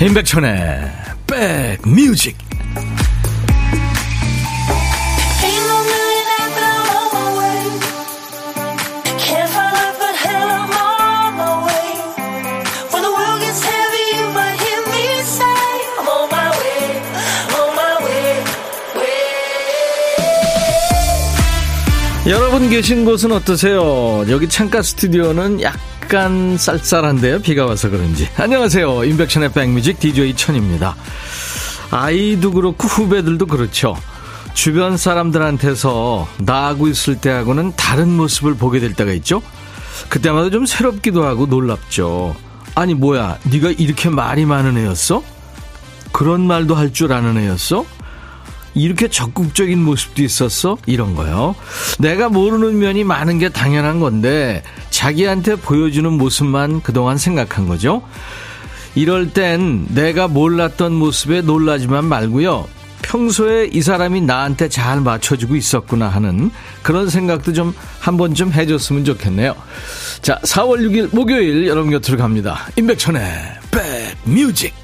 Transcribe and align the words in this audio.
임백천의 0.00 0.92
백뮤직 1.26 2.38
여러분 22.28 22.68
계신 22.70 23.04
곳은 23.04 23.32
어떠세요? 23.32 24.24
여기 24.28 24.48
창가 24.48 24.82
스튜디오는 24.82 25.60
약 25.62 25.87
간 26.08 26.56
쌀쌀한데요. 26.56 27.40
비가 27.40 27.66
와서 27.66 27.90
그런지. 27.90 28.28
안녕하세요. 28.36 29.04
인백션의 29.04 29.52
백뮤직 29.52 30.00
DJ 30.00 30.34
천입니다. 30.36 30.96
아이도 31.90 32.52
그렇고 32.52 32.86
후배들도 32.88 33.46
그렇죠. 33.46 33.96
주변 34.54 34.96
사람들한테서 34.96 36.26
나하고 36.38 36.88
있을 36.88 37.20
때하고는 37.20 37.74
다른 37.76 38.10
모습을 38.16 38.54
보게 38.54 38.80
될 38.80 38.94
때가 38.94 39.12
있죠. 39.12 39.42
그때마다 40.08 40.48
좀 40.50 40.64
새롭기도 40.66 41.24
하고 41.24 41.46
놀랍죠. 41.46 42.34
아니 42.74 42.94
뭐야 42.94 43.38
네가 43.44 43.72
이렇게 43.72 44.08
말이 44.08 44.46
많은 44.46 44.78
애였어? 44.78 45.22
그런 46.12 46.46
말도 46.46 46.74
할 46.74 46.90
줄 46.92 47.12
아는 47.12 47.36
애였어? 47.36 47.84
이렇게 48.78 49.08
적극적인 49.08 49.82
모습도 49.82 50.22
있었어? 50.22 50.78
이런 50.86 51.14
거요. 51.14 51.54
내가 51.98 52.28
모르는 52.28 52.78
면이 52.78 53.04
많은 53.04 53.38
게 53.38 53.48
당연한 53.48 54.00
건데 54.00 54.62
자기한테 54.90 55.56
보여주는 55.56 56.10
모습만 56.12 56.82
그동안 56.82 57.18
생각한 57.18 57.66
거죠. 57.68 58.02
이럴 58.94 59.30
땐 59.32 59.86
내가 59.88 60.28
몰랐던 60.28 60.92
모습에 60.92 61.42
놀라지만 61.42 62.04
말고요. 62.06 62.66
평소에 63.02 63.70
이 63.72 63.80
사람이 63.80 64.20
나한테 64.22 64.68
잘 64.68 65.00
맞춰주고 65.00 65.56
있었구나 65.56 66.08
하는 66.08 66.50
그런 66.82 67.08
생각도 67.08 67.52
좀 67.52 67.72
한 68.00 68.16
번 68.16 68.34
좀 68.34 68.52
해줬으면 68.52 69.04
좋겠네요. 69.04 69.54
자, 70.22 70.38
4월 70.44 70.80
6일 70.80 71.14
목요일 71.14 71.66
여러분 71.68 71.90
곁으로 71.90 72.18
갑니다. 72.18 72.66
임백천의 72.76 73.22
백뮤직. 74.24 74.74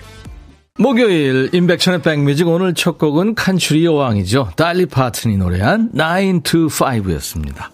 목요일 0.76 1.50
인백천의 1.52 2.02
백뮤직 2.02 2.48
오늘 2.48 2.74
첫 2.74 2.98
곡은 2.98 3.36
칸츄리 3.36 3.84
여왕이죠. 3.84 4.54
달리 4.56 4.86
파튼이 4.86 5.36
노래한 5.36 5.92
9 5.92 6.40
to 6.42 6.66
5였습니다. 6.66 7.66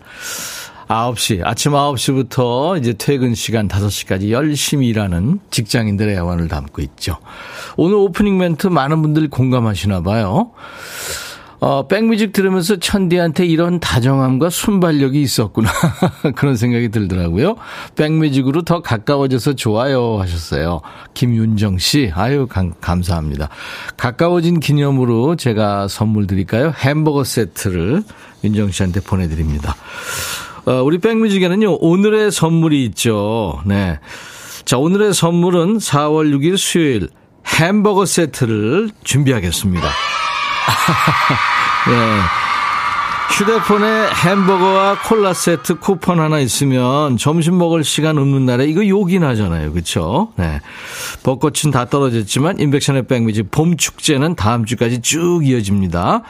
9시, 0.86 1.40
아침 1.42 1.72
9시부터 1.72 2.78
이제 2.78 2.92
퇴근 2.92 3.34
시간 3.34 3.68
5시까지 3.68 4.28
열심히 4.28 4.88
일하는 4.88 5.40
직장인들의 5.50 6.14
애환을 6.14 6.48
담고 6.48 6.82
있죠. 6.82 7.16
오늘 7.78 7.96
오프닝 7.96 8.36
멘트 8.36 8.66
많은 8.66 9.00
분들이 9.00 9.28
공감하시나 9.28 10.02
봐요. 10.02 10.50
어, 11.60 11.86
백뮤직 11.86 12.32
들으면서 12.32 12.76
천디한테 12.76 13.44
이런 13.44 13.80
다정함과 13.80 14.48
순발력이 14.48 15.20
있었구나. 15.20 15.70
그런 16.34 16.56
생각이 16.56 16.88
들더라고요. 16.88 17.56
백뮤직으로 17.96 18.62
더 18.62 18.80
가까워져서 18.80 19.54
좋아요 19.54 20.18
하셨어요. 20.20 20.80
김윤정 21.12 21.76
씨, 21.78 22.10
아유, 22.14 22.46
감, 22.48 22.72
감사합니다. 22.80 23.50
가까워진 23.98 24.58
기념으로 24.58 25.36
제가 25.36 25.86
선물 25.88 26.26
드릴까요? 26.26 26.72
햄버거 26.74 27.24
세트를 27.24 28.04
윤정 28.42 28.70
씨한테 28.70 29.00
보내드립니다. 29.00 29.76
어, 30.64 30.82
우리 30.82 30.98
백뮤직에는요, 30.98 31.76
오늘의 31.80 32.30
선물이 32.30 32.84
있죠. 32.86 33.60
네. 33.66 33.98
자, 34.64 34.78
오늘의 34.78 35.12
선물은 35.12 35.78
4월 35.78 36.34
6일 36.34 36.56
수요일 36.56 37.08
햄버거 37.46 38.06
세트를 38.06 38.90
준비하겠습니다. 39.04 39.90
네. 41.88 41.94
휴대폰에 43.30 44.08
햄버거와 44.24 44.98
콜라 45.02 45.32
세트 45.32 45.78
쿠폰 45.78 46.20
하나 46.20 46.40
있으면 46.40 47.16
점심 47.16 47.56
먹을 47.56 47.84
시간 47.84 48.18
없는 48.18 48.44
날에 48.44 48.66
이거 48.66 48.86
욕이 48.86 49.18
나잖아요. 49.18 49.72
그렇죠? 49.72 50.32
네. 50.36 50.60
벚꽃은 51.22 51.70
다 51.72 51.86
떨어졌지만 51.86 52.58
인백션의 52.58 53.06
백미지 53.06 53.44
봄 53.44 53.76
축제는 53.76 54.34
다음 54.34 54.66
주까지 54.66 55.00
쭉 55.00 55.40
이어집니다. 55.46 56.22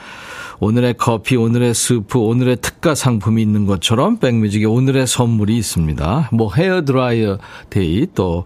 오늘의 0.60 0.94
커피, 0.98 1.36
오늘의 1.36 1.74
스프, 1.74 2.18
오늘의 2.18 2.58
특가 2.60 2.94
상품이 2.94 3.40
있는 3.40 3.64
것처럼 3.66 4.18
백뮤직에 4.18 4.66
오늘의 4.66 5.06
선물이 5.06 5.56
있습니다. 5.56 6.28
뭐 6.32 6.52
헤어 6.54 6.84
드라이어 6.84 7.38
day 7.70 8.06
또 8.14 8.44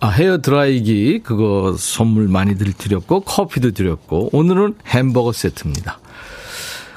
아, 0.00 0.08
헤어 0.08 0.38
드라이기 0.38 1.20
그거 1.22 1.76
선물 1.78 2.26
많이들 2.26 2.72
드렸고 2.72 3.20
커피도 3.20 3.70
드렸고 3.70 4.30
오늘은 4.32 4.74
햄버거 4.88 5.32
세트입니다. 5.32 6.00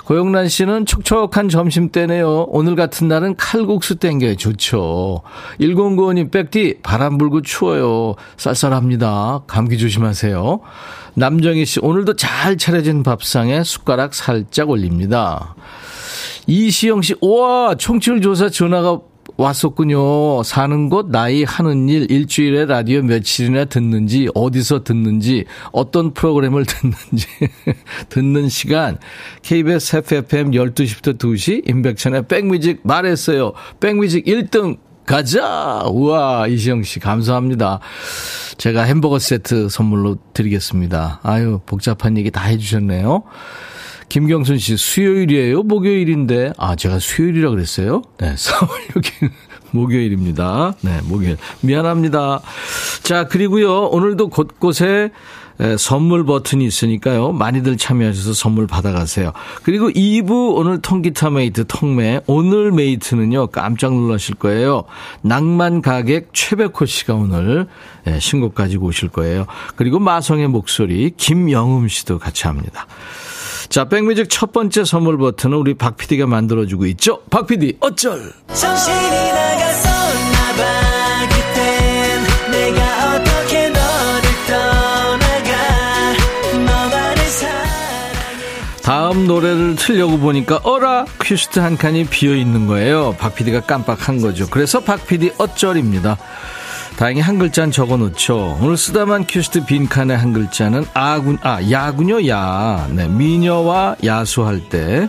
고영란 0.10 0.48
씨는 0.48 0.88
촉촉한 0.88 1.50
점심 1.50 1.90
때네요. 1.92 2.48
오늘 2.50 2.76
같은 2.76 3.08
날은 3.08 3.36
칼국수 3.36 3.98
땡겨야 3.98 4.38
좋죠. 4.38 5.22
1095님 5.60 6.32
백디 6.32 6.80
바람 6.82 7.20
불고 7.20 7.44
추워요. 7.44 8.16
쌀쌀합니다. 8.36 9.44
감기 9.46 9.78
조심하세요. 9.78 10.62
남정희 11.14 11.64
씨 11.64 11.80
오늘도 11.80 12.16
잘 12.16 12.58
차려진 12.58 13.04
밥상에 13.04 13.64
숟가락 13.64 14.16
살짝 14.16 14.72
올립니다. 14.72 15.54
이시영 16.48 17.04
씨, 17.04 17.14
우와, 17.22 17.76
청취율 17.76 18.22
조사 18.22 18.50
전화가 18.50 19.02
왔었군요. 19.40 20.44
사는 20.44 20.90
곳, 20.90 21.10
나이, 21.10 21.44
하는 21.44 21.88
일, 21.88 22.12
일주일에 22.12 22.66
라디오 22.66 23.02
며칠이나 23.02 23.66
듣는지, 23.66 24.28
어디서 24.36 24.84
듣는지, 24.84 25.46
어떤 25.72 26.14
프로그램을 26.14 26.66
듣는지, 26.66 27.28
듣는 28.10 28.50
시간, 28.50 28.98
KBS 29.42 29.98
FFM 29.98 30.52
12시부터 30.52 31.18
2시, 31.18 31.70
임백천의 31.70 32.28
백뮤직 32.28 32.82
말했어요. 32.84 33.54
백뮤직 33.80 34.26
1등 34.26 34.78
가자! 35.06 35.86
우와, 35.88 36.48
이시영 36.48 36.84
씨, 36.84 37.00
감사합니다. 37.00 37.80
제가 38.58 38.84
햄버거 38.84 39.20
세트 39.20 39.70
선물로 39.70 40.18
드리겠습니다. 40.34 41.22
아유, 41.24 41.62
복잡한 41.66 42.18
얘기 42.18 42.30
다 42.30 42.44
해주셨네요. 42.44 43.24
김경순 44.10 44.58
씨, 44.58 44.76
수요일이에요? 44.76 45.64
목요일인데. 45.64 46.54
아, 46.58 46.76
제가 46.76 47.00
수요일이라 47.00 47.52
그랬어요? 47.52 48.02
네, 48.18 48.34
4월 48.36 48.68
6일. 48.96 49.30
목요일입니다. 49.72 50.74
네, 50.82 51.00
목요일. 51.04 51.38
미안합니다. 51.62 52.42
자, 53.04 53.28
그리고요, 53.28 53.86
오늘도 53.86 54.30
곳곳에 54.30 55.12
선물 55.78 56.26
버튼이 56.26 56.66
있으니까요. 56.66 57.34
많이들 57.34 57.78
참여하셔서 57.78 58.34
선물 58.34 58.66
받아가세요. 58.66 59.34
그리고 59.62 59.90
2부 59.90 60.56
오늘 60.56 60.82
통기타 60.82 61.30
mate 61.32 61.66
통메. 61.68 62.22
오늘 62.26 62.72
mate는요, 62.72 63.48
깜짝 63.48 63.94
놀라실 63.94 64.36
거예요. 64.36 64.86
낭만 65.22 65.82
가객 65.84 66.30
최백호 66.34 66.86
씨가 66.88 67.14
오늘 67.14 67.68
신곡 68.20 68.56
가지고 68.56 68.88
오실 68.88 69.10
거예요. 69.10 69.46
그리고 69.76 70.00
마성의 70.00 70.48
목소리 70.48 71.12
김영음 71.16 71.90
씨도 71.90 72.18
같이 72.18 72.48
합니다. 72.48 72.88
자, 73.70 73.86
백뮤직 73.86 74.30
첫 74.30 74.52
번째 74.52 74.84
선물 74.84 75.20
버튼은 75.20 75.56
우리 75.56 75.76
박 75.76 75.96
PD가 75.96 76.26
만들어주고 76.26 76.88
있죠. 76.88 77.22
박 77.30 77.46
PD, 77.46 77.78
어쩔! 77.80 78.34
다음 88.82 89.28
노래를 89.28 89.76
틀려고 89.76 90.18
보니까 90.18 90.62
어라 90.64 91.06
큐시트 91.22 91.60
한 91.60 91.78
칸이 91.78 92.06
비어 92.06 92.34
있는 92.34 92.66
거예요. 92.66 93.16
박 93.20 93.36
PD가 93.36 93.62
깜빡한 93.62 94.20
거죠. 94.20 94.48
그래서 94.50 94.80
박 94.80 95.06
PD 95.06 95.32
어쩔입니다. 95.38 96.18
다행히 97.00 97.22
한 97.22 97.40
글자는 97.40 97.72
적어 97.72 97.96
놓죠. 97.96 98.58
오늘 98.62 98.76
쓰다만 98.76 99.26
큐시트 99.26 99.64
빈칸의 99.64 100.18
한 100.18 100.34
글자는 100.34 100.86
아군, 100.94 101.38
아, 101.44 101.62
야군요, 101.72 102.28
야. 102.28 102.90
네, 102.92 103.08
미녀와 103.08 103.96
야수할 104.04 104.68
때. 104.68 105.08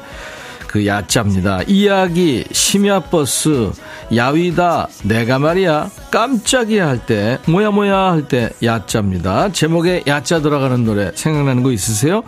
그 0.69 0.87
야자입니다. 0.87 1.63
이야기, 1.67 2.45
심야버스, 2.53 3.73
야위다, 4.15 4.87
내가 5.03 5.41
말이야, 5.41 5.91
깜짝이야 6.13 6.87
할 6.87 7.05
때, 7.05 7.41
뭐야 7.49 7.73
뭐야 7.73 8.13
할 8.13 8.29
때 8.29 8.51
야자입니다. 8.63 9.51
제목에 9.51 10.05
야자 10.07 10.43
들어가는 10.43 10.85
노래 10.85 11.11
생각나는 11.17 11.65
거 11.65 11.73
있으세요? 11.73 12.23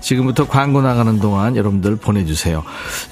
지금부터 0.00 0.46
광고 0.46 0.80
나가는 0.80 1.18
동안 1.18 1.56
여러분들 1.56 1.96
보내주세요. 1.96 2.62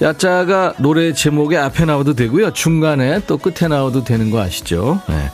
야자가 0.01 0.75
노래 0.77 1.11
제목에 1.11 1.57
앞에 1.57 1.83
나와도 1.83 2.13
되고요. 2.13 2.51
중간에 2.53 3.19
또 3.27 3.37
끝에 3.37 3.67
나와도 3.67 4.05
되는 4.05 4.31
거 4.31 4.39
아시죠? 4.39 5.01
네. 5.09 5.29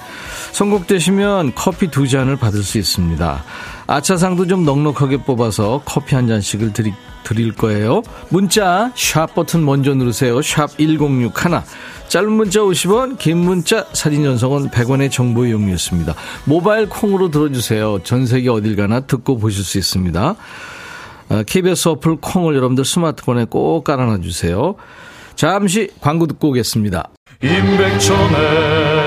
선곡되시면 0.52 1.54
커피 1.56 1.88
두 1.90 2.08
잔을 2.08 2.36
받을 2.36 2.64
수 2.64 2.78
있습니다. 2.78 3.44
아차상도 3.88 4.48
좀 4.48 4.66
넉넉하게 4.66 5.18
뽑아서 5.24 5.82
커피 5.86 6.16
한 6.16 6.28
잔씩을 6.28 6.74
드리, 6.74 6.94
드릴 7.24 7.54
거예요. 7.54 8.04
문자 8.30 8.92
샵 8.96 9.34
버튼 9.36 9.66
먼저 9.66 9.94
누르세요. 9.94 10.42
샵 10.42 10.78
1061. 10.78 11.62
짧은 12.10 12.32
문자 12.32 12.60
50원, 12.62 13.18
긴 13.18 13.38
문자 13.38 13.86
사진 13.94 14.24
전송은 14.24 14.70
100원의 14.70 15.12
정보 15.12 15.46
이용료였습니다. 15.46 16.16
모바일 16.46 16.88
콩으로 16.88 17.32
들어주세요. 17.32 18.04
전 18.04 18.26
세계 18.26 18.50
어딜 18.50 18.76
가나 18.76 19.02
듣고 19.02 19.38
보실 19.38 19.64
수 19.64 19.78
있습니다. 19.78 20.36
KBS 21.46 21.90
아, 21.90 21.92
어플 21.92 22.18
콩을 22.22 22.56
여러분들 22.56 22.86
스마트폰에 22.86 23.46
꼭 23.50 23.84
깔아놔 23.84 24.22
주세요. 24.22 24.76
잠시 25.36 25.90
광고 26.00 26.28
듣고 26.28 26.50
오겠습니다. 26.50 27.10
임백천의 27.44 29.07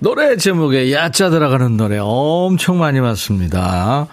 노래 0.00 0.36
제목에 0.36 0.92
야자 0.92 1.28
들어가는 1.30 1.76
노래 1.76 1.98
엄청 2.00 2.78
많이 2.78 2.98
왔습니다. 3.00 4.06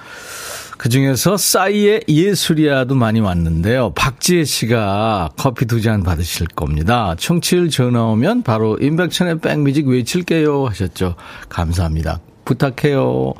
그 0.77 0.89
중에서 0.89 1.37
싸이의 1.37 2.03
예술이야도 2.07 2.93
많이 2.93 3.19
왔는데요. 3.19 3.93
박지혜 3.95 4.43
씨가 4.43 5.29
커피 5.37 5.65
두 5.65 5.81
잔 5.81 6.03
받으실 6.03 6.45
겁니다. 6.47 7.15
청취율 7.17 7.69
전화 7.69 8.03
오면 8.03 8.43
바로 8.43 8.77
임백천의 8.79 9.39
백뮤직 9.39 9.87
외칠게요 9.87 10.67
하셨죠. 10.67 11.15
감사합니다. 11.49 12.19
부탁해요. 12.45 13.33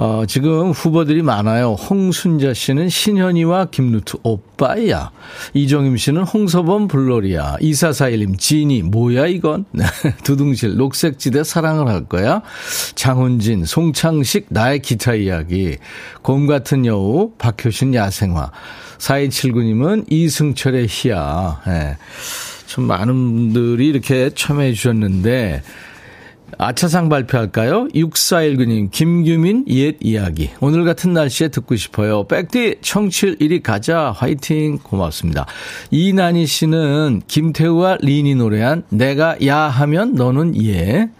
어, 0.00 0.22
지금 0.28 0.70
후보들이 0.70 1.22
많아요. 1.22 1.72
홍순자 1.72 2.54
씨는 2.54 2.88
신현이와 2.88 3.64
김루트 3.66 4.18
오빠야. 4.22 5.10
이정임 5.54 5.96
씨는 5.96 6.22
홍서범 6.22 6.86
블로리아. 6.86 7.56
2441님 7.56 8.38
지니 8.38 8.82
뭐야 8.82 9.26
이건? 9.26 9.64
두둥실 10.22 10.76
녹색지대 10.76 11.42
사랑을 11.42 11.88
할 11.88 12.04
거야. 12.04 12.42
장훈진 12.94 13.64
송창식 13.64 14.46
나의 14.50 14.82
기타 14.82 15.14
이야기. 15.14 15.78
곰 16.22 16.46
같은 16.46 16.86
여우 16.86 17.32
박효신 17.36 17.92
야생화. 17.92 18.52
4279님은 18.98 20.04
이승철의 20.08 20.86
희야. 20.88 21.60
네. 21.66 21.96
참 22.66 22.84
많은 22.84 23.14
분들이 23.14 23.88
이렇게 23.88 24.30
참여해 24.32 24.74
주셨는데 24.74 25.62
아차상 26.56 27.08
발표할까요? 27.08 27.88
6419님, 27.88 28.90
김규민 28.90 29.64
옛 29.68 29.96
이야기. 30.00 30.50
오늘 30.60 30.84
같은 30.84 31.12
날씨에 31.12 31.48
듣고 31.48 31.76
싶어요. 31.76 32.26
백디 32.26 32.76
청취율 32.80 33.36
1위 33.38 33.62
가자. 33.62 34.12
화이팅. 34.12 34.78
고맙습니다. 34.78 35.46
이난희 35.90 36.46
씨는 36.46 37.22
김태우와 37.26 37.98
린이 38.00 38.34
노래한 38.34 38.84
내가 38.88 39.36
야 39.46 39.56
하면 39.58 40.14
너는 40.14 40.60
예. 40.64 41.10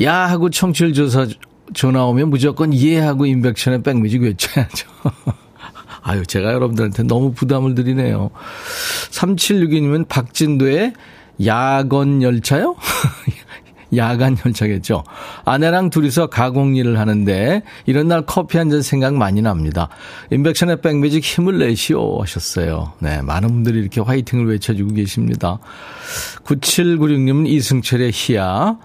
야 0.00 0.14
하고 0.14 0.48
청취율 0.50 0.94
조사 0.94 1.26
전화 1.74 2.04
오면 2.04 2.30
무조건 2.30 2.74
예 2.74 2.98
하고 2.98 3.26
인백션의 3.26 3.82
백뮤직 3.82 4.22
외쳐야죠. 4.22 4.88
아유, 6.02 6.26
제가 6.26 6.52
여러분들한테 6.52 7.04
너무 7.04 7.32
부담을 7.32 7.74
드리네요. 7.74 8.30
3762님은 9.10 10.08
박진도의 10.08 10.94
야건 11.44 12.22
열차요? 12.22 12.74
야간 13.96 14.36
열차겠죠. 14.44 15.04
아내랑 15.44 15.90
둘이서 15.90 16.28
가공 16.28 16.76
일을 16.76 16.98
하는데 16.98 17.62
이런 17.86 18.08
날 18.08 18.24
커피 18.26 18.58
한 18.58 18.70
잔 18.70 18.80
생각 18.80 19.14
많이 19.14 19.42
납니다. 19.42 19.88
인백션의 20.30 20.80
백뮤직 20.80 21.22
힘을 21.22 21.58
내시오 21.58 22.22
하셨어요. 22.22 22.92
네, 23.00 23.20
많은 23.20 23.48
분들이 23.48 23.78
이렇게 23.80 24.00
화이팅을 24.00 24.46
외쳐주고 24.48 24.94
계십니다. 24.94 25.58
9796님은 26.44 27.46
이승철의 27.48 28.12
희야. 28.14 28.78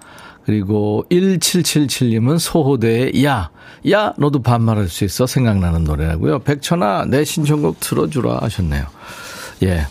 그리고 0.46 1.06
1777님은 1.12 2.40
소호대의 2.40 3.24
야. 3.26 3.50
야, 3.92 4.14
너도 4.18 4.42
반말할 4.42 4.88
수 4.88 5.04
있어. 5.04 5.28
생각나는 5.28 5.84
노래라고요. 5.84 6.40
백천아, 6.40 7.06
내 7.06 7.24
신청곡 7.24 7.80
틀어주라 7.80 8.40
하셨네요. 8.42 8.86
예. 9.64 9.88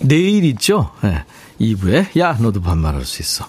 내일 0.00 0.44
있죠? 0.44 0.90
예. 1.04 1.24
2부에 1.60 2.18
야, 2.20 2.36
너도 2.40 2.60
반말할 2.60 3.04
수 3.04 3.22
있어. 3.22 3.46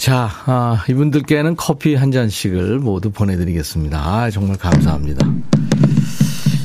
자, 0.00 0.30
아, 0.46 0.82
이분들께는 0.88 1.56
커피 1.56 1.94
한 1.94 2.10
잔씩을 2.10 2.78
모두 2.78 3.10
보내드리겠습니다. 3.10 3.98
아, 3.98 4.30
정말 4.30 4.56
감사합니다. 4.56 5.26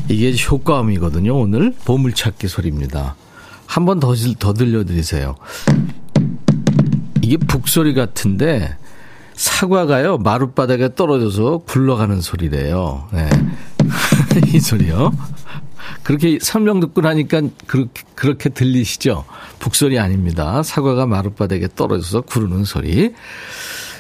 이게 0.08 0.34
효과음이거든요. 0.38 1.36
오늘 1.38 1.74
보물찾기 1.84 2.48
소리입니다. 2.48 3.16
한 3.68 3.84
번 3.86 4.00
더 4.00 4.14
더 4.40 4.54
들려드리세요. 4.54 5.36
이게 7.22 7.36
북소리 7.36 7.94
같은데 7.94 8.78
사과가요 9.34 10.20
마룻바닥에 10.20 10.96
떨어져서 10.96 11.64
굴러가는 11.68 12.22
소리래요. 12.22 13.10
네. 13.12 13.28
이 14.54 14.60
소리요. 14.62 15.12
그렇게 16.04 16.40
설명 16.42 16.80
듣고 16.80 17.02
나니까 17.02 17.42
그렇게, 17.68 18.04
그렇게 18.16 18.50
들리시죠? 18.50 19.26
북소리 19.60 20.00
아닙니다. 20.00 20.64
사과가 20.64 21.06
마룻바닥에 21.06 21.70
떨어져서 21.76 22.22
구르는 22.22 22.64
소리. 22.64 23.14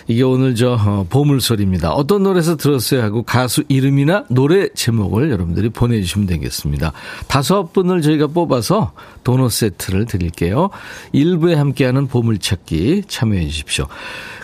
이게 0.07 0.21
오늘 0.21 0.55
저 0.55 0.73
어, 0.73 1.05
보물소리입니다. 1.09 1.91
어떤 1.91 2.23
노래에서 2.23 2.57
들었어요 2.57 3.01
하고 3.01 3.23
가수 3.23 3.63
이름이나 3.67 4.25
노래 4.29 4.69
제목을 4.69 5.31
여러분들이 5.31 5.69
보내주시면 5.69 6.27
되겠습니다. 6.27 6.91
다섯 7.27 7.73
분을 7.73 8.01
저희가 8.01 8.27
뽑아서 8.27 8.91
도넛 9.23 9.51
세트를 9.51 10.05
드릴게요. 10.05 10.69
일부에 11.11 11.55
함께하는 11.55 12.07
보물찾기 12.07 13.03
참여해 13.07 13.47
주십시오. 13.47 13.87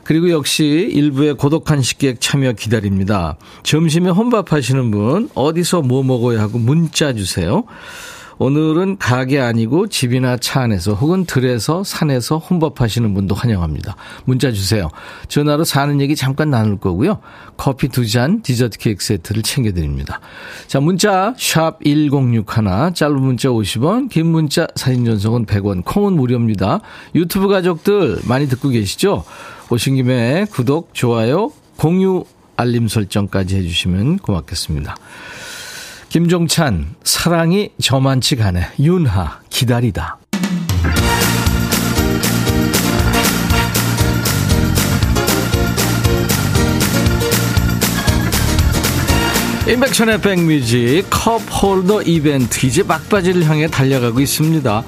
그리고 0.04 0.32
역시 0.32 0.90
일부의 0.92 1.36
고독한 1.36 1.82
식객 1.84 2.20
참여 2.20 2.54
기다립니다. 2.54 3.38
점심에 3.62 4.10
혼밥 4.10 4.52
하시는 4.52 4.90
분 4.90 5.30
어디서 5.36 5.84
뭐 5.84 6.02
먹어야 6.02 6.42
하고 6.42 6.58
문자 6.58 7.14
주세요. 7.14 7.64
오늘은 8.42 8.98
가게 8.98 9.40
아니고 9.40 9.88
집이나 9.88 10.36
차 10.36 10.62
안에서 10.62 10.96
혹은 10.96 11.26
들에서 11.26 11.84
산에서 11.84 12.40
혼밥하시는 12.40 13.14
분도 13.14 13.36
환영합니다. 13.36 13.96
문자 14.26 14.52
주세요. 14.52 14.90
전화로 15.28 15.64
사는 15.64 16.02
얘기 16.02 16.16
잠깐 16.16 16.50
나눌 16.50 16.80
거고요. 16.80 17.20
커피 17.56 17.88
두 17.88 18.08
잔, 18.08 18.42
디저트 18.42 18.80
케이크 18.80 19.04
세트를 19.04 19.44
챙겨드립니다. 19.44 20.22
자, 20.66 20.80
문자 20.80 21.36
샵 21.38 21.84
1061, 21.84 22.96
짧은 22.96 23.22
문자 23.22 23.50
50원, 23.50 24.10
긴 24.10 24.26
문자 24.26 24.66
사진 24.76 25.06
전송은 25.06 25.46
100원, 25.46 25.86
콩은 25.86 26.14
무료입니다. 26.14 26.80
유튜브 27.14 27.48
가족들 27.48 28.22
많이 28.24 28.48
듣고 28.48 28.70
계시죠? 28.70 29.24
오신 29.70 29.98
김에 29.98 30.48
구독, 30.52 30.96
좋아요, 30.96 31.52
공유, 31.78 32.24
알림 32.58 32.88
설정까지 32.88 33.58
해주시면 33.58 34.18
고맙겠습니다. 34.18 34.96
김종찬, 36.12 36.96
사랑이 37.06 37.70
저만치 37.82 38.36
가네. 38.36 38.60
윤하, 38.82 39.40
기다리다. 39.50 40.18
인백션의 49.68 50.22
백뮤직 50.22 51.06
컵홀더 51.12 52.02
이벤트 52.02 52.66
이제 52.66 52.82
막바지를 52.82 53.48
향해 53.48 53.68
달려가고 53.68 54.20
있습니다. 54.20 54.84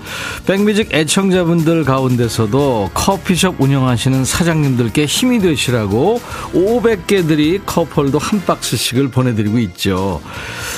백뮤직 0.47 0.89
애청자분들 0.91 1.83
가운데서도 1.83 2.89
커피숍 2.95 3.61
운영하시는 3.61 4.25
사장님들께 4.25 5.05
힘이 5.05 5.39
되시라고 5.39 6.19
500개들이 6.53 7.61
컵홀더 7.63 8.17
한 8.17 8.43
박스씩을 8.43 9.09
보내드리고 9.09 9.59
있죠. 9.59 10.21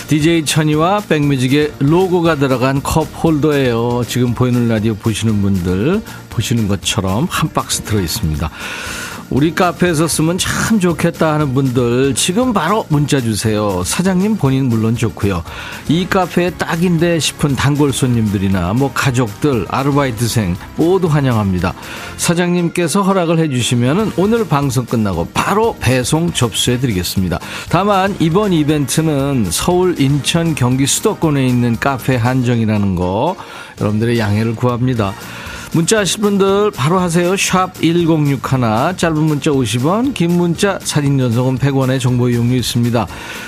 DJ 0.08 0.44
천이와 0.44 1.00
백뮤직의 1.08 1.76
로고가 1.80 2.36
들어간 2.36 2.84
컵홀더예요. 2.84 4.04
지금 4.10 4.34
보이는 4.34 4.68
라디오 4.68 4.94
보시는 4.96 5.42
분들 5.42 6.02
보시는 6.32 6.68
것처럼 6.68 7.28
한 7.30 7.50
박스 7.54 7.82
들어 7.84 8.02
있습니다. 8.02 8.52
우리 9.32 9.56
카페에서 9.56 10.08
쓰면 10.08 10.38
참 10.38 10.80
좋겠다 10.80 11.34
하는 11.34 11.54
분들 11.54 12.14
지금 12.16 12.54
바로 12.54 12.86
문자 12.90 13.20
주세요. 13.20 13.84
사장님 13.84 14.38
본인 14.38 14.70
물론 14.70 14.96
좋고요. 14.96 15.44
이 15.90 16.06
카페에 16.08 16.52
딱인데 16.52 17.20
싶은 17.20 17.56
단골 17.56 17.92
손님들이나 17.92 18.74
뭐 18.74 18.92
가족들, 18.94 19.66
아르바이트생 19.70 20.56
모두 20.76 21.08
환영합니다. 21.08 21.74
사장님께서 22.18 23.02
허락을 23.02 23.40
해주시면 23.40 24.14
오늘 24.18 24.48
방송 24.48 24.86
끝나고 24.86 25.28
바로 25.34 25.76
배송 25.80 26.32
접수해 26.32 26.80
드리겠습니다. 26.80 27.40
다만 27.70 28.16
이번 28.20 28.54
이벤트는 28.54 29.48
서울, 29.50 30.00
인천, 30.00 30.54
경기 30.54 30.86
수도권에 30.86 31.46
있는 31.46 31.78
카페 31.80 32.16
한정이라는 32.16 32.96
거 32.96 33.36
여러분들의 33.82 34.20
양해를 34.20 34.56
구합니다. 34.56 35.14
문자 35.76 36.00
하실 36.00 36.22
분들 36.22 36.72
바로 36.72 37.00
하세요. 37.00 37.36
샵 37.36 37.74
1061, 37.82 38.40
짧은 38.96 39.18
문자 39.18 39.52
50원, 39.52 40.14
긴 40.14 40.32
문자 40.32 40.80
사진 40.82 41.20
연속은 41.20 41.58
100원의 41.58 42.00
정보 42.00 42.30
이용료 42.30 42.56
있습니다. 42.56 43.06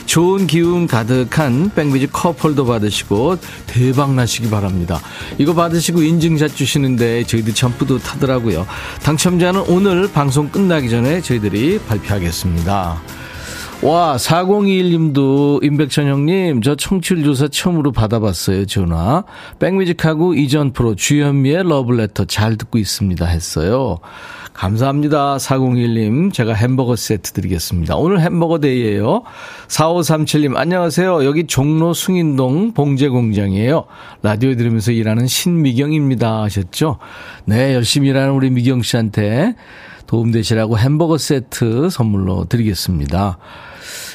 좋은 0.07 0.45
기운 0.45 0.87
가득한 0.87 1.71
백미지 1.73 2.07
컵홀더 2.07 2.65
받으시고 2.65 3.37
대박 3.65 4.13
나시기 4.13 4.49
바랍니다. 4.49 4.99
이거 5.37 5.53
받으시고 5.53 6.01
인증샷 6.01 6.53
주시는데 6.53 7.23
저희들 7.23 7.53
참 7.53 7.71
뿌듯하더라고요. 7.77 8.67
당첨자는 9.03 9.61
오늘 9.69 10.11
방송 10.11 10.49
끝나기 10.49 10.89
전에 10.89 11.21
저희들이 11.21 11.79
발표하겠습니다. 11.87 13.01
와, 13.83 14.17
4021님도 14.17 15.63
임백천 15.63 16.07
형님, 16.07 16.61
저 16.63 16.75
청취율 16.75 17.23
조사 17.23 17.47
처음으로 17.47 17.91
받아봤어요, 17.91 18.65
전화. 18.65 19.23
백뮤직하고 19.59 20.33
이전 20.33 20.73
프로 20.73 20.95
주현미의 20.95 21.63
러브레터 21.63 22.25
잘 22.25 22.57
듣고 22.57 22.79
있습니다 22.79 23.23
했어요. 23.25 23.99
감사합니다. 24.53 25.37
4021님. 25.37 26.33
제가 26.33 26.53
햄버거 26.53 26.95
세트 26.95 27.33
드리겠습니다. 27.33 27.95
오늘 27.95 28.19
햄버거 28.21 28.57
day예요. 28.57 29.21
4537님, 29.67 30.57
안녕하세요. 30.57 31.23
여기 31.25 31.45
종로 31.45 31.93
숭인동 31.93 32.73
봉제 32.73 33.09
공장이에요. 33.09 33.85
라디오 34.23 34.55
들으면서 34.55 34.91
일하는 34.91 35.27
신미경입니다. 35.27 36.41
하셨죠? 36.41 36.97
네, 37.45 37.75
열심히 37.75 38.09
일하는 38.09 38.31
우리 38.33 38.49
미경 38.49 38.81
씨한테 38.81 39.53
도움되시라고 40.07 40.77
햄버거 40.77 41.17
세트 41.17 41.89
선물로 41.89 42.45
드리겠습니다. 42.45 43.37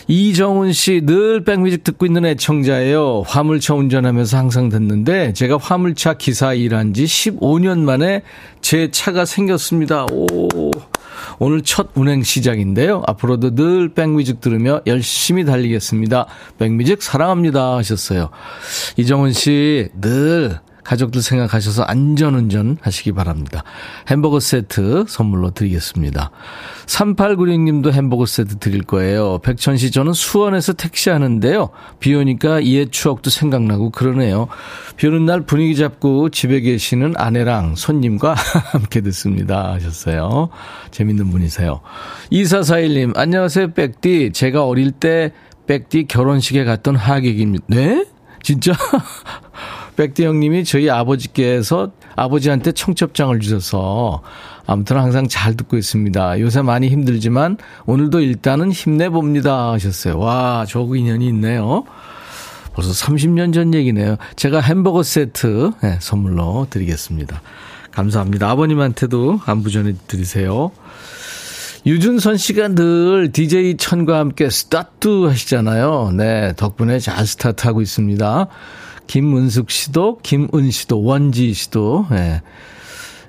이정훈 0.09 0.73
씨, 0.73 1.01
늘 1.05 1.45
백뮤직 1.45 1.85
듣고 1.85 2.07
있는 2.07 2.27
애청자예요. 2.27 3.23
화물차 3.27 3.75
운전하면서 3.75 4.37
항상 4.37 4.69
듣는데, 4.69 5.33
제가 5.33 5.59
화물차 5.59 6.15
기사 6.15 6.55
일한 6.55 6.93
지 6.93 7.05
15년 7.05 7.81
만에 7.81 8.23
제 8.61 8.91
차가 8.91 9.25
생겼습니다. 9.25 10.07
오. 10.11 10.71
오늘 11.39 11.63
첫 11.63 11.91
운행 11.95 12.23
시작인데요. 12.23 13.03
앞으로도 13.07 13.55
늘 13.55 13.95
백뮤직 13.95 14.41
들으며 14.41 14.81
열심히 14.87 15.45
달리겠습니다. 15.45 16.27
백뮤직 16.59 17.03
사랑합니다 17.03 17.77
하셨어요. 17.77 18.31
이정훈 18.97 19.33
씨, 19.33 19.89
늘 20.01 20.59
가족들 20.85 21.23
생각하셔서 21.23 21.83
안전운전 21.85 22.79
하시기 22.81 23.12
바랍니다. 23.12 23.62
햄버거 24.09 24.41
세트 24.41 25.05
선물로 25.09 25.51
드리겠습니다. 25.51 26.31
3896님도 26.87 27.93
햄버거 27.93 28.27
세트 28.27 28.59
드릴 28.59 28.83
거예요. 28.83 29.39
백천 29.39 29.77
씨 29.77 29.91
저는 29.91 30.12
수원에서 30.12 30.73
택시 30.73 31.11
하는데요. 31.11 31.71
비 32.01 32.15
오니까 32.15 32.65
옛 32.65 32.91
추억도 32.91 33.31
생각나고 33.31 33.91
그러네요. 33.91 34.49
비 34.97 35.07
오는 35.07 35.25
날 35.25 35.43
분위기 35.43 35.77
잡고 35.77 36.31
집에 36.31 36.61
계시는 36.61 37.15
아내랑 37.17 37.77
손님과 37.77 38.35
함께 38.73 39.01
듣습니다. 39.03 39.73
하셨어요. 39.73 40.49
재밌는 40.91 41.31
분이세요. 41.31 41.81
2441님 42.33 43.17
안녕하세요 43.17 43.73
백디. 43.73 44.33
제가 44.33 44.67
어릴 44.67 44.91
때 44.91 45.33
백디 45.67 46.07
결혼식에 46.09 46.65
갔던 46.65 46.97
하객입니다. 46.97 47.65
네? 47.69 48.05
진짜? 48.43 48.73
백대 49.97 50.25
형님이 50.27 50.65
저희 50.65 50.91
아버지께서 50.91 51.93
아버지한테 52.17 52.73
청첩장을 52.73 53.39
주셔서 53.41 54.23
아무튼 54.67 54.97
항상 54.97 55.29
잘 55.29 55.57
듣고 55.57 55.77
있습니다. 55.77 56.41
요새 56.41 56.63
많이 56.63 56.89
힘들지만 56.89 57.59
오늘도 57.87 58.21
일단은 58.21 58.71
힘내봅니다 58.73 59.73
하셨어요. 59.73 60.19
와, 60.19 60.65
저그 60.69 60.97
인연이 60.97 61.27
있네요. 61.29 61.85
벌써 62.75 62.91
30년 62.93 63.53
전 63.53 63.75
얘기네요. 63.75 64.17
제가 64.37 64.61
햄버거 64.61 65.03
세트 65.03 65.73
네, 65.83 65.99
선물로 66.01 66.69
드리겠습니다. 66.71 67.43
감사합니다. 67.91 68.49
아버님한테도 68.51 69.41
안부 69.45 69.71
전해드리세요. 69.71 70.71
유준선 71.85 72.37
씨가 72.37 72.69
늘 72.69 73.33
DJ 73.33 73.77
천과 73.77 74.19
함께 74.19 74.49
스타트 74.49 75.27
하시잖아요. 75.27 76.13
네, 76.17 76.55
덕분에 76.57 77.01
잘 77.01 77.27
스타트하고 77.27 77.83
있습니다. 77.83 78.47
김은숙 79.07 79.71
씨도, 79.71 80.19
김은 80.23 80.71
씨도, 80.71 81.03
원지 81.03 81.53
씨도, 81.55 82.07
예. 82.13 82.43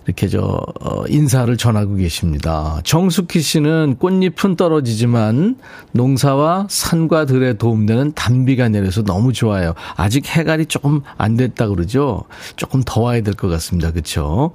이렇게 0.05 0.27
저, 0.27 0.61
어, 0.81 1.03
인사를 1.07 1.55
전하고 1.55 1.95
계십니다. 1.95 2.81
정숙희 2.83 3.39
씨는 3.39 3.95
꽃잎은 3.99 4.57
떨어지지만 4.57 5.55
농사와 5.93 6.67
산과 6.69 7.25
들에 7.25 7.53
도움되는 7.53 8.11
단비가 8.13 8.67
내려서 8.67 9.01
너무 9.03 9.31
좋아요. 9.31 9.73
아직 9.95 10.27
해갈이 10.27 10.65
조금 10.65 11.01
안 11.17 11.37
됐다 11.37 11.69
그러죠? 11.69 12.23
조금 12.57 12.83
더 12.85 12.99
와야 12.99 13.21
될 13.21 13.33
것 13.35 13.47
같습니다. 13.47 13.91
그쵸? 13.91 14.51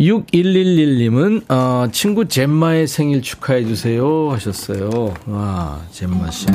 6111님은, 0.00 1.44
어, 1.48 1.86
친구 1.92 2.26
젬마의 2.26 2.88
생일 2.88 3.22
축하해주세요. 3.22 4.30
하셨어요. 4.32 5.14
와, 5.26 5.80
젬마 5.92 6.30
씨. 6.32 6.46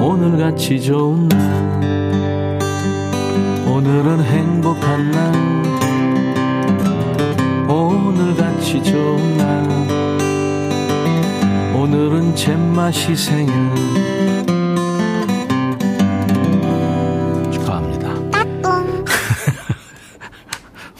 오늘 0.00 0.38
같이 0.38 0.80
좋은 0.80 1.26
날. 1.28 2.11
오늘은 3.72 4.22
행복한 4.22 5.10
날. 5.10 5.32
오늘같이 7.70 8.82
좋은 8.84 9.36
날. 9.38 9.66
오늘은 11.74 12.36
잼맛이 12.36 13.16
생일. 13.16 13.50
축하합니다. 17.50 18.10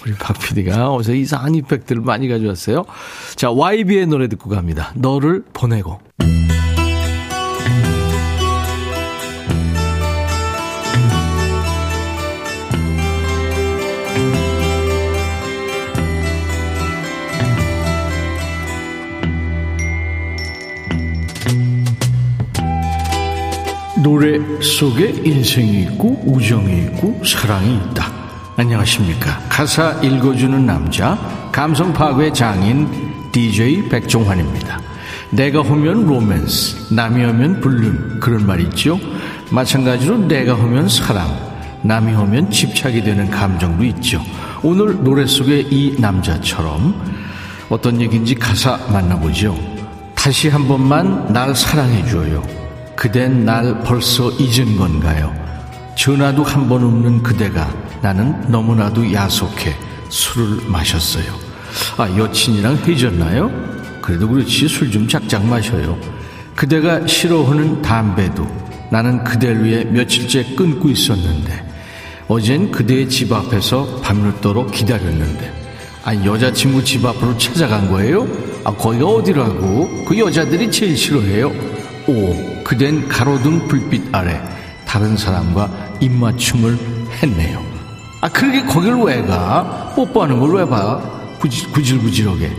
우리 0.03 0.15
박 0.15 0.39
PD가 0.39 0.93
어제 0.93 1.15
이상한 1.15 1.55
이펙트를 1.55 2.01
많이 2.01 2.27
가져왔어요. 2.27 2.87
자 3.37 3.51
YB의 3.51 4.07
노래 4.07 4.29
듣고 4.29 4.49
갑니다. 4.49 4.93
너를 4.95 5.45
보내고 5.53 6.01
노래 24.03 24.41
속에 24.61 25.23
인생이 25.25 25.83
있고 25.83 26.21
우정이 26.27 26.87
있고 26.87 27.23
사랑이 27.25 27.77
있다. 27.77 28.11
안녕하십니까. 28.57 29.39
가사 29.49 29.93
읽어주는 30.03 30.67
남자, 30.67 31.17
감성 31.53 31.93
파괴 31.93 32.33
장인 32.33 32.89
DJ 33.31 33.89
백종환입니다. 33.89 34.81
내가 35.31 35.61
오면 35.61 36.07
로맨스, 36.07 36.93
남이 36.95 37.25
오면 37.25 37.61
불륜 37.61 38.19
그런 38.19 38.45
말 38.45 38.61
있죠. 38.63 38.99
마찬가지로 39.51 40.19
내가 40.19 40.55
오면 40.55 40.89
사랑, 40.89 41.29
남이 41.83 42.13
오면 42.15 42.51
집착이 42.51 43.05
되는 43.05 43.31
감정도 43.31 43.85
있죠. 43.85 44.21
오늘 44.65 45.03
노래 45.03 45.25
속의 45.27 45.69
이 45.71 45.97
남자처럼 46.01 46.95
어떤 47.69 48.01
얘기인지 48.01 48.35
가사 48.35 48.77
만나보죠. 48.93 49.57
다시 50.15 50.49
한 50.49 50.67
번만 50.67 51.33
날 51.33 51.55
사랑해줘요. 51.55 52.62
그댄 53.03 53.45
날 53.45 53.81
벌써 53.83 54.31
잊은 54.39 54.77
건가요? 54.77 55.35
전화도 55.97 56.45
한 56.45 56.69
번 56.69 56.85
없는 56.85 57.25
그대가 57.25 57.69
나는 58.01 58.49
너무나도 58.49 59.13
야속해 59.13 59.75
술을 60.09 60.69
마셨어요. 60.69 61.25
아, 61.97 62.09
여친이랑 62.17 62.77
헤어졌나요? 62.77 63.51
그래도 64.01 64.29
그렇지 64.29 64.69
술 64.69 64.89
좀 64.93 65.09
작작 65.09 65.45
마셔요. 65.45 65.99
그대가 66.55 67.05
싫어하는 67.05 67.83
담배도 67.83 68.47
나는 68.93 69.25
그댈 69.25 69.65
위해 69.65 69.83
며칠째 69.83 70.55
끊고 70.55 70.89
있었는데 70.89 71.73
어젠 72.29 72.71
그대의 72.71 73.09
집 73.09 73.33
앞에서 73.33 74.01
밤늦도록 74.05 74.71
기다렸는데 74.71 75.53
아 76.05 76.15
여자친구 76.15 76.85
집 76.85 77.05
앞으로 77.05 77.37
찾아간 77.37 77.91
거예요? 77.91 78.29
아 78.63 78.71
거기가 78.73 79.07
어디라고? 79.07 80.05
그 80.07 80.17
여자들이 80.17 80.71
제일 80.71 80.97
싫어해요. 80.97 81.49
오, 82.07 82.52
그댄 82.65 83.09
가로등 83.09 83.69
불빛 83.69 84.15
아래 84.15 84.41
다른 84.87 85.17
사람과 85.17 85.71
입맞춤을 86.01 86.79
했네요. 87.23 87.63
아, 88.21 88.29
그러게 88.29 88.63
거길 88.65 88.95
왜 88.95 89.23
가? 89.23 89.93
뽀뽀하는 89.97 90.39
걸 90.39 90.55
왜 90.55 90.69
봐? 90.69 91.01
구질, 91.41 91.71
구질구질하게. 91.73 92.53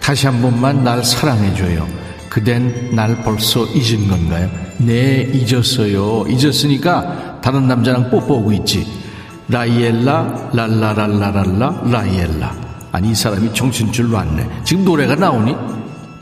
다시 0.00 0.26
한 0.26 0.40
번만 0.40 0.84
날 0.84 1.02
사랑해줘요. 1.04 1.86
그댄 2.28 2.94
날 2.94 3.16
벌써 3.22 3.64
잊은 3.66 4.06
건가요? 4.08 4.48
네, 4.78 5.22
잊었어요. 5.32 6.26
잊었으니까 6.28 7.40
다른 7.42 7.66
남자랑 7.66 8.08
뽀뽀하고 8.10 8.52
있지. 8.52 8.86
라이엘라, 9.48 10.50
랄라랄라랄라, 10.52 11.82
라이엘라. 11.86 12.54
아니, 12.92 13.10
이 13.10 13.14
사람이 13.14 13.52
정신줄 13.52 14.10
놨네. 14.10 14.48
지금 14.64 14.84
노래가 14.84 15.16
나오니? 15.16 15.56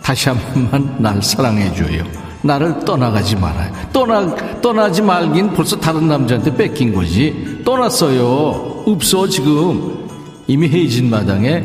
다시 0.03 0.31
한 0.31 0.39
번만 0.71 0.97
날 0.99 1.23
사랑해줘요. 1.23 2.05
나를 2.43 2.81
떠나가지 2.85 3.37
말아요. 3.37 3.73
떠나, 3.93 4.61
떠나지 4.61 5.03
말긴 5.03 5.53
벌써 5.53 5.77
다른 5.79 6.09
남자한테 6.09 6.55
뺏긴 6.57 6.95
거지. 6.95 7.61
떠났어요. 7.65 8.85
없어, 8.87 9.27
지금. 9.29 10.07
이미 10.47 10.69
헤이진 10.69 11.11
마당에 11.11 11.63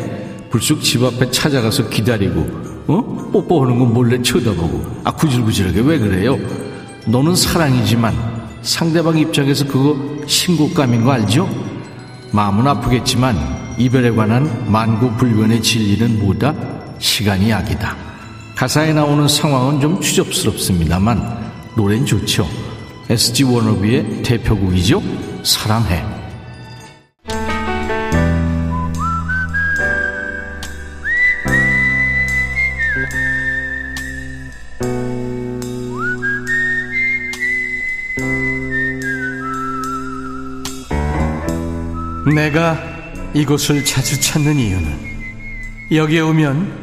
불쑥 0.50 0.82
집 0.82 1.04
앞에 1.04 1.32
찾아가서 1.32 1.90
기다리고, 1.90 2.48
어? 2.88 3.30
뽀뽀하는 3.32 3.80
거 3.80 3.86
몰래 3.86 4.22
쳐다보고. 4.22 4.84
아, 5.04 5.12
구질구질하게 5.12 5.82
왜 5.82 6.00
그래요? 6.00 6.38
너는 7.08 7.36
사랑이지만 7.36 8.14
상대방 8.62 9.18
입장에서 9.18 9.66
그거 9.66 9.96
신고감인 10.26 11.04
거 11.04 11.12
알죠? 11.12 11.50
마음은 12.32 12.66
아프겠지만 12.68 13.36
이별에 13.78 14.12
관한 14.12 14.66
만구불변의 14.72 15.62
진리는 15.62 16.20
뭐다? 16.20 16.54
시간이 17.00 17.50
약이다. 17.50 18.13
가사에 18.56 18.94
나오는 18.94 19.28
상황은 19.28 19.82
좀 19.82 20.00
추접스럽습니다만 20.00 21.52
노래는 21.76 22.06
좋죠. 22.06 22.48
SG 23.10 23.44
워너비의 23.44 24.24
대표곡이죠. 24.24 25.02
사랑해. 25.44 26.04
내가 42.34 42.78
이곳을 43.34 43.84
자주 43.84 44.20
찾는 44.20 44.58
이유는 44.58 45.14
여기에 45.92 46.22
오면 46.22 46.83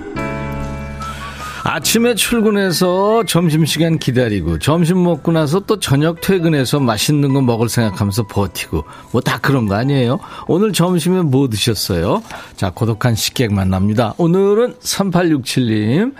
아침에 1.63 2.15
출근해서 2.15 3.23
점심시간 3.25 3.99
기다리고 3.99 4.57
점심 4.57 5.03
먹고 5.03 5.31
나서 5.31 5.59
또 5.59 5.79
저녁 5.79 6.19
퇴근해서 6.19 6.79
맛있는 6.79 7.33
거 7.33 7.41
먹을 7.41 7.69
생각하면서 7.69 8.27
버티고 8.27 8.83
뭐 9.11 9.21
다 9.21 9.37
그런 9.37 9.67
거 9.67 9.75
아니에요? 9.75 10.19
오늘 10.47 10.73
점심에 10.73 11.21
뭐 11.21 11.47
드셨어요? 11.47 12.23
자, 12.55 12.71
고독한 12.71 13.13
식객 13.13 13.53
만납니다. 13.53 14.15
오늘은 14.17 14.73
3867님. 14.81 16.13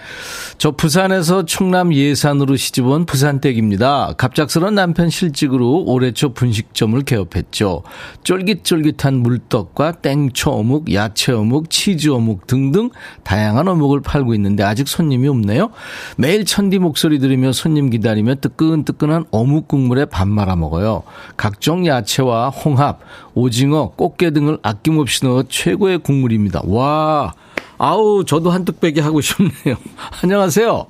저 0.59 0.71
부산에서 0.71 1.45
충남 1.45 1.91
예산으로 1.93 2.55
시집온 2.55 3.05
부산댁입니다. 3.05 4.13
갑작스런 4.17 4.75
남편 4.75 5.09
실직으로 5.09 5.85
올해 5.87 6.11
초 6.11 6.33
분식점을 6.33 7.01
개업했죠. 7.01 7.81
쫄깃쫄깃한 8.23 9.15
물떡과 9.15 9.93
땡초 9.93 10.51
어묵, 10.51 10.93
야채 10.93 11.31
어묵, 11.33 11.71
치즈 11.71 12.09
어묵 12.09 12.45
등등 12.45 12.91
다양한 13.23 13.67
어묵을 13.67 14.01
팔고 14.01 14.35
있는데 14.35 14.63
아직 14.63 14.87
손님이 14.87 15.30
없네요. 15.31 15.71
매일 16.17 16.45
천디 16.45 16.79
목소리 16.79 17.19
들으며 17.19 17.51
손님 17.51 17.89
기다리며 17.89 18.35
뜨끈뜨끈한 18.35 19.25
어묵 19.31 19.67
국물에 19.67 20.05
밥 20.05 20.27
말아 20.27 20.55
먹어요. 20.55 21.03
각종 21.37 21.85
야채와 21.87 22.49
홍합, 22.49 22.99
오징어, 23.33 23.91
꽃게 23.95 24.31
등을 24.31 24.59
아낌없이 24.61 25.25
넣어 25.25 25.43
최고의 25.49 25.99
국물입니다. 25.99 26.61
와, 26.65 27.33
아우, 27.77 28.23
저도 28.25 28.51
한뚝 28.51 28.79
빼기 28.79 28.99
하고 28.99 29.21
싶네요. 29.21 29.75
안녕하세요. 30.23 30.85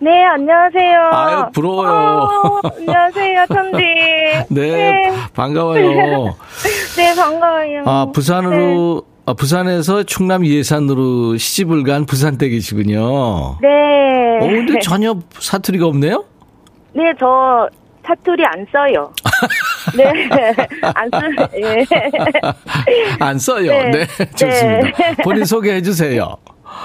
네, 0.00 0.24
안녕하세요. 0.24 1.00
아유, 1.10 1.50
부러워요. 1.52 1.90
어, 1.90 2.60
안녕하세요, 2.76 3.46
천디. 3.48 3.76
네, 4.48 4.70
네. 4.70 5.12
반가워요. 5.34 6.36
네, 6.96 7.14
반가워요. 7.16 7.82
아, 7.84 8.06
부산으로, 8.12 9.02
아, 9.28 9.34
부산에서 9.34 10.04
충남 10.04 10.46
예산으로 10.46 11.36
시집을 11.36 11.82
간 11.82 12.06
부산댁이시군요. 12.06 13.58
네. 13.60 14.38
어, 14.40 14.48
근데 14.48 14.78
전혀 14.80 15.14
사투리가 15.38 15.84
없네요? 15.86 16.24
네, 16.94 17.12
저 17.20 17.68
사투리 18.06 18.42
안 18.46 18.66
써요. 18.72 19.12
네, 19.98 20.28
안 20.94 21.10
쓰, 21.12 21.58
예. 21.60 21.84
안 23.20 23.38
써요. 23.38 23.70
네. 23.70 23.90
네, 23.90 24.06
좋습니다. 24.34 24.96
네. 24.96 25.22
본인 25.22 25.44
소개해 25.44 25.82
주세요. 25.82 26.34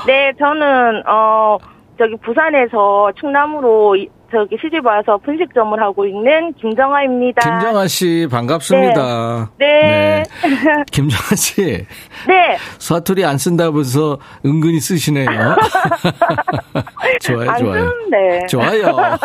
네, 0.05 0.33
저는, 0.37 1.01
어, 1.07 1.57
저기 1.97 2.17
부산에서 2.25 3.09
충남으로 3.21 3.95
이- 3.95 4.09
저기 4.33 4.57
시집 4.59 4.83
와서 4.83 5.17
분식점을 5.23 5.79
하고 5.79 6.05
있는 6.07 6.51
김정아입니다. 6.53 7.41
김정아 7.41 7.87
씨, 7.87 8.27
반갑습니다. 8.31 9.51
네. 9.59 10.23
김정아 10.91 11.35
씨, 11.35 11.85
네. 12.27 12.57
사투리 12.79 13.23
안 13.25 13.37
쓴다면서 13.37 14.17
은근히 14.43 14.79
쓰시네요. 14.79 15.27
좋아요, 17.21 17.51
안 17.51 17.59
좋아요. 17.59 17.89
쓰는데. 17.89 18.45
좋아요. 18.47 19.17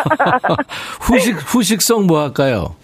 후식, 1.01 1.35
후식성 1.37 2.05
뭐 2.05 2.21
할까요? 2.21 2.75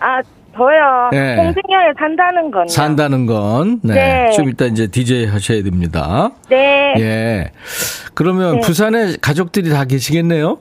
아, 0.00 0.20
저요. 0.56 1.10
네. 1.12 1.36
홍승연에 1.36 1.92
산다는 1.96 2.50
건요. 2.50 2.66
산다는 2.66 3.26
건, 3.26 3.80
네. 3.84 3.94
네. 3.94 4.30
좀 4.32 4.48
이따 4.48 4.64
이제 4.64 4.88
DJ 4.88 5.26
하셔야 5.26 5.62
됩니다. 5.62 6.30
네. 6.48 6.94
예. 6.98 7.52
그러면 8.14 8.56
네. 8.56 8.60
부산에 8.60 9.14
가족들이 9.22 9.70
다 9.70 9.84
계시겠네요? 9.84 10.58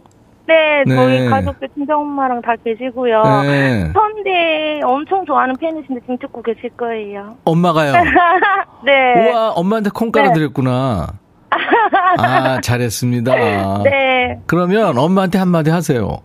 네, 0.50 0.84
네. 0.84 0.96
저희 0.96 1.30
가족들 1.30 1.70
친정 1.76 2.02
엄마랑 2.02 2.42
다 2.42 2.56
계시고요. 2.64 3.22
네. 3.44 3.92
선대 3.94 4.82
엄청 4.84 5.24
좋아하는 5.24 5.56
팬이신데 5.58 6.02
지금 6.02 6.18
듣고 6.18 6.42
계실 6.42 6.72
거예요. 6.72 7.36
엄마가요. 7.46 7.94
네. 8.84 9.30
우와, 9.32 9.52
엄마한테 9.52 9.92
콩 9.94 10.12
깔아드렸구나. 10.12 11.08
아, 12.18 12.60
잘했습니다. 12.62 13.84
네. 13.84 14.40
그러면 14.48 14.98
엄마한테 14.98 15.38
한마디 15.38 15.70
하세요. 15.70 16.18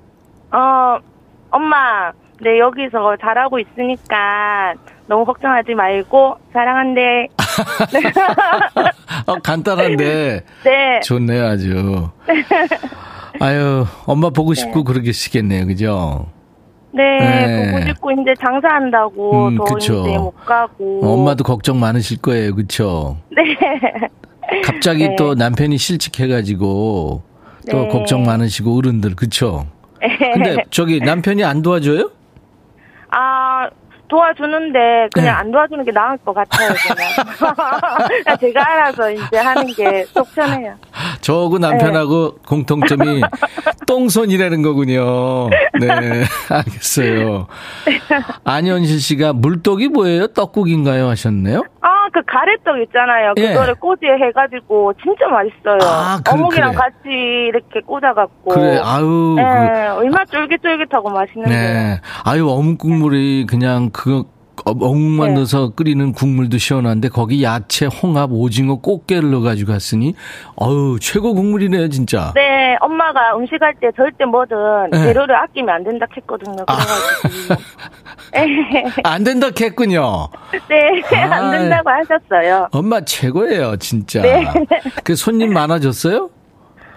어, 0.53 0.99
엄마, 1.51 2.11
네, 2.41 2.59
여기서 2.59 3.17
잘하고 3.21 3.59
있으니까 3.59 4.75
너무 5.07 5.27
걱정하지 5.27 5.75
말고 5.75 6.39
사랑한대. 6.55 7.29
어, 9.27 9.35
간단한데 9.43 10.45
네. 10.65 11.01
좋네요, 11.01 11.47
아주. 11.47 12.09
아유, 13.41 13.85
엄마 14.07 14.31
보고 14.31 14.55
싶고 14.55 14.85
그러시겠네요, 14.85 15.67
그죠? 15.67 16.27
네, 16.93 17.03
네. 17.19 17.73
보고 17.73 17.85
싶고 17.87 18.11
이제 18.13 18.35
장사한다고 18.41 19.49
음, 19.49 19.57
더 19.57 19.65
그쵸. 19.65 20.05
이제 20.07 20.19
못 20.19 20.33
가고. 20.45 21.01
어, 21.03 21.15
엄마도 21.15 21.43
걱정 21.43 21.81
많으실 21.81 22.19
거예요, 22.23 22.55
그쵸? 22.55 23.17
네. 23.31 23.43
갑자기 24.63 25.09
네. 25.09 25.17
또 25.17 25.35
남편이 25.35 25.77
실직해가지고 25.77 27.23
또 27.71 27.79
네. 27.83 27.89
걱정 27.89 28.23
많으시고 28.23 28.77
어른들, 28.77 29.17
그쵸? 29.17 29.67
근데 30.35 30.57
저기 30.71 31.01
남편이 31.01 31.43
안 31.45 31.63
도와줘요? 31.63 32.11
아, 34.05 34.09
도와주는데 34.09 35.09
그냥 35.13 35.27
네. 35.27 35.29
안 35.29 35.51
도와주는 35.51 35.85
게 35.85 35.91
나을 35.93 36.17
것 36.19 36.35
같아요, 36.35 36.71
그냥. 36.75 38.39
제가 38.41 38.63
알아서 38.73 39.11
이제 39.11 39.39
하는 39.39 39.67
게 39.75 40.05
속 40.13 40.33
편해요. 40.35 40.75
저하고 41.21 41.59
남편하고 41.59 42.37
공통점이 42.47 43.23
똥손이라는 43.87 44.63
거군요. 44.63 45.49
네, 45.81 46.25
알겠어요. 46.51 47.47
안현실 48.45 49.01
씨가 49.01 49.33
물떡이 49.33 49.89
뭐예요? 49.89 50.27
떡국인가요? 50.29 51.09
하셨네요? 51.09 51.63
아, 51.81 51.89
그 52.13 52.23
가래떡 52.27 52.81
있잖아요. 52.83 53.35
예. 53.39 53.49
그거를 53.49 53.75
꼬지에 53.77 54.11
해가지고 54.13 54.93
진짜 55.03 55.27
맛있어요. 55.29 55.79
아, 55.83 56.19
그- 56.25 56.33
어묵이랑 56.33 56.73
그래. 56.73 56.79
같이 56.81 57.09
이렇게 57.49 57.81
꽂아갖고. 57.81 58.51
그래, 58.55 58.81
아유. 58.83 59.35
네, 59.37 59.43
그- 59.43 59.95
얼마나 60.01 60.25
쫄깃쫄깃하고 60.27 61.11
맛있는데. 61.11 61.51
네. 61.55 62.01
아유, 62.25 62.49
어묵 62.49 62.79
국물이 62.79 63.47
그냥 63.49 63.91
그 63.93 64.25
거 64.65 64.71
어, 64.71 64.95
네. 65.27 65.35
넣어서 65.35 65.71
끓이는 65.71 66.13
국물도 66.13 66.57
시원한데 66.59 67.11
거기 67.11 67.43
야채, 67.43 67.87
홍합, 67.87 68.31
오징어, 68.33 68.77
꽃게를 68.77 69.31
넣어가지고 69.31 69.73
갔으니 69.73 70.15
어유 70.61 70.99
최고 71.01 71.35
국물이네요, 71.35 71.89
진짜. 71.91 72.33
네, 72.35 72.77
엄마가 72.81 73.37
음식할 73.37 73.75
때 73.81 73.89
절대 73.95 74.25
뭐든 74.25 74.57
네. 74.91 75.05
재료를 75.05 75.37
아끼면 75.37 75.75
안 75.75 75.85
된다 75.85 76.07
했거든요. 76.17 76.65
그래가지고. 76.65 77.55
안 79.05 79.25
된다 79.25 79.49
했군요. 79.61 80.29
네, 80.69 81.17
안 81.17 81.33
아. 81.33 81.51
된다고 81.51 81.91
하셨어요. 81.91 82.69
엄마 82.73 83.01
최고예요, 83.03 83.77
진짜. 83.77 84.23
네. 84.23 84.45
그 85.05 85.15
손님 85.15 85.53
많아졌어요? 85.53 86.31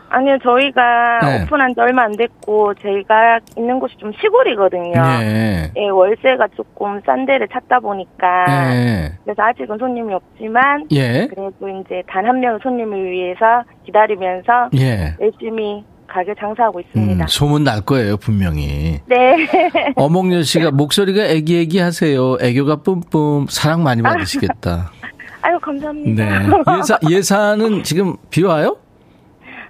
아니요, 0.10 0.38
저희가 0.42 1.20
네. 1.22 1.44
오픈한 1.44 1.74
지 1.74 1.82
얼마 1.82 2.04
안 2.04 2.12
됐고, 2.16 2.74
저희가 2.76 3.40
있는 3.58 3.80
곳이 3.80 3.96
좀 3.98 4.12
시골이거든요. 4.22 4.94
네. 5.02 5.72
예, 5.76 5.90
월세가 5.90 6.48
조금 6.56 7.02
싼 7.06 7.26
데를 7.26 7.48
찾다 7.52 7.80
보니까. 7.80 8.46
네. 8.48 9.12
그래서 9.24 9.42
아직은 9.44 9.78
손님이 9.78 10.14
없지만. 10.14 10.86
예. 10.92 11.28
그래도 11.30 11.52
이제 11.82 12.02
단 12.08 12.26
한 12.26 12.40
명의 12.40 12.60
손님을 12.64 13.12
위해서 13.12 13.64
기다리면서. 13.86 14.70
예. 14.78 15.16
열심히 15.22 15.84
가게 16.08 16.34
장사하고 16.40 16.80
있습니다. 16.80 17.26
음, 17.26 17.28
소문 17.28 17.64
날 17.66 17.82
거예요, 17.82 18.16
분명히. 18.18 19.00
네. 19.08 19.36
어몽여 19.98 20.42
씨가 20.44 20.72
목소리가 20.72 21.26
애기애기 21.26 21.80
하세요. 21.80 22.38
애교가 22.42 22.78
뿜뿜. 22.78 23.48
사랑 23.50 23.84
많이 23.84 24.02
받으시겠다. 24.02 24.90
아유, 25.42 25.60
감사합니다. 25.62 26.24
네. 26.26 26.46
예산, 26.78 26.98
예산은 27.10 27.84
지금 27.84 28.16
비 28.30 28.44
와요? 28.44 28.78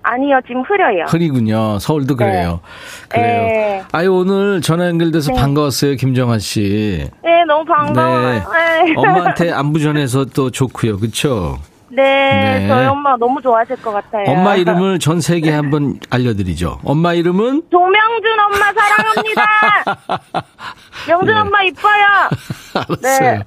아니요, 0.10 0.40
지금 0.48 0.62
흐려요. 0.62 1.04
흐리군요. 1.10 1.80
서울도 1.80 2.16
네. 2.16 2.26
그래요. 2.26 2.60
네. 3.10 3.22
그래요. 3.22 3.42
네. 3.42 3.84
아유, 3.92 4.14
오늘 4.14 4.62
전화 4.62 4.88
연결돼서 4.88 5.34
네. 5.34 5.40
반가웠어요, 5.40 5.96
김정아 5.96 6.40
씨. 6.40 7.10
네, 7.24 7.44
너무 7.46 7.66
반가워요. 7.66 8.30
네. 8.32 8.40
네. 8.86 8.94
엄마한테 8.96 9.52
안부 9.54 9.80
전해서 9.82 10.24
또 10.26 10.50
좋고요. 10.50 10.98
그쵸? 11.00 11.58
네, 11.90 12.04
네, 12.60 12.68
저희 12.68 12.86
엄마 12.86 13.16
너무 13.18 13.42
좋아하실 13.42 13.78
것 13.78 13.92
같아요. 13.92 14.26
엄마 14.28 14.56
이름을 14.56 15.00
전 15.00 15.20
세계에 15.20 15.54
한번 15.54 16.00
알려드리죠. 16.10 16.80
엄마 16.84 17.14
이름은? 17.14 17.64
조명준 17.72 18.40
엄마 18.40 18.74
사랑합니다. 18.74 20.44
명준 21.08 21.34
네. 21.34 21.40
엄마 21.42 21.64
이뻐요. 21.64 22.04
알았어요. 22.74 23.00
네. 23.02 23.44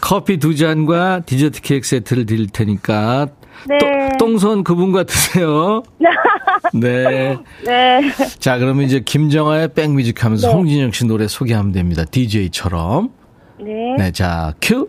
커피 0.00 0.38
두 0.38 0.54
잔과 0.56 1.20
디저트 1.26 1.60
케이크 1.62 1.86
세트를 1.86 2.26
드릴 2.26 2.48
테니까 2.48 3.26
네. 3.68 3.78
똥손 4.18 4.64
그분 4.64 4.92
같으세요. 4.92 5.82
네. 6.74 7.36
네. 7.64 8.00
자, 8.38 8.58
그러면 8.58 8.84
이제 8.84 9.00
김정아의 9.00 9.74
백뮤직 9.74 10.24
하면서 10.24 10.48
네. 10.48 10.54
홍진영 10.54 10.92
씨 10.92 11.06
노래 11.06 11.26
소개하면 11.28 11.72
됩니다. 11.72 12.04
DJ처럼. 12.10 13.10
네. 13.58 13.94
네, 13.98 14.12
자, 14.12 14.54
큐. 14.62 14.88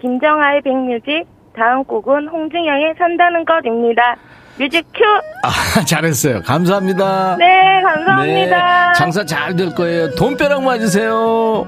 김정아의 0.00 0.62
백뮤직, 0.62 1.24
다음 1.56 1.84
곡은 1.84 2.28
홍진영의 2.28 2.94
산다는 2.98 3.44
것입니다. 3.44 4.16
music 4.58 4.84
큐! 4.94 5.02
아, 5.44 5.84
잘했어요. 5.86 6.42
감사합니다. 6.42 7.36
네, 7.36 7.80
감사합니다. 7.82 8.86
네, 8.88 8.92
장사 8.98 9.24
잘 9.24 9.56
될 9.56 9.74
거예요. 9.74 10.14
돈벼락 10.14 10.62
맞으세요. 10.62 11.66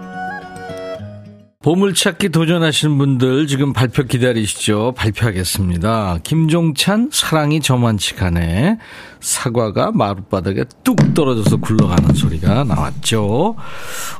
보물찾기 1.64 2.28
도전하시는 2.28 2.98
분들 2.98 3.46
지금 3.46 3.72
발표 3.72 4.02
기다리시죠? 4.02 4.92
발표하겠습니다. 4.98 6.18
김종찬 6.22 7.08
사랑이 7.10 7.60
저만치 7.60 8.16
가네. 8.16 8.76
사과가 9.20 9.92
마룻바닥에 9.92 10.66
뚝 10.84 11.14
떨어져서 11.14 11.56
굴러가는 11.56 12.12
소리가 12.12 12.64
나왔죠. 12.64 13.56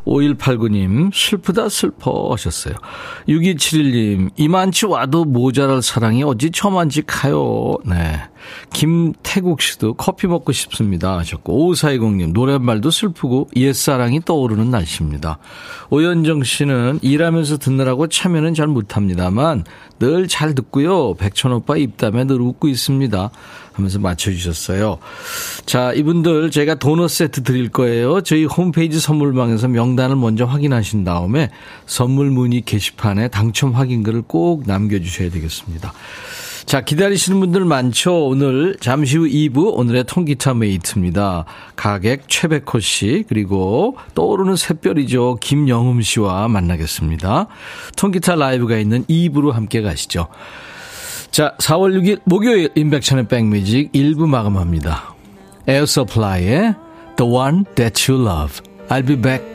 5189님 0.06 1.10
슬프다 1.12 1.68
슬퍼 1.68 2.32
하셨어요. 2.32 2.76
6271님 3.28 4.30
이만치 4.38 4.86
와도 4.86 5.26
모자랄 5.26 5.82
사랑이 5.82 6.22
어찌 6.22 6.50
저만치 6.50 7.02
가요. 7.02 7.76
네. 7.84 8.22
김태국 8.72 9.62
씨도 9.62 9.94
커피 9.94 10.26
먹고 10.26 10.52
싶습니다 10.52 11.16
하셨고 11.18 11.72
5420님 11.74 12.32
노랫말도 12.32 12.90
슬프고 12.90 13.48
옛사랑이 13.56 14.20
떠오르는 14.24 14.70
날씨입니다. 14.70 15.38
오현정 15.90 16.44
씨는 16.44 16.98
일하면서 17.02 17.58
듣느라고 17.58 18.08
참여는 18.08 18.54
잘 18.54 18.66
못합니다만 18.66 19.64
늘 20.00 20.24
잘 20.34 20.54
듣고요. 20.56 21.14
백천 21.14 21.52
오빠 21.52 21.76
입담에 21.76 22.24
늘 22.24 22.40
웃고 22.40 22.66
있습니다. 22.66 23.30
하면서 23.72 23.98
맞춰주셨어요. 24.00 24.98
자, 25.64 25.92
이분들 25.92 26.50
제가 26.50 26.74
도넛 26.74 27.08
세트 27.08 27.42
드릴 27.44 27.68
거예요. 27.68 28.20
저희 28.20 28.44
홈페이지 28.44 28.98
선물방에서 28.98 29.68
명단을 29.68 30.16
먼저 30.16 30.44
확인하신 30.44 31.04
다음에 31.04 31.50
선물 31.86 32.30
문의 32.30 32.62
게시판에 32.62 33.28
당첨 33.28 33.72
확인글을 33.72 34.22
꼭 34.22 34.64
남겨주셔야 34.66 35.30
되겠습니다. 35.30 35.92
자, 36.66 36.80
기다리시는 36.80 37.40
분들 37.40 37.64
많죠? 37.64 38.26
오늘 38.26 38.76
잠시 38.80 39.18
후 39.18 39.26
2부 39.26 39.76
오늘의 39.76 40.04
통기타 40.04 40.54
mate입니다. 40.54 41.44
가객 41.76 42.28
최백호 42.28 42.80
씨, 42.80 43.24
그리고 43.28 43.96
떠오르는 44.14 44.56
샛별이죠. 44.56 45.38
김영음 45.40 46.00
씨와 46.00 46.48
만나겠습니다. 46.48 47.48
통기타 47.96 48.36
라이브가 48.36 48.78
있는 48.78 49.04
2부로 49.04 49.52
함께 49.52 49.82
가시죠. 49.82 50.28
자, 51.30 51.54
4월 51.58 52.00
6일 52.00 52.20
목요일 52.24 52.70
임백천의 52.74 53.28
백뮤직 53.28 53.92
1부 53.92 54.26
마감합니다. 54.26 55.14
Air 55.66 55.84
Supply의 55.84 56.74
The 57.16 57.32
One 57.32 57.64
That 57.74 58.10
You 58.10 58.26
Love. 58.26 58.60
I'll 58.88 59.06
be 59.06 59.16
back. 59.16 59.54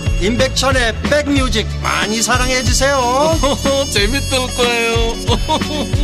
임백천의 0.21 0.93
백뮤직 1.09 1.65
많이 1.81 2.21
사랑해 2.21 2.61
주세요 2.61 2.99
재밌을 3.91 4.37
거예요 4.55 5.15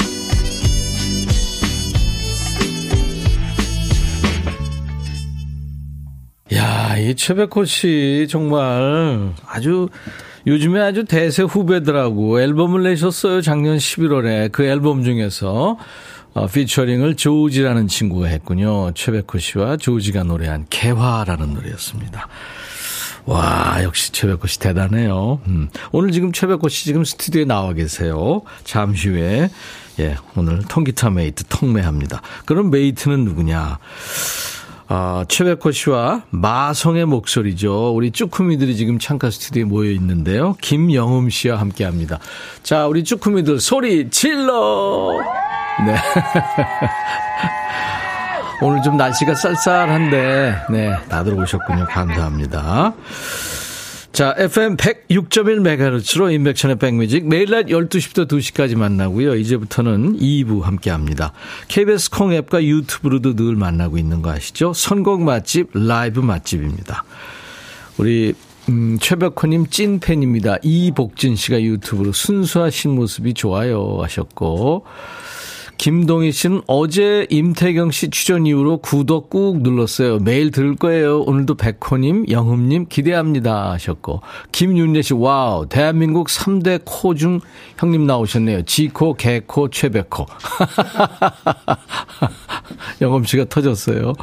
야, 6.54 6.98
이 6.98 7.14
최백호 7.14 7.66
씨 7.66 8.26
정말 8.30 9.34
아주 9.46 9.90
요즘에 10.48 10.80
아주 10.80 11.04
대세 11.04 11.44
후배들하고 11.44 12.40
앨범을 12.40 12.84
내셨어요. 12.84 13.42
작년 13.42 13.78
11월에 13.78 14.50
그 14.54 14.64
앨범 14.64 15.04
중에서 15.04 15.78
어, 16.34 16.48
피처링을 16.48 17.16
조지라는 17.16 17.88
친구가 17.88 18.28
했군요. 18.28 18.92
최백호 18.94 19.40
씨와 19.40 19.76
조지가 19.76 20.24
노래한 20.24 20.68
개화라는 20.70 21.54
노래였습니다. 21.54 22.30
와, 23.28 23.84
역시 23.84 24.14
최백호 24.14 24.48
씨 24.48 24.58
대단해요. 24.58 25.42
음. 25.48 25.70
오늘 25.92 26.12
지금 26.12 26.32
최백호 26.32 26.70
씨 26.70 26.86
지금 26.86 27.04
스튜디오에 27.04 27.44
나와 27.44 27.74
계세요. 27.74 28.42
잠시 28.64 29.10
후에, 29.10 29.50
예, 30.00 30.16
오늘 30.38 30.64
통기타 30.64 31.10
mate 31.10 31.44
통메합니다. 31.50 32.22
그럼 32.46 32.72
mate는 32.72 33.26
누구냐? 33.26 33.80
어, 34.90 35.24
최백호 35.28 35.72
씨와 35.72 36.24
마성의 36.30 37.06
목소리죠. 37.06 37.94
우리 37.94 38.12
쭈꾸미들이 38.12 38.78
지금 38.78 38.98
창가 38.98 39.30
스튜디오에 39.30 39.66
모여 39.66 39.92
있는데요. 39.92 40.56
김영흠 40.62 41.30
씨와 41.30 41.60
함께 41.60 41.84
합니다. 41.84 42.20
자, 42.64 42.88
우리 42.88 43.04
쭈꾸미들 43.04 43.60
소리 43.60 44.10
질러! 44.10 45.20
네. 45.86 45.96
오늘 48.60 48.82
좀 48.82 48.98
날씨가 48.98 49.36
쌀쌀한데, 49.36 50.66
네, 50.72 50.96
다들 51.10 51.34
오셨군요. 51.36 51.86
감사합니다. 51.86 52.94
자, 54.12 54.34
FM 54.36 54.78
106.1MHz로 54.78 56.34
인백천의 56.34 56.78
백뮤직 56.78 57.28
매일 57.28 57.52
낮 57.52 57.68
12시부터 57.68 58.28
2시까지 58.28 58.76
만나고요. 58.76 59.36
이제부터는 59.36 60.18
2부 60.18 60.64
함께 60.64 60.90
합니다. 60.90 61.34
KBS 61.68 62.10
콩 62.10 62.34
앱과 62.34 62.64
유튜브로도 62.64 63.36
늘 63.36 63.56
만나고 63.56 64.00
있는 64.00 64.24
거 64.24 64.32
아시죠? 64.32 64.74
선곡 64.74 65.22
맛집, 65.22 65.70
라이브 65.74 66.20
맛집입니다. 66.20 67.04
우리 68.00 68.34
음, 68.70 68.98
최백호님 69.00 69.68
찐팬입니다. 69.68 70.58
이복진 70.64 71.36
씨가 71.36 71.62
유튜브로 71.62 72.12
순수하신 72.12 72.96
모습이 72.96 73.36
좋아요 73.36 74.00
하셨고 74.02 74.84
김동희 75.78 76.32
씨는 76.32 76.62
어제 76.68 77.28
임태경 77.30 77.92
씨 77.92 78.10
출연 78.10 78.46
이후로 78.48 78.78
구독 78.78 79.30
꾹 79.30 79.62
눌렀어요. 79.62 80.18
매일 80.20 80.52
들을 80.52 80.76
거예요. 80.76 81.22
오늘도 81.22 81.56
백호님, 81.56 82.26
영흠님 82.30 82.88
기대합니다 82.90 83.72
하셨고 83.72 84.22
김윤례 84.52 85.02
씨 85.04 85.14
와우 85.14 85.68
대한민국 85.68 86.28
3대 86.28 86.82
코 86.84 87.14
중 87.14 87.40
형님 87.78 88.06
나오셨네요. 88.08 88.66
지코, 88.66 89.14
개코, 89.14 89.70
최백호. 89.70 90.26
영흠 93.02 93.24
씨가 93.26 93.46
터졌어요. 93.46 94.14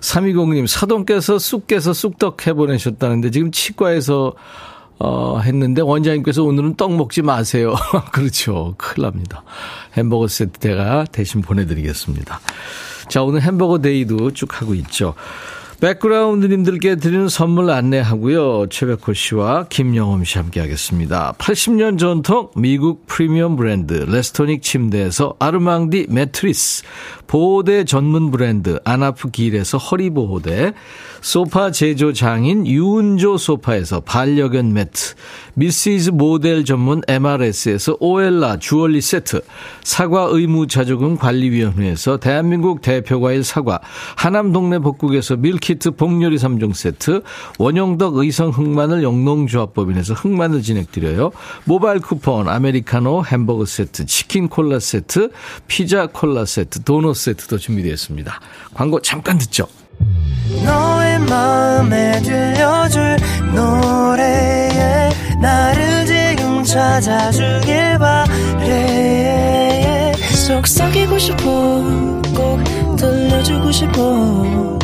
320님 0.00 0.66
사돈께서 0.66 1.38
쑥 1.38 1.66
깨서 1.66 1.92
쑥떡 1.92 2.46
해보내셨다는데 2.46 3.30
지금 3.30 3.50
치과에서 3.50 4.34
어, 4.98 5.38
했는데 5.40 5.82
원장님께서 5.82 6.42
오늘은 6.44 6.76
떡 6.76 6.94
먹지 6.96 7.22
마세요. 7.22 7.74
그렇죠. 8.12 8.74
큰일 8.78 9.06
납니다. 9.06 9.42
햄버거 9.94 10.28
세트 10.28 10.60
제가 10.60 11.04
대신 11.10 11.42
보내드리겠습니다. 11.42 12.40
자, 13.08 13.22
오늘 13.22 13.42
햄버거 13.42 13.78
day도 13.78 14.32
쭉 14.32 14.60
하고 14.60 14.74
있죠. 14.74 15.14
background님들께 15.80 16.96
드리는 16.96 17.28
선물 17.28 17.70
안내하고요. 17.70 18.68
최백호 18.68 19.12
씨와 19.12 19.64
김영흠 19.68 20.24
씨 20.24 20.38
함께 20.38 20.60
하겠습니다. 20.60 21.34
80년 21.38 21.98
전통 21.98 22.50
미국 22.56 23.06
프리미엄 23.06 23.56
브랜드 23.56 23.92
레스토닉 23.92 24.62
침대에서 24.62 25.34
아르망디 25.38 26.06
매트리스, 26.08 26.84
보호대 27.26 27.84
전문 27.84 28.30
브랜드 28.30 28.78
아나프 28.84 29.30
길에서 29.30 29.78
허리보호대, 29.78 30.72
소파 31.20 31.70
제조 31.70 32.12
장인 32.12 32.66
유운조 32.66 33.38
소파에서 33.38 34.00
반려견 34.00 34.72
매트, 34.72 35.14
미시즈 35.54 36.10
모델 36.10 36.64
전문 36.64 37.00
MRS에서 37.08 37.96
오엘라 37.98 38.58
주얼리 38.58 39.00
세트, 39.00 39.40
사과 39.82 40.28
의무 40.30 40.66
자조금 40.66 41.16
관리위원회에서 41.16 42.18
대한민국 42.18 42.82
대표과일 42.82 43.42
사과, 43.42 43.80
하남 44.16 44.52
동네 44.52 44.78
복국에서 44.78 45.36
밀 45.36 45.58
키트 45.64 45.92
복요리 45.92 46.36
3종 46.36 46.74
세트, 46.74 47.22
원형덕 47.58 48.16
의성 48.16 48.50
흑마늘 48.50 49.02
영농조합법인에서 49.02 50.12
흑마늘 50.12 50.60
진행드려요. 50.60 51.32
모바일 51.64 52.00
쿠폰, 52.00 52.50
아메리카노 52.50 53.24
햄버거 53.24 53.64
세트, 53.64 54.04
치킨 54.04 54.50
콜라 54.50 54.78
세트, 54.78 55.30
피자 55.66 56.06
콜라 56.06 56.44
세트, 56.44 56.82
도넛 56.82 57.16
세트도 57.16 57.56
준비되어 57.56 57.94
있습니다. 57.94 58.40
광고 58.74 59.00
잠깐 59.00 59.38
듣죠. 59.38 59.66
너의 60.66 61.20
마음에 61.20 62.20
들려줄 62.20 63.16
노래에 63.54 65.08
나를 65.40 66.04
지금 66.04 66.62
찾아주길 66.62 67.98
바래 67.98 69.24
속삭이고 70.46 71.18
싶어 71.18 71.42
꼭 72.34 72.96
들려주고 72.98 73.72
싶어 73.72 74.83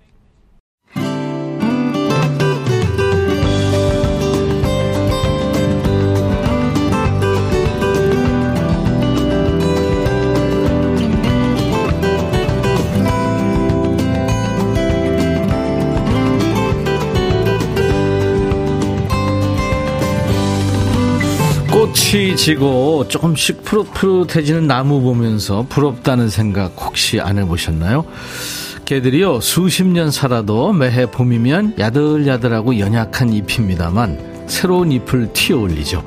꽃이 21.91 22.37
지고 22.37 23.05
조금씩 23.09 23.65
푸릇푸릇해지는 23.65 24.65
나무 24.65 25.01
보면서 25.01 25.65
부럽다는 25.67 26.29
생각 26.29 26.73
혹시 26.77 27.19
안 27.19 27.37
해보셨나요? 27.37 28.05
개들이요 28.85 29.41
수십 29.41 29.85
년 29.85 30.09
살아도 30.09 30.71
매해 30.71 31.05
봄이면 31.05 31.75
야들야들하고 31.77 32.79
연약한 32.79 33.33
잎입니다만 33.33 34.45
새로운 34.47 34.91
잎을 34.93 35.33
튀어 35.33 35.57
올리죠. 35.57 36.03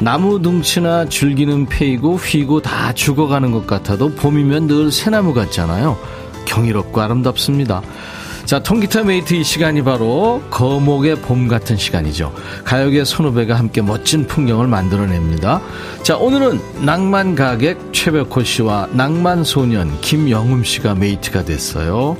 나무 0.00 0.40
둥치나 0.42 1.08
줄기는 1.08 1.64
패이고 1.66 2.16
휘고 2.16 2.60
다 2.60 2.92
죽어가는 2.92 3.52
것 3.52 3.66
같아도 3.66 4.10
봄이면 4.14 4.66
늘 4.66 4.92
새나무 4.92 5.32
같잖아요. 5.32 5.96
경이롭고 6.44 7.00
아름답습니다. 7.00 7.80
자, 8.44 8.58
통기타 8.58 9.04
mate 9.04 9.34
이 9.34 9.44
시간이 9.44 9.82
바로 9.82 10.42
거목의 10.50 11.16
봄 11.16 11.48
같은 11.48 11.76
시간이죠. 11.76 12.34
가요계 12.64 13.04
선후배가 13.04 13.54
함께 13.54 13.80
멋진 13.80 14.26
풍경을 14.26 14.66
만들어냅니다. 14.66 15.62
자, 16.02 16.16
오늘은 16.16 16.84
낭만 16.84 17.34
가객 17.34 17.78
최백호 17.92 18.42
씨와 18.42 18.88
낭만 18.92 19.44
소년 19.44 19.98
김영음 20.00 20.64
씨가 20.64 20.94
메이트가 20.96 21.44
됐어요. 21.44 22.16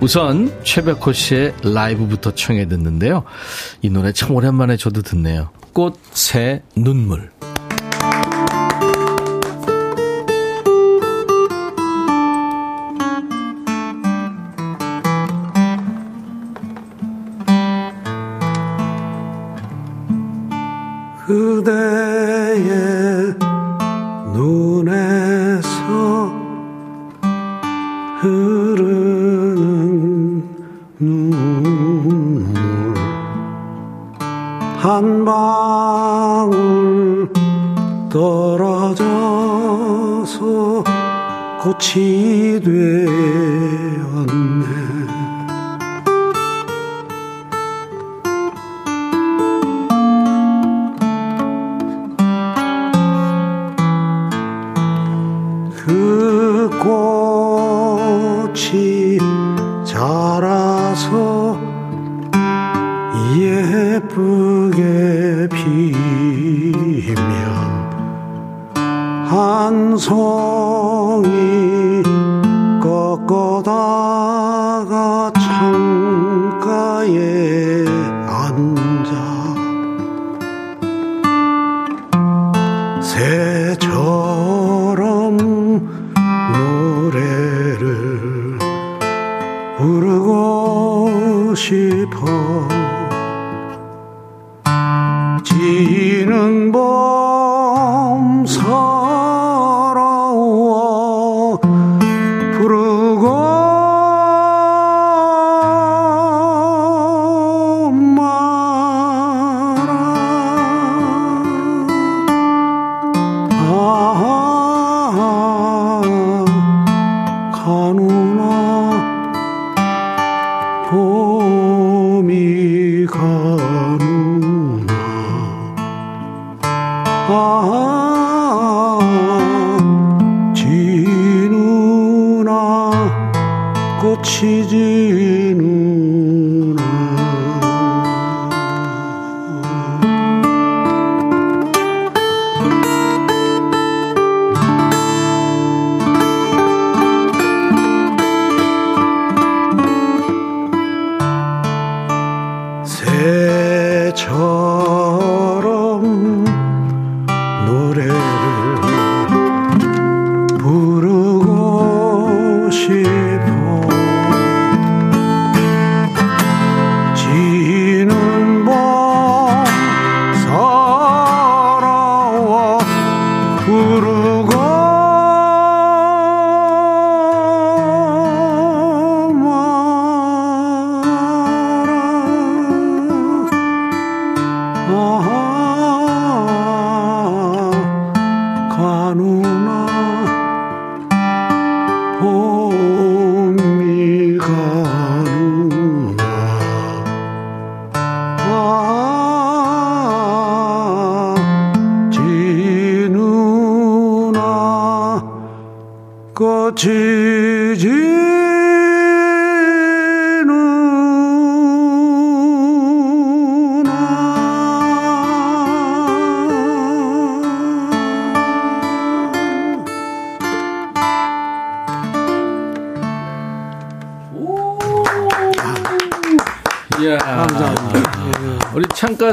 우선 0.00 0.52
최백호 0.62 1.12
씨의 1.12 1.54
라이브부터 1.62 2.32
청해 2.32 2.68
듣는데요. 2.68 3.24
이 3.82 3.90
노래 3.90 4.12
참 4.12 4.32
오랜만에 4.32 4.76
저도 4.76 5.02
듣네요. 5.02 5.50
꽃, 5.72 5.98
새, 6.12 6.62
눈물. 6.74 7.30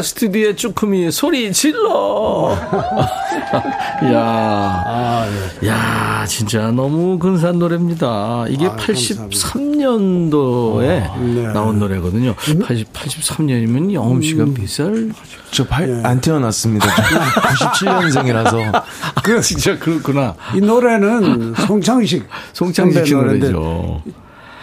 스튜디오의 0.03 0.55
쭈꾸미 0.55 1.11
소리 1.11 1.51
질러. 1.51 2.53
야, 4.13 4.83
아, 4.85 5.25
네. 5.61 5.67
야, 5.69 6.25
진짜 6.27 6.69
너무 6.71 7.17
근사한 7.17 7.57
노래입니다. 7.59 8.45
이게 8.49 8.67
아, 8.67 8.75
83년도에 8.75 11.09
아, 11.09 11.17
네. 11.17 11.53
나온 11.53 11.79
노래거든요. 11.79 12.35
80, 12.35 12.93
83년이면 12.93 13.93
영음 13.93 14.21
씨가 14.21 14.43
음. 14.43 14.53
몇 14.53 14.69
살? 14.69 15.09
저안 15.51 16.15
네. 16.15 16.21
태어났습니다. 16.21 16.85
97년생이라서. 16.87 18.83
그 19.23 19.41
진짜 19.53 19.77
그렇구나. 19.79 20.35
이 20.55 20.61
노래는 20.61 21.55
송창식 21.67 22.27
송창식 22.53 23.15
노래죠. 23.15 24.01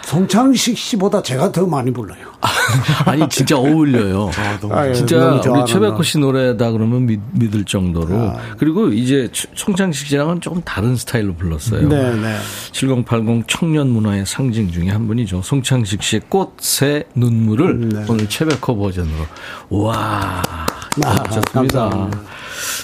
송창식 0.03 0.77
씨보다 0.77 1.21
제가 1.21 1.51
더 1.51 1.65
많이 1.65 1.91
불러요. 1.91 2.31
아니 3.05 3.27
진짜 3.29 3.57
어울려요. 3.57 4.31
아, 4.37 4.59
너무, 4.59 4.73
아, 4.73 4.89
예, 4.89 4.93
진짜 4.93 5.17
너무 5.17 5.59
우리 5.59 5.65
최백호 5.65 6.01
씨 6.03 6.17
노래다 6.17 6.71
그러면 6.71 7.05
믿, 7.05 7.19
믿을 7.33 7.65
정도로 7.65 8.15
아, 8.15 8.37
그리고 8.57 8.87
이제 8.89 9.29
송창식 9.55 10.07
씨랑은 10.07 10.41
조금 10.41 10.61
다른 10.63 10.95
스타일로 10.95 11.35
불렀어요. 11.35 11.87
네, 11.87 12.15
네. 12.15 12.37
7080 12.71 13.45
청년 13.47 13.89
문화의 13.89 14.25
상징 14.25 14.71
중에 14.71 14.89
한 14.89 15.07
분이죠. 15.07 15.41
송창식 15.43 16.01
씨의 16.01 16.21
꽃새 16.29 17.05
눈물을 17.15 17.89
네. 17.89 18.05
오늘 18.09 18.27
최백호 18.27 18.77
버전으로 18.77 19.25
와 19.69 20.41
아, 21.03 21.23
좋습니다. 21.23 21.89
감사합니다. 21.89 22.21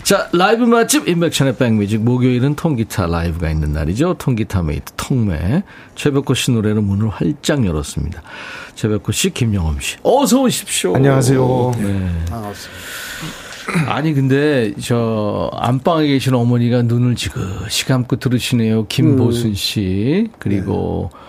자, 0.04 0.30
라이브 0.32 0.63
맛집 0.63 1.08
인백션의 1.08 1.58
백뮤직 1.58 2.02
목요일은 2.02 2.56
통기타 2.56 3.08
라이브가 3.08 3.50
있는 3.50 3.74
날이죠. 3.74 4.16
통기타 4.18 4.63
mate 4.63 4.93
통메 4.95 5.63
최백호 5.96 6.34
씨 6.34 6.52
노래로 6.52 6.82
문을 6.82 7.10
활짝 7.10 7.66
열었습니다. 7.66 8.22
최백호 8.76 9.12
씨, 9.12 9.32
김영엄 9.32 9.80
씨, 9.80 9.98
어서 10.04 10.42
오십시오. 10.42 10.96
안녕하세요. 10.96 11.74
네. 11.78 12.12
반갑습니다. 12.30 12.82
아니 13.88 14.13
근데 14.13 14.74
저 14.80 15.52
안방에 15.54 16.08
계신 16.08 16.34
어머니가 16.34 16.84
눈을 16.84 17.16
지그시 17.16 17.86
감고 17.86 18.16
들으시네요. 18.16 18.88
김보순 18.88 19.56
씨 19.56 20.30
그리고 20.40 21.10
네. 21.12 21.20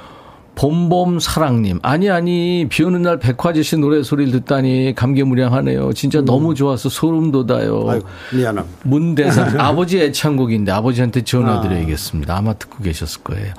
봄봄 0.59 1.21
사랑님. 1.21 1.79
아니, 1.83 2.11
아니, 2.11 2.67
비 2.69 2.83
오는 2.83 3.01
날 3.01 3.21
백화제 3.21 3.63
씨 3.63 3.77
노래 3.77 4.03
소리를 4.03 4.33
듣다니 4.33 4.93
감개무량하네요. 4.97 5.93
진짜 5.93 6.19
음. 6.19 6.25
너무 6.25 6.57
좋아서 6.57 6.89
소름 6.89 7.31
돋아요. 7.31 7.89
아이고, 7.89 8.09
미안합니다. 8.33 8.79
문대산. 8.83 9.55
아버지 9.61 10.01
애창곡인데 10.01 10.73
아버지한테 10.73 11.23
전화드려야겠습니다. 11.23 12.37
아마 12.37 12.55
듣고 12.55 12.83
계셨을 12.83 13.23
거예요. 13.23 13.55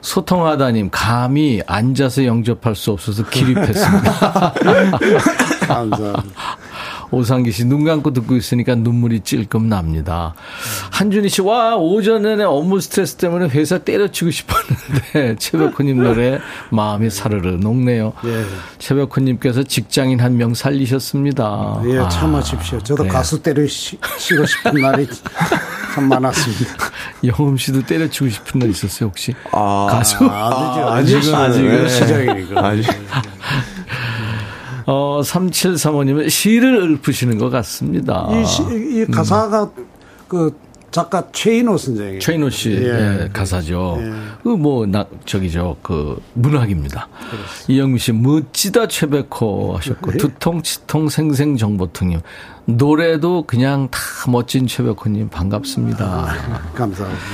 소통하다님, 0.00 0.88
감히 0.90 1.62
앉아서 1.68 2.24
영접할 2.24 2.74
수 2.74 2.90
없어서 2.90 3.24
기립했습니다. 3.28 4.54
감사합니다. 5.68 6.24
오상기 7.10 7.52
씨, 7.52 7.64
눈 7.64 7.84
감고 7.84 8.12
듣고 8.12 8.36
있으니까 8.36 8.74
눈물이 8.74 9.20
찔끔 9.20 9.68
납니다. 9.68 10.34
한준희 10.92 11.28
씨, 11.28 11.42
와, 11.42 11.76
오전에 11.76 12.42
업무 12.44 12.80
스트레스 12.80 13.16
때문에 13.16 13.48
회사 13.48 13.78
때려치고 13.78 14.30
싶었는데, 14.30 15.36
최백호님 15.40 16.02
노래 16.02 16.38
마음이 16.70 17.10
사르르 17.10 17.56
녹네요. 17.56 18.12
예. 18.24 18.44
최백호님께서 18.78 19.62
직장인 19.64 20.20
한 20.20 20.30
명 20.40 20.54
살리셨습니다. 20.54 21.82
예, 21.86 22.08
참아십시오. 22.08 22.80
저도 22.82 23.02
네. 23.02 23.08
가수 23.08 23.42
때려치고 23.42 24.46
싶은 24.46 24.80
날이 24.80 25.06
참 25.94 26.08
많았습니다. 26.08 26.64
영음 27.26 27.56
씨도 27.56 27.84
때려치고 27.84 28.30
싶은 28.30 28.60
날 28.60 28.70
있었어요, 28.70 29.08
혹시? 29.08 29.34
아, 29.52 29.88
가수? 29.90 30.16
아, 30.30 30.94
아직은, 30.94 31.34
아직은 31.34 31.82
네. 31.82 31.88
시작이니까. 31.88 32.64
아직. 32.66 32.86
어, 34.90 35.20
3735님은 35.22 36.28
시를 36.28 36.82
읊으시는 36.82 37.38
것 37.38 37.48
같습니다. 37.50 38.28
이, 38.32 38.44
시, 38.44 38.62
이 38.62 39.06
가사가 39.06 39.70
음. 39.78 39.86
그 40.26 40.56
작가 40.90 41.22
최인호 41.30 41.76
선생님. 41.78 42.18
최인호 42.18 42.50
씨 42.50 42.72
예. 42.72 43.22
예, 43.22 43.28
가사죠. 43.32 43.98
예. 44.00 44.12
그뭐 44.42 44.86
나 44.86 45.06
저기죠 45.24 45.76
그 45.82 46.20
문학입니다. 46.34 47.08
이영미 47.68 48.00
씨 48.00 48.12
멋지다 48.12 48.88
최백호 48.88 49.76
하셨고 49.76 50.14
예. 50.14 50.16
두통 50.16 50.62
치통 50.62 51.08
생생 51.08 51.56
정보통님 51.56 52.20
노래도 52.64 53.44
그냥 53.46 53.88
다 53.92 54.00
멋진 54.28 54.66
최백호님 54.66 55.28
반갑습니다. 55.28 56.04
아, 56.04 56.72
감사합니다. 56.74 57.24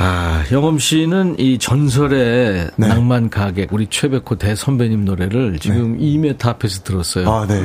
아, 0.00 0.44
영엄 0.52 0.78
씨는 0.78 1.36
이 1.38 1.58
전설의 1.58 2.70
네. 2.76 2.88
낭만 2.88 3.30
가객 3.30 3.72
우리 3.72 3.88
최백호 3.88 4.36
대선배님 4.36 5.04
노래를 5.04 5.58
지금 5.58 5.98
네. 5.98 6.04
2m 6.04 6.46
앞에서 6.46 6.84
들었어요. 6.84 7.28
아, 7.28 7.46
네. 7.46 7.60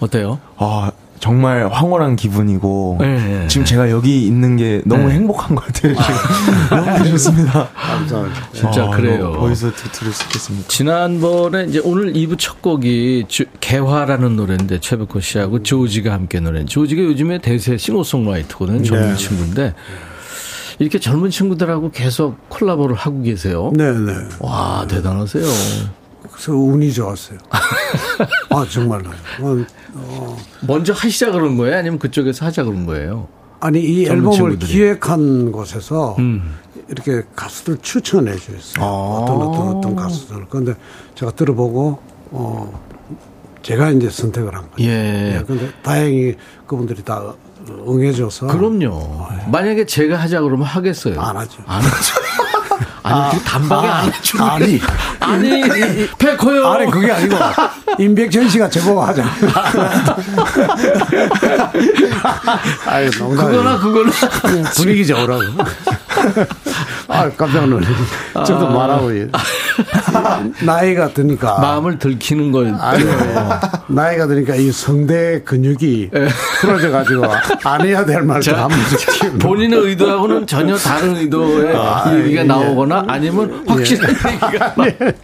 어때요? 0.00 0.40
아, 0.56 0.90
정말 1.20 1.68
황홀한 1.70 2.16
기분이고 2.16 2.96
네, 2.98 3.46
지금 3.46 3.64
제가 3.64 3.90
여기 3.90 4.26
있는 4.26 4.56
게 4.56 4.80
너무 4.86 5.08
네. 5.08 5.14
행복한 5.14 5.54
것 5.54 5.66
같아요. 5.66 5.94
지금 5.94 6.14
너무 6.96 7.08
좋습니다. 7.10 7.68
감사합니다. 7.68 8.48
진짜 8.52 8.84
아, 8.84 8.90
그래요. 8.90 9.28
어디서 9.38 9.70
들을 9.92 10.12
수 10.12 10.24
있겠습니다. 10.24 10.66
지난번에 10.68 11.66
이제 11.68 11.80
오늘 11.84 12.14
2부 12.14 12.36
첫 12.38 12.62
곡이 12.62 13.26
주, 13.28 13.44
개화라는 13.60 14.34
노래인데 14.34 14.80
최백호 14.80 15.20
씨하고 15.20 15.62
조지가 15.62 16.10
함께 16.10 16.40
노래. 16.40 16.64
조지가 16.64 17.02
요즘에 17.02 17.38
대세 17.38 17.76
싱어송라이터거든요. 17.76 18.82
젊은 18.82 19.10
네. 19.10 19.16
친구인데 19.16 19.74
이렇게 20.80 20.98
젊은 20.98 21.28
친구들하고 21.28 21.90
계속 21.90 22.36
콜라보를 22.48 22.96
하고 22.96 23.20
계세요. 23.22 23.70
네, 23.74 23.92
네. 23.92 24.14
와, 24.40 24.86
대단하세요. 24.88 25.44
그래서 26.32 26.52
운이 26.54 26.90
좋았어요. 26.94 27.38
아, 28.48 28.66
정말로. 28.68 29.10
어, 29.40 29.64
어. 29.92 30.36
먼저 30.66 30.94
하시자 30.94 31.32
그런 31.32 31.58
거예요? 31.58 31.76
아니면 31.76 31.98
그쪽에서 31.98 32.46
하자 32.46 32.64
그런 32.64 32.86
거예요? 32.86 33.28
아니, 33.60 33.80
이 33.82 34.06
앨범을 34.06 34.32
친구들이. 34.32 34.72
기획한 34.72 35.52
곳에서 35.52 36.16
음. 36.18 36.56
이렇게 36.88 37.24
가수들 37.36 37.76
추천해 37.82 38.34
주셨어요. 38.36 38.82
아. 38.82 38.88
어떤, 38.88 39.36
어떤, 39.42 39.76
어떤 39.76 39.96
가수들. 39.96 40.46
그런데 40.48 40.74
제가 41.14 41.32
들어보고, 41.32 41.98
어, 42.30 42.82
제가 43.62 43.90
이제 43.90 44.08
선택을 44.08 44.54
한 44.54 44.70
거예요. 44.70 44.90
예. 44.90 45.36
예. 45.36 45.44
근데 45.46 45.70
다행히 45.82 46.36
그분들이 46.66 47.04
다 47.04 47.34
응해줘서. 47.68 48.46
그럼요. 48.46 49.26
만약에 49.50 49.84
제가 49.86 50.16
하자 50.16 50.40
그러면 50.42 50.66
하겠어요. 50.66 51.20
안 51.20 51.36
하죠. 51.36 51.62
안 51.66 51.82
하죠. 51.82 52.14
아니, 53.10 53.36
아, 53.36 53.42
단박에 53.44 53.88
아, 53.88 53.94
안 53.96 54.12
해주는 54.12 54.44
아니, 54.44 54.80
아니, 55.20 56.08
백호요. 56.18 56.66
아니, 56.66 56.90
그게 56.90 57.10
아니고, 57.10 57.36
임백천 57.98 58.48
씨가 58.48 58.70
제보고 58.70 59.02
하자. 59.02 59.24
아유, 62.86 63.10
그거나, 63.10 63.78
그거나. 63.78 64.10
분위기 64.74 65.06
좋으라고. 65.06 65.42
아, 67.08 67.28
깜짝 67.30 67.66
놀래. 67.68 67.86
저도 68.46 68.68
아. 68.68 68.70
말하고, 68.70 69.10
나이가 70.64 71.08
드니까. 71.08 71.58
마음을 71.58 71.98
들키는 71.98 72.52
걸. 72.52 72.74
아니요. 72.78 73.60
나이가 73.88 74.26
드니까 74.26 74.54
이 74.54 74.70
성대 74.70 75.42
근육이 75.42 76.10
예. 76.14 76.28
풀어져가지고, 76.60 77.24
안 77.64 77.86
해야 77.86 78.04
될 78.04 78.22
말도 78.22 78.54
한 78.54 78.68
번씩 78.68 79.38
본인의 79.38 79.78
의도하고는 79.80 80.46
전혀 80.46 80.76
다른 80.76 81.16
의도의 81.16 81.76
아, 81.76 82.12
얘기가 82.14 82.42
예. 82.42 82.44
나오거나 82.44 82.99
아니면 83.06 83.64
확실한 83.66 84.10
예. 84.10 84.32
얘기가. 84.32 84.74
예. 84.86 85.14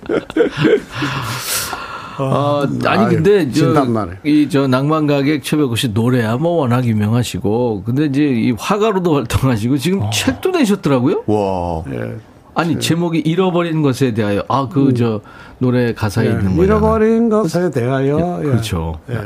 어, 2.19 2.67
아니 2.87 3.15
근데 3.15 3.51
저이저 3.51 4.69
낭만 4.69 5.07
가객 5.07 5.43
최백호 5.45 5.77
씨 5.77 5.89
노래야 5.89 6.37
뭐 6.37 6.53
워낙 6.61 6.85
유명하시고 6.87 7.83
근데 7.85 8.07
이제 8.07 8.23
이 8.25 8.53
화가로도 8.53 9.15
활동하시고 9.15 9.77
지금 9.79 10.03
어. 10.03 10.11
책도 10.11 10.51
내셨더라고요. 10.51 11.25
와. 11.27 11.85
예. 11.93 12.17
아니 12.55 12.81
제목이 12.81 13.19
잃어버린 13.19 13.83
것에 13.83 14.15
대하여 14.15 14.43
아 14.49 14.67
그저 14.69 15.17
음. 15.17 15.31
노래 15.59 15.93
가사에 15.93 16.27
예. 16.27 16.31
있는 16.31 16.57
거예요. 16.57 16.63
잃어버린 16.63 17.29
것에 17.29 17.71
대하여. 17.71 18.39
예. 18.41 18.45
그렇죠. 18.45 18.99
예. 19.11 19.21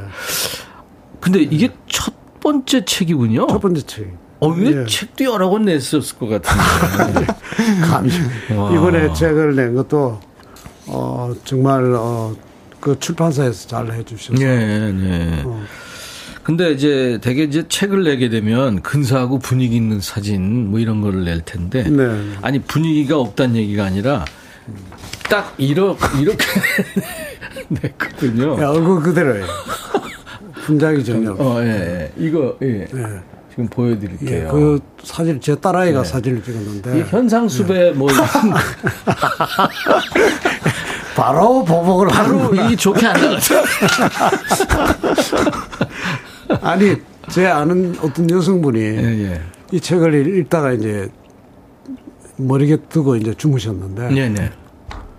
근데 1.21 1.41
이게 1.43 1.69
첫 1.87 2.13
번째 2.41 2.85
책이군요. 2.85 3.47
첫 3.47 3.61
번째 3.61 3.83
책. 3.83 4.17
어, 4.41 4.49
왜 4.49 4.83
예. 4.83 4.87
책도 4.87 5.25
여러 5.25 5.49
권 5.51 5.65
냈었을 5.67 6.19
것 6.19 6.29
같은데. 6.29 7.27
감히. 7.87 8.11
이번에 8.51 9.13
책을 9.13 9.55
낸 9.55 9.75
것도, 9.75 10.19
어, 10.87 11.33
정말, 11.45 11.93
어, 11.95 12.35
그 12.81 12.99
출판사에서 12.99 13.69
잘 13.69 13.93
해주셔서. 13.93 14.33
네, 14.43 14.93
네. 14.93 15.43
어. 15.45 15.63
근데 16.43 16.73
이제 16.73 17.19
대개 17.23 17.43
이제 17.43 17.69
책을 17.69 18.03
내게 18.05 18.31
되면 18.31 18.81
근사하고 18.81 19.39
분위기 19.39 19.77
있는 19.77 20.01
사진 20.01 20.71
뭐 20.71 20.81
이런 20.81 21.03
거를 21.03 21.25
낼 21.25 21.43
텐데 21.43 21.83
네. 21.85 22.33
아니 22.41 22.59
분위기가 22.61 23.19
없다는 23.19 23.57
얘기가 23.57 23.85
아니라 23.85 24.25
딱 25.29 25.55
이렇게 25.59 25.99
이렇게 26.19 26.45
냈거든요. 27.69 28.61
야, 28.61 28.71
얼굴 28.71 29.03
그대로예요. 29.03 29.47
분장이 30.65 31.05
전혀. 31.05 31.33
어, 31.39 31.63
예, 31.63 31.69
예. 31.69 32.13
이거 32.17 32.57
예. 32.63 32.87
네. 32.91 33.21
지금 33.51 33.67
보여드릴게요. 33.69 34.47
예, 34.47 34.49
그 34.51 34.81
사진 35.03 35.41
제 35.41 35.55
딸아이가 35.57 36.03
네. 36.03 36.09
사진을 36.09 36.43
찍었는데 36.43 37.03
현상수배 37.11 37.75
네. 37.75 37.91
뭐 37.93 38.09
바로 41.17 41.65
보복을 41.65 42.09
바로 42.09 42.55
이 42.55 42.77
좋게 42.77 43.07
안 43.07 43.21
나갔어. 43.21 43.57
아니 46.63 46.97
제 47.29 47.47
아는 47.47 47.97
어떤 48.03 48.31
여성분이 48.31 48.81
예, 48.81 49.33
예. 49.33 49.41
이 49.73 49.81
책을 49.81 50.39
읽다가 50.39 50.73
이제 50.73 51.11
머리에 52.37 52.77
뜨고 52.89 53.17
이제 53.17 53.35
주무셨는데 53.35 54.11
네, 54.11 54.29
네. 54.29 54.53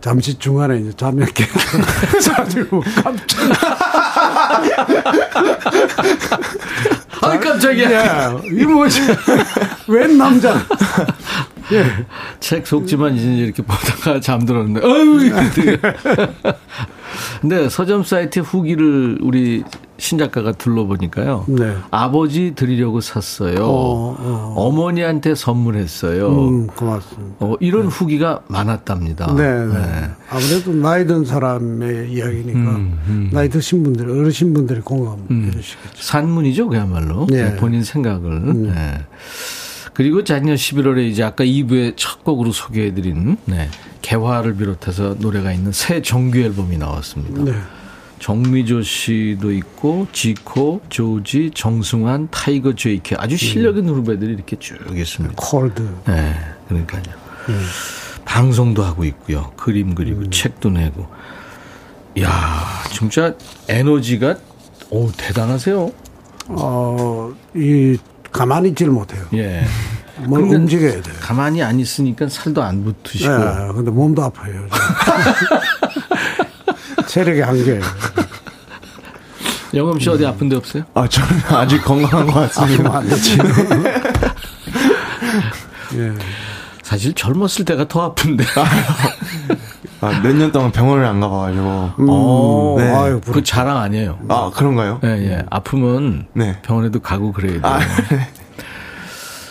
잠시 0.01 0.37
중간에 0.37 0.79
이제 0.79 0.91
잠이 0.93 1.25
깨 1.33 1.45
자지고 2.19 2.81
깜짝 3.03 3.37
아 7.21 7.39
깜짝이야. 7.39 7.91
야, 7.91 8.41
이 8.45 8.65
뭐지? 8.65 8.99
웬 9.87 10.17
남자? 10.17 10.55
예. 11.71 11.85
책 12.39 12.65
속지만 12.67 13.15
이제 13.15 13.27
이렇게 13.27 13.63
보다가 13.63 14.19
잠들었는데, 14.19 14.85
어유 14.85 15.31
근데 17.41 17.69
서점 17.69 18.03
사이트 18.03 18.39
후기를 18.39 19.19
우리 19.21 19.63
신작가가 20.01 20.53
둘러보니까요. 20.53 21.45
네. 21.47 21.75
아버지 21.91 22.53
드리려고 22.55 23.01
샀어요. 23.01 23.57
어, 23.59 24.53
어. 24.57 24.71
머니한테 24.71 25.35
선물했어요. 25.35 26.27
음, 26.27 26.67
고맙습니다. 26.67 27.35
어, 27.39 27.55
이런 27.59 27.83
네. 27.83 27.87
후기가 27.89 28.41
많았답니다. 28.47 29.35
네, 29.35 29.65
네. 29.67 29.73
네. 29.73 30.09
아무래도 30.31 30.73
나이 30.73 31.05
든 31.05 31.23
사람의 31.23 32.11
이야기니까 32.11 32.59
음, 32.59 32.99
음. 33.07 33.29
나이 33.31 33.47
드신 33.47 33.83
분들, 33.83 34.09
어르신 34.09 34.55
분들이 34.55 34.81
공감해 34.81 35.21
음. 35.29 35.51
주시겠죠. 35.53 36.01
산문이죠, 36.01 36.67
그야말로. 36.67 37.27
네. 37.29 37.55
본인 37.57 37.83
생각을. 37.83 38.31
음. 38.31 38.63
네. 38.73 39.05
그리고 39.93 40.23
작년 40.23 40.55
11월에 40.55 41.07
이제 41.07 41.21
아까 41.21 41.43
2부의 41.43 41.93
첫 41.95 42.23
곡으로 42.23 42.51
소개해드린 42.51 43.37
네, 43.45 43.69
개화를 44.01 44.55
비롯해서 44.55 45.15
노래가 45.19 45.51
있는 45.51 45.71
새 45.71 46.01
정규 46.01 46.39
앨범이 46.39 46.77
나왔습니다. 46.79 47.43
네. 47.43 47.53
정미조 48.21 48.83
씨도 48.83 49.51
있고 49.51 50.07
지코, 50.11 50.79
조지, 50.89 51.49
정승환, 51.55 52.27
타이거 52.29 52.75
제이케 52.75 53.15
아주 53.17 53.35
실력 53.35 53.77
있는 53.77 53.95
후배들이 53.95 54.33
이렇게 54.33 54.57
쭉 54.59 54.77
있습니다. 54.95 55.33
콜드. 55.35 55.81
네, 56.05 56.35
그러니까요. 56.67 57.01
음. 57.49 57.65
방송도 58.23 58.83
하고 58.83 59.03
있고요. 59.05 59.51
그림 59.57 59.95
그리고 59.95 60.21
음. 60.21 60.29
책도 60.29 60.69
내고. 60.69 61.07
야, 62.21 62.29
진짜 62.91 63.33
에너지가 63.67 64.35
오 64.91 65.11
대단하세요. 65.17 65.91
어, 66.49 67.33
이 67.55 67.97
가만히 68.31 68.69
있지를 68.69 68.93
못해요. 68.93 69.25
예. 69.33 69.63
뭘 70.27 70.43
움직여야 70.43 71.01
돼요. 71.01 71.15
가만히 71.19 71.63
안 71.63 71.79
있으니까 71.79 72.29
살도 72.29 72.61
안 72.61 72.83
붙으시고. 72.83 73.35
네, 73.35 73.73
근데 73.73 73.89
몸도 73.89 74.21
아파요. 74.21 74.67
체력이 77.11 77.41
한계예요. 77.41 77.81
영엄 79.73 79.99
씨 79.99 80.09
어디 80.09 80.25
아픈 80.25 80.47
데 80.47 80.55
없어요? 80.55 80.83
아, 80.93 81.05
저는 81.07 81.29
아직 81.49 81.83
건강한 81.83 82.25
것 82.25 82.33
같습니다. 82.33 82.97
안 82.97 83.07
되지. 83.09 83.37
예. 85.95 86.13
사실 86.83 87.13
젊었을 87.13 87.65
때가 87.65 87.87
더 87.89 88.03
아픈데. 88.03 88.45
아, 90.01 90.21
몇 90.23 90.33
년 90.35 90.51
동안 90.53 90.71
병원을 90.71 91.03
안 91.05 91.19
가봐가지고. 91.19 91.91
음. 91.99 92.07
어, 92.09 92.75
네. 92.79 92.93
아유, 92.95 93.19
그 93.25 93.43
자랑 93.43 93.77
아니에요. 93.77 94.19
아, 94.29 94.49
그런가요? 94.53 95.01
예, 95.03 95.09
예. 95.09 95.43
아프면 95.49 96.27
네. 96.33 96.61
병원에도 96.61 96.99
가고 97.01 97.33
그래야 97.33 97.53
돼요. 97.53 97.61
아, 97.63 97.79
네. 97.79 98.27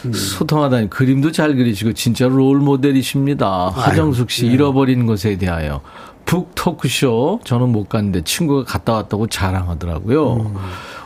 음. 0.07 0.13
소통하다니 0.15 0.89
그림도 0.89 1.31
잘 1.33 1.57
그리시고 1.57 1.93
진짜 1.93 2.27
롤 2.27 2.57
모델이십니다. 2.59 3.71
하정숙 3.75 4.31
씨 4.31 4.47
네. 4.47 4.53
잃어버린 4.53 5.05
것에 5.05 5.37
대하여 5.37 5.83
북 6.27 6.53
토크쇼 6.55 7.41
저는 7.45 7.71
못 7.71 7.89
갔는데 7.89 8.23
친구가 8.23 8.65
갔다 8.65 8.93
왔다고 8.95 9.27
자랑하더라고요. 9.27 10.35
음. 10.37 10.55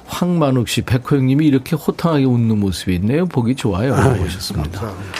황만욱 0.06 0.68
씨, 0.68 0.82
백호 0.82 1.16
형님이 1.16 1.46
이렇게 1.46 1.76
호탕하게 1.76 2.24
웃는 2.24 2.60
모습이 2.60 2.94
있네요. 2.96 3.24
보기 3.26 3.54
좋아요. 3.56 3.94
아, 3.94 4.08
오셨습니다. 4.10 4.80
감사합니다. 4.80 5.12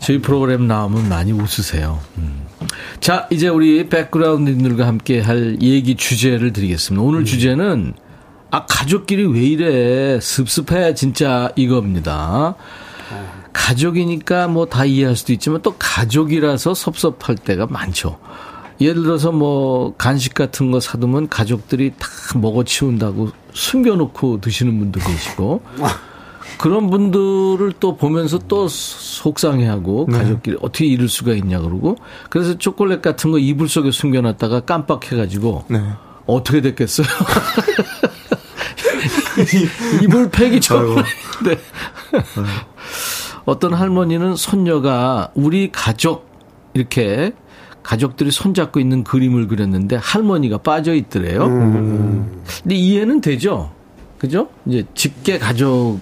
저희 0.00 0.18
프로그램 0.20 0.66
나오면 0.66 1.08
많이 1.08 1.30
웃으세요. 1.32 2.00
음. 2.18 2.46
자, 3.00 3.28
이제 3.30 3.48
우리 3.48 3.88
백그라운드들과 3.88 4.86
함께 4.86 5.20
할 5.20 5.58
얘기 5.60 5.94
주제를 5.94 6.52
드리겠습니다. 6.52 7.02
오늘 7.04 7.20
음. 7.20 7.24
주제는 7.24 7.94
아, 8.50 8.64
가족끼리 8.66 9.26
왜 9.26 9.40
이래? 9.40 10.20
습습해. 10.20 10.94
진짜 10.94 11.50
이겁니다. 11.56 12.54
가족이니까 13.52 14.48
뭐 14.48 14.64
다 14.66 14.84
이해할 14.86 15.14
수도 15.16 15.32
있지만 15.34 15.60
또 15.62 15.74
가족이라서 15.78 16.74
섭섭할 16.74 17.36
때가 17.36 17.66
많죠. 17.66 18.18
예를 18.84 19.02
들어서 19.02 19.32
뭐 19.32 19.94
간식 19.96 20.34
같은 20.34 20.70
거 20.70 20.80
사두면 20.80 21.28
가족들이 21.28 21.92
다 21.98 22.08
먹어치운다고 22.38 23.30
숨겨놓고 23.52 24.40
드시는 24.40 24.78
분도 24.78 25.00
계시고 25.00 25.62
그런 26.58 26.90
분들을 26.90 27.72
또 27.80 27.96
보면서 27.96 28.38
또 28.48 28.68
속상해하고 28.68 30.06
네. 30.10 30.18
가족끼리 30.18 30.56
어떻게 30.60 30.86
이럴 30.86 31.08
수가 31.08 31.32
있냐 31.34 31.60
그러고 31.60 31.96
그래서 32.30 32.56
초콜릿 32.56 33.02
같은 33.02 33.32
거 33.32 33.38
이불 33.38 33.68
속에 33.68 33.90
숨겨놨다가 33.90 34.60
깜빡해가지고 34.60 35.64
네. 35.68 35.82
어떻게 36.26 36.60
됐겠어요? 36.60 37.06
이불 40.02 40.30
팩이 40.30 40.60
초콜릿. 40.60 41.04
네. 41.44 41.58
어떤 43.44 43.74
할머니는 43.74 44.36
손녀가 44.36 45.30
우리 45.34 45.72
가족 45.72 46.30
이렇게 46.74 47.32
가족들이 47.82 48.30
손잡고 48.30 48.80
있는 48.80 49.04
그림을 49.04 49.48
그렸는데 49.48 49.96
할머니가 49.96 50.58
빠져 50.58 50.94
있더래요. 50.94 51.46
음. 51.46 52.42
근데 52.62 52.74
이해는 52.74 53.20
되죠. 53.20 53.72
그죠? 54.18 54.48
이제 54.66 54.84
직계 54.94 55.38
가족 55.38 56.00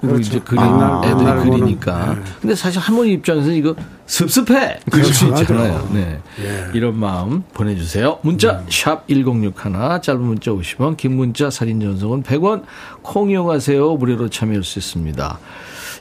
그렇죠. 0.00 0.20
이제 0.20 0.38
그림 0.40 0.62
아, 0.62 1.02
애들이 1.04 1.26
아, 1.26 1.42
그리니까. 1.42 2.14
네. 2.14 2.22
근데 2.40 2.54
사실 2.54 2.80
할머니 2.80 3.12
입장에서는 3.14 3.56
이거 3.56 3.74
습습해. 4.06 4.78
그럴 4.90 5.04
수 5.06 5.26
있잖아요. 5.26 5.88
네. 5.92 6.20
예. 6.40 6.70
이런 6.72 6.98
마음 6.98 7.42
보내주세요. 7.52 8.18
문자, 8.22 8.60
음. 8.60 8.66
샵 8.70 9.06
1061, 9.08 10.00
짧은 10.02 10.20
문자 10.20 10.52
50원, 10.52 10.96
긴 10.96 11.16
문자 11.16 11.50
사진 11.50 11.80
전송은 11.80 12.22
100원, 12.22 12.62
콩 13.02 13.30
이용하세요. 13.30 13.96
무료로 13.96 14.28
참여할 14.28 14.62
수 14.62 14.78
있습니다. 14.78 15.38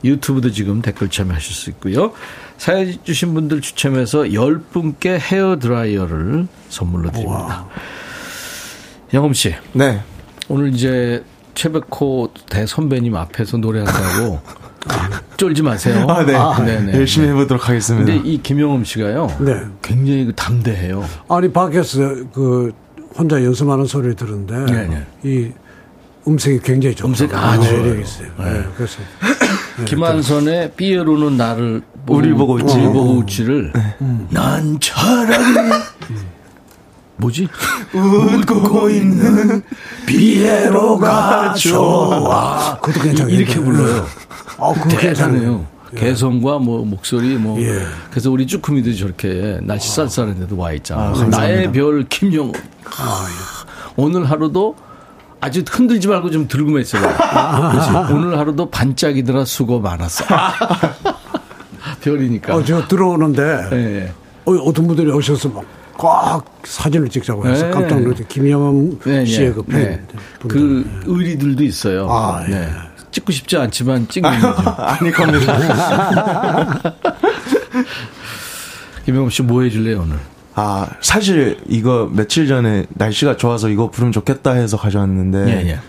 유튜브도 0.04 0.52
지금 0.52 0.82
댓글 0.82 1.10
참여하실 1.10 1.56
수 1.56 1.70
있고요. 1.72 2.12
사연 2.58 2.96
주신 3.04 3.34
분들 3.34 3.62
추첨해서 3.62 4.24
10분께 4.24 5.20
헤어 5.20 5.58
드라이어를 5.60 6.48
선물로 6.70 7.12
드립니다. 7.12 7.66
영엄 9.14 9.34
씨. 9.34 9.54
네. 9.74 10.02
오늘 10.50 10.74
이제 10.74 11.24
최백호 11.54 12.30
대선배님 12.50 13.16
앞에서 13.16 13.58
노래한다고 13.58 14.40
쫄지 15.38 15.62
마세요. 15.62 16.06
아, 16.10 16.24
네. 16.24 16.36
아, 16.36 16.64
네네. 16.64 16.94
열심히 16.94 17.28
해보도록 17.30 17.68
하겠습니다. 17.68 18.06
근데 18.12 18.30
이 18.30 18.42
김영엄 18.42 18.84
씨가요. 18.84 19.28
네. 19.40 19.62
굉장히 19.82 20.26
그 20.26 20.34
담대해요. 20.36 21.04
아니, 21.30 21.52
밖에서 21.52 22.00
그 22.34 22.72
혼자 23.18 23.44
연습하는 23.44 23.86
소리를 23.86 24.16
들었는데. 24.16 24.66
네네. 24.72 25.06
이 25.24 25.52
음색이 26.28 26.60
굉장히 26.64 26.96
좋죠. 26.96 27.08
음색 27.08 27.34
아주 27.34 27.72
매력 27.72 28.00
있어요. 28.00 28.30
네. 28.40 28.52
네. 28.54 28.64
그래서. 28.76 29.00
네. 29.78 29.86
김한선의 29.86 30.72
삐에로는 30.76 31.38
나를 31.38 31.82
우리 32.08 32.34
보고 32.34 32.54
웃지. 32.54 32.76
우리 32.76 32.86
보고 32.86 33.12
웃지를. 33.18 33.72
네. 33.74 33.96
난 34.30 34.78
차라리. 34.80 35.72
뭐지? 37.18 37.48
웃고 37.94 38.90
있는 38.90 39.64
비에로가 40.06 41.54
좋아. 41.56 42.78
그것도 42.80 43.04
괜찮아요. 43.04 43.36
이렇게 43.36 43.60
불러요. 43.60 44.06
아, 44.58 44.74
대단해요. 44.88 45.66
예. 45.96 46.00
개성과 46.00 46.60
뭐 46.60 46.86
목소리 46.86 47.38
뭐 47.38 47.60
예. 47.62 47.82
그래서 48.10 48.30
우리 48.30 48.46
쭈꾸미들이 48.46 48.98
저렇게 48.98 49.60
날씨 49.64 49.90
쌀쌀한데도 49.96 50.58
와 50.58 50.74
있잖아. 50.74 51.14
아, 51.16 51.24
나의 51.30 51.72
별 51.72 52.04
김영호. 52.04 52.52
아, 53.00 53.26
예. 53.28 53.34
오늘 53.96 54.30
하루도 54.30 54.76
아주 55.40 55.64
흔들지 55.68 56.08
말고 56.08 56.30
좀 56.32 56.48
들고만 56.48 56.82
있어요. 56.82 57.08
아, 57.20 58.10
오늘 58.12 58.38
하루도 58.38 58.70
반짝이더라 58.70 59.46
수고 59.46 59.80
많았어. 59.80 60.26
별이니까. 62.02 62.56
어, 62.56 62.64
제가 62.64 62.88
들어오는데 62.88 63.42
예. 63.74 64.12
어, 64.46 64.52
어떤 64.54 64.88
분들이 64.88 65.12
오셔서 65.12 65.50
막꼭 65.50 66.46
사진을 66.64 67.10
찍자고 67.10 67.48
해서 67.48 67.66
네. 67.66 67.72
깜짝 67.72 68.02
놀랐죠. 68.02 68.26
네, 68.28 69.00
네. 69.04 69.26
씨의 69.26 69.54
그 69.54 69.64
팬. 69.64 69.82
네. 69.82 70.02
그 70.48 71.04
의리들도 71.06 71.64
있어요. 71.64 72.08
아, 72.10 72.44
예. 72.48 72.52
네. 72.52 72.70
찍고 73.12 73.32
싶지 73.32 73.58
않지만 73.58 74.08
찍는 74.08 74.30
거죠. 74.40 74.70
아니 74.78 75.12
겁니다. 75.12 76.78
김영엄 79.06 79.30
씨뭐 79.30 79.62
해줄래요 79.64 80.02
오늘? 80.02 80.18
아 80.54 80.88
사실 81.02 81.58
이거 81.68 82.10
며칠 82.12 82.48
전에 82.48 82.86
날씨가 82.90 83.38
좋아서 83.38 83.70
이거 83.70 83.90
부르면 83.90 84.12
좋겠다 84.12 84.52
해서 84.54 84.76
가져왔는데 84.78 85.48
예, 85.48 85.70
예. 85.70 85.80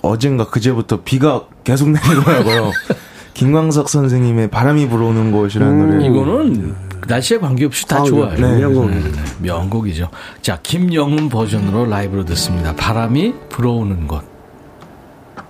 어젠가 0.00 0.48
그제부터 0.48 1.02
비가 1.02 1.42
계속 1.64 1.90
내리더라고요. 1.90 2.72
김광석 3.34 3.88
선생님의 3.88 4.48
바람이 4.48 4.88
불어오는 4.88 5.32
곳이라는 5.32 5.72
음, 5.72 5.90
노래. 5.90 6.06
이거는 6.06 6.74
날씨에 7.08 7.38
관계없이 7.38 7.86
다 7.86 7.98
아, 7.98 8.02
좋아요. 8.04 8.34
네, 8.36 8.58
명곡. 8.58 8.90
네, 8.90 9.00
네, 9.00 9.10
명곡이죠. 9.40 10.08
자, 10.40 10.58
김영훈 10.62 11.28
버전으로 11.28 11.86
라이브로 11.86 12.24
듣습니다. 12.26 12.74
바람이 12.76 13.34
불어오는 13.48 14.06
곳. 14.06 14.22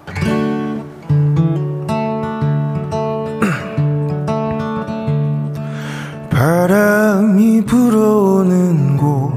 바람이 6.31 7.65
불어오는 7.67 8.97
곳 8.97 9.33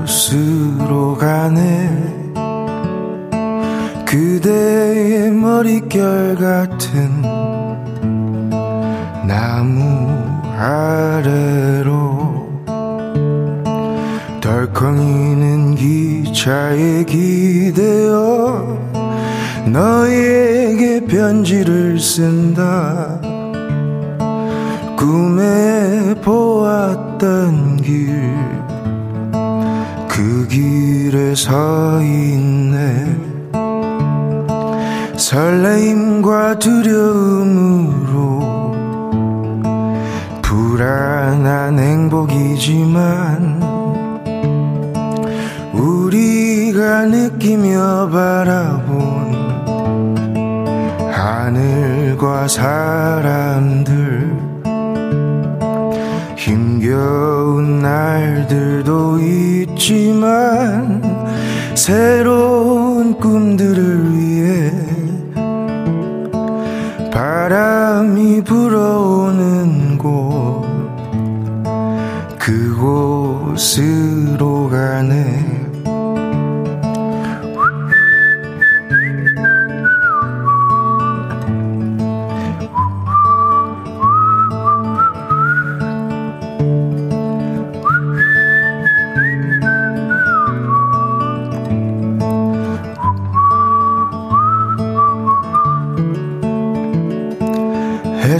그곳으로 0.00 1.16
가네 1.16 2.09
그대의 4.10 5.30
머릿결 5.30 6.34
같은 6.34 7.22
나무 9.24 10.10
아래로 10.58 12.50
덜컹이는 14.40 15.76
기차에 15.76 17.04
기대어 17.04 18.76
너에게 19.66 21.04
편지를 21.06 22.00
쓴다. 22.00 23.20
꿈에 24.96 26.16
보았던 26.20 27.76
길 27.76 28.50
그 30.20 30.46
길에 30.48 31.34
서 31.34 32.02
있네 32.02 33.29
설레임과 35.30 36.58
두려움으로 36.58 38.40
불안한 40.42 41.78
행복이지만 41.78 43.62
우리가 45.72 47.04
느끼며 47.04 48.08
바라본 48.10 49.30
하늘과 51.12 52.48
사람들 52.48 54.36
힘겨운 56.34 57.78
날들도 57.78 59.20
있지만 59.20 61.00
새로운 61.76 63.16
꿈들을 63.16 64.18
위해 64.18 64.89
바람이 67.30 68.42
불어오는 68.42 69.98
곳 69.98 70.66
그곳으로 72.40 73.88
가네 74.68 75.49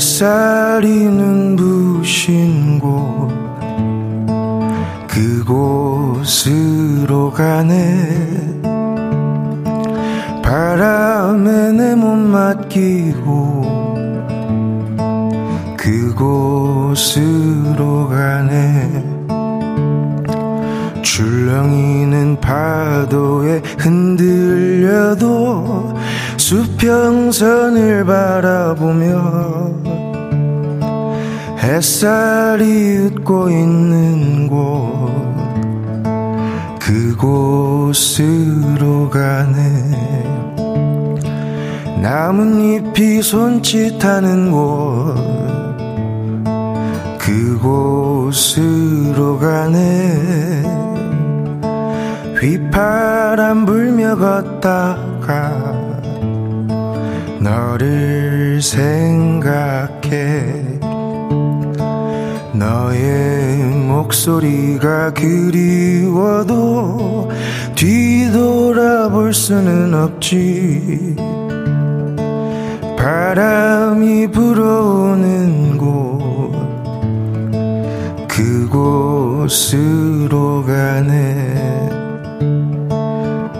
햇살이 0.00 0.88
눈부신 0.88 2.78
곳 2.78 3.28
그곳으로 5.06 6.50
가네. 7.30 8.62
바람에 10.42 11.72
내 11.72 11.94
몸 11.94 12.18
맡기고 12.30 13.60
그곳으로 15.76 17.28
가네. 18.08 19.04
출렁이는 21.02 22.40
파도에 22.40 23.60
흔들려도 23.78 25.20
수평선을 26.38 28.06
바라보며 28.06 29.89
햇살이 31.62 32.96
웃고 32.96 33.50
있는 33.50 34.48
곳 34.48 35.20
그곳으로 36.80 38.30
가네. 39.10 39.60
나뭇잎이 42.00 43.22
손짓하는 43.22 44.50
곳 44.50 45.14
그곳으로 47.18 48.58
가네. 49.38 50.62
휘파람 52.40 53.66
불며 53.66 54.16
걷다가 54.16 55.74
너를 57.38 58.62
생각해 58.62 60.59
너의 62.60 63.56
목소리가 63.88 65.14
그리워도 65.14 66.50
뒤돌아볼 67.74 69.32
수는 69.32 69.94
없지. 69.94 71.16
바람이 72.98 74.26
불어오는 74.30 75.78
곳 75.78 76.52
그곳으로 78.28 79.82
가네. 80.66 81.88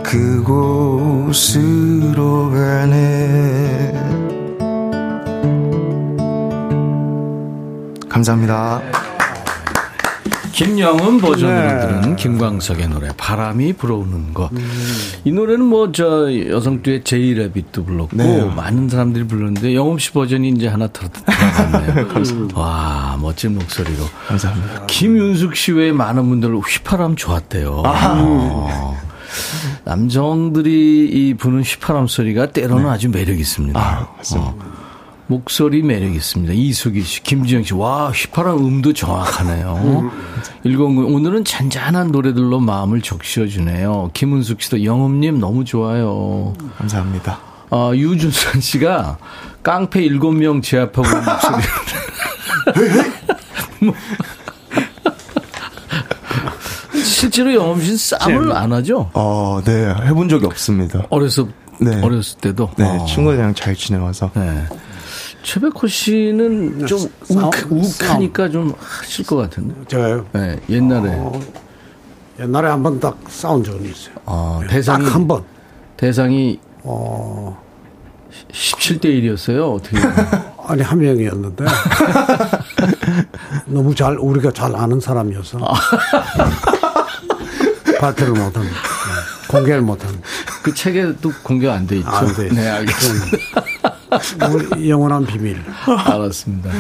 그곳으로 0.02 1.40
가네 2.50 4.29
감사합니다. 8.20 8.82
김영은 10.52 11.18
버전으로 11.22 11.72
네. 11.72 11.80
들은 12.02 12.16
김광석의 12.16 12.88
노래 12.88 13.08
바람이 13.16 13.72
불어오는 13.74 14.34
것. 14.34 14.52
음. 14.52 14.58
이 15.24 15.32
노래는 15.32 15.64
뭐 15.64 15.90
저 15.92 16.28
여성 16.48 16.82
듀엣 16.82 17.06
제이레빗도 17.06 17.84
불렀고 17.84 18.16
네. 18.16 18.44
많은 18.44 18.90
사람들이 18.90 19.26
불렀는데 19.26 19.74
영웅 19.74 19.96
씨 19.98 20.12
버전이 20.12 20.50
이제 20.50 20.68
하나 20.68 20.86
들어갔네요. 20.88 22.08
와 22.54 23.18
멋진 23.20 23.54
목소리로. 23.54 24.04
감사합니다. 24.28 24.86
김윤숙 24.86 25.56
씨 25.56 25.72
외에 25.72 25.92
많은 25.92 26.28
분들 26.28 26.54
휘파람 26.56 27.16
좋았대요. 27.16 27.82
아. 27.86 28.16
어. 28.22 28.96
남성들이 29.84 31.08
이 31.10 31.34
부는 31.34 31.62
휘파람 31.62 32.06
소리가 32.06 32.50
때로는 32.50 32.84
네. 32.84 32.90
아주 32.90 33.08
매력 33.08 33.38
있습니다. 33.40 33.80
아, 33.80 34.08
맞습니다. 34.18 34.50
어. 34.50 34.79
목소리 35.30 35.82
매력 35.82 36.12
있습니다. 36.12 36.52
이수기 36.52 37.02
씨, 37.02 37.22
김지영 37.22 37.62
씨, 37.62 37.72
와, 37.72 38.10
휘파람 38.10 38.58
음도 38.58 38.92
정확하네요. 38.92 40.10
109, 40.64 41.06
오늘은 41.06 41.44
잔잔한 41.44 42.10
노래들로 42.10 42.58
마음을 42.58 43.00
적셔주네요. 43.00 44.10
김은숙 44.12 44.60
씨도 44.60 44.82
영음님 44.84 45.38
너무 45.38 45.64
좋아요. 45.64 46.52
감사합니다. 46.78 47.38
어, 47.70 47.92
유준선 47.94 48.60
씨가 48.60 49.18
깡패 49.62 50.00
7명 50.00 50.64
제압하고 50.64 51.08
목소리. 51.08 51.62
뭐. 53.86 53.94
실제로 57.04 57.54
영업 57.54 57.80
씨는 57.82 57.96
싸움을 57.96 58.48
네. 58.48 58.54
안 58.54 58.72
하죠? 58.72 59.10
어, 59.14 59.60
네. 59.64 59.94
해본 60.06 60.28
적이 60.28 60.46
없습니다. 60.46 61.04
어렸을, 61.08 61.46
네. 61.78 62.00
어렸을 62.02 62.40
때도? 62.40 62.70
네. 62.76 62.84
어. 62.84 63.04
친구들이랑 63.04 63.54
잘 63.54 63.76
지내와서. 63.76 64.32
네. 64.34 64.66
최백호 65.42 65.86
씨는 65.86 66.86
좀 66.86 67.00
욱, 67.30 67.54
하니까 68.02 68.48
좀 68.50 68.74
하실 68.78 69.24
것 69.26 69.36
같은데. 69.36 69.74
제가요? 69.88 70.26
네, 70.32 70.60
옛날에. 70.68 71.10
어, 71.14 71.40
옛날에 72.38 72.68
한 72.68 72.82
번 72.82 73.00
딱 73.00 73.18
싸운 73.28 73.62
적은 73.64 73.82
있어요. 73.84 74.14
아, 74.26 74.60
대상이. 74.68 75.04
딱 75.04 75.14
한 75.14 75.26
번. 75.28 75.42
대상이, 75.96 76.58
어, 76.82 77.58
17대 78.52 79.04
1이었어요? 79.06 79.74
어떻게. 79.76 79.96
아니, 80.66 80.82
한 80.82 80.98
명이었는데. 81.00 81.64
너무 83.66 83.94
잘, 83.94 84.16
우리가 84.18 84.52
잘 84.52 84.74
아는 84.76 85.00
사람이어서. 85.00 85.58
아. 85.62 85.74
발표를 88.00 88.32
못한, 88.32 88.64
공개를 89.48 89.82
못한. 89.82 90.08
그 90.62 90.72
책에도 90.72 91.30
공개 91.42 91.68
안돼 91.68 91.96
있죠? 91.98 92.08
안 92.08 92.34
돼. 92.34 92.48
네, 92.48 92.66
알겠습니다. 92.68 93.36
영원한 94.86 95.26
비밀. 95.26 95.56
알았습니다. 95.86 96.70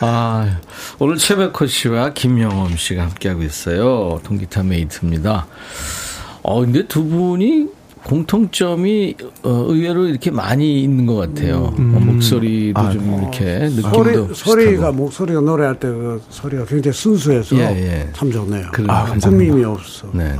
아, 0.00 0.58
오늘 0.98 1.16
최백호 1.16 1.66
씨와 1.66 2.12
김영엄 2.12 2.76
씨가 2.76 3.02
함께하고 3.02 3.42
있어요. 3.42 4.20
통기타 4.22 4.62
메이트입니다. 4.62 5.46
어, 6.42 6.60
근데 6.60 6.86
두 6.86 7.04
분이 7.04 7.66
공통점이 8.04 9.16
어, 9.42 9.66
의외로 9.68 10.06
이렇게 10.06 10.30
많이 10.30 10.82
있는 10.82 11.04
것 11.04 11.16
같아요. 11.16 11.74
음. 11.78 11.94
어, 11.96 12.00
목소리도 12.00 12.80
아, 12.80 12.90
좀 12.90 13.12
어. 13.12 13.18
이렇게 13.20 13.44
느낌도 13.68 14.34
소리, 14.34 14.34
소리 14.34 14.76
가 14.76 14.92
목소리가 14.92 15.40
노래할 15.40 15.80
때 15.80 15.88
그 15.88 16.22
소리가 16.30 16.64
굉장히 16.66 16.96
순수해서 16.96 17.56
예, 17.56 17.62
예. 17.62 18.08
참 18.12 18.30
좋네요. 18.30 18.68
그래, 18.72 18.86
아, 18.88 19.04
꾸밈이 19.20 19.64
없어. 19.64 20.10
네네. 20.12 20.38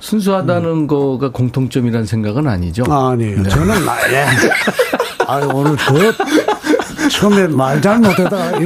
순수하다는 0.00 0.70
음. 0.70 0.86
거가 0.86 1.30
공통점이라는 1.30 2.06
생각은 2.06 2.46
아니죠? 2.46 2.84
아, 2.88 3.10
아니에요. 3.10 3.42
네. 3.42 3.48
저는 3.48 3.74
예. 4.12 4.26
아 5.26 5.36
오늘 5.52 5.76
그 5.76 7.08
처음에 7.08 7.48
말 7.48 7.80
잘못하다가 7.80 8.58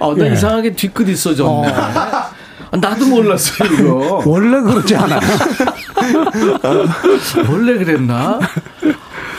아, 0.00 0.14
나 0.16 0.28
예. 0.28 0.32
이상하게 0.32 0.74
뒤끝 0.74 1.08
있어졌네. 1.08 1.68
어. 1.68 2.76
나도 2.76 3.06
몰랐어요, 3.06 3.72
이거. 3.72 4.22
원래 4.26 4.60
그렇지 4.60 4.96
않아요. 4.96 5.20
원래 7.48 7.78
그랬나? 7.78 8.40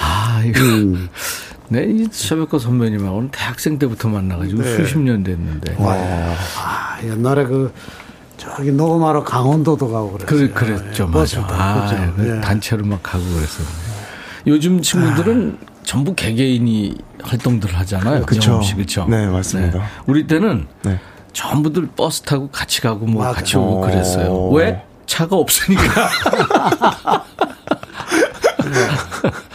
아, 0.02 0.42
이거. 0.46 0.62
음. 0.62 1.10
네, 1.68 1.84
이 1.86 2.08
최백호 2.10 2.60
선배님하고는 2.60 3.30
대학생 3.32 3.78
때부터 3.78 4.08
만나가지고 4.08 4.62
네. 4.62 4.76
수십 4.76 5.00
년 5.00 5.24
됐는데. 5.24 5.76
와. 5.80 5.96
아, 5.96 6.98
옛날에 7.04 7.46
그, 7.46 7.74
저기 8.38 8.72
녹음하러 8.72 9.24
강원도도 9.24 9.92
가고 9.92 10.12
그랬어요. 10.14 10.54
그, 10.54 10.54
그랬죠, 10.54 11.10
예, 11.10 11.18
맞아. 11.18 11.42
아, 11.50 11.88
그렇죠. 11.88 12.14
그 12.16 12.36
예. 12.38 12.42
단체로 12.42 12.86
막 12.86 13.02
가고 13.02 13.24
그랬었는데. 13.24 13.86
요즘 14.48 14.82
친구들은 14.82 15.58
아. 15.62 15.66
전부 15.84 16.14
개개인이 16.14 16.98
활동들을 17.24 17.78
하잖아요. 17.80 18.26
그렇죠. 18.26 18.62
그렇죠. 18.76 19.06
네, 19.08 19.28
맞습니다. 19.28 19.80
네. 19.80 19.86
우리 20.08 20.28
때는 20.28 20.68
네. 20.84 21.00
전부들 21.34 21.90
버스 21.96 22.22
타고 22.22 22.50
같이 22.50 22.82
가고 22.82 23.06
뭐 23.06 23.24
맞아. 23.24 23.36
같이 23.40 23.58
오고 23.58 23.82
그랬어요. 23.82 24.50
왜? 24.50 24.84
차가 25.06 25.36
없으니까. 25.36 25.84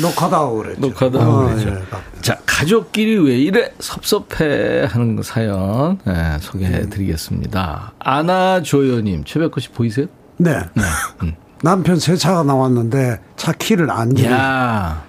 녹화다 0.00 0.36
하고 0.38 0.58
그랬죠. 0.58 0.80
녹화다 0.80 1.20
하고 1.20 1.32
어, 1.32 1.44
그랬죠. 1.46 1.70
예. 1.70 1.82
자, 2.20 2.38
가족끼리 2.46 3.18
왜 3.18 3.36
이래 3.38 3.70
섭섭해 3.78 4.86
하는 4.90 5.20
사연 5.22 5.98
네, 6.04 6.38
소개해 6.40 6.88
드리겠습니다. 6.90 7.92
아나조연님, 7.98 9.24
최백호 9.24 9.60
씨 9.60 9.68
보이세요? 9.70 10.06
네. 10.38 10.58
네. 10.74 10.82
음. 11.22 11.34
남편 11.62 11.98
새 11.98 12.16
차가 12.16 12.42
나왔는데 12.42 13.18
차 13.36 13.52
키를 13.52 13.90
안 13.90 14.14
주고 14.14 14.28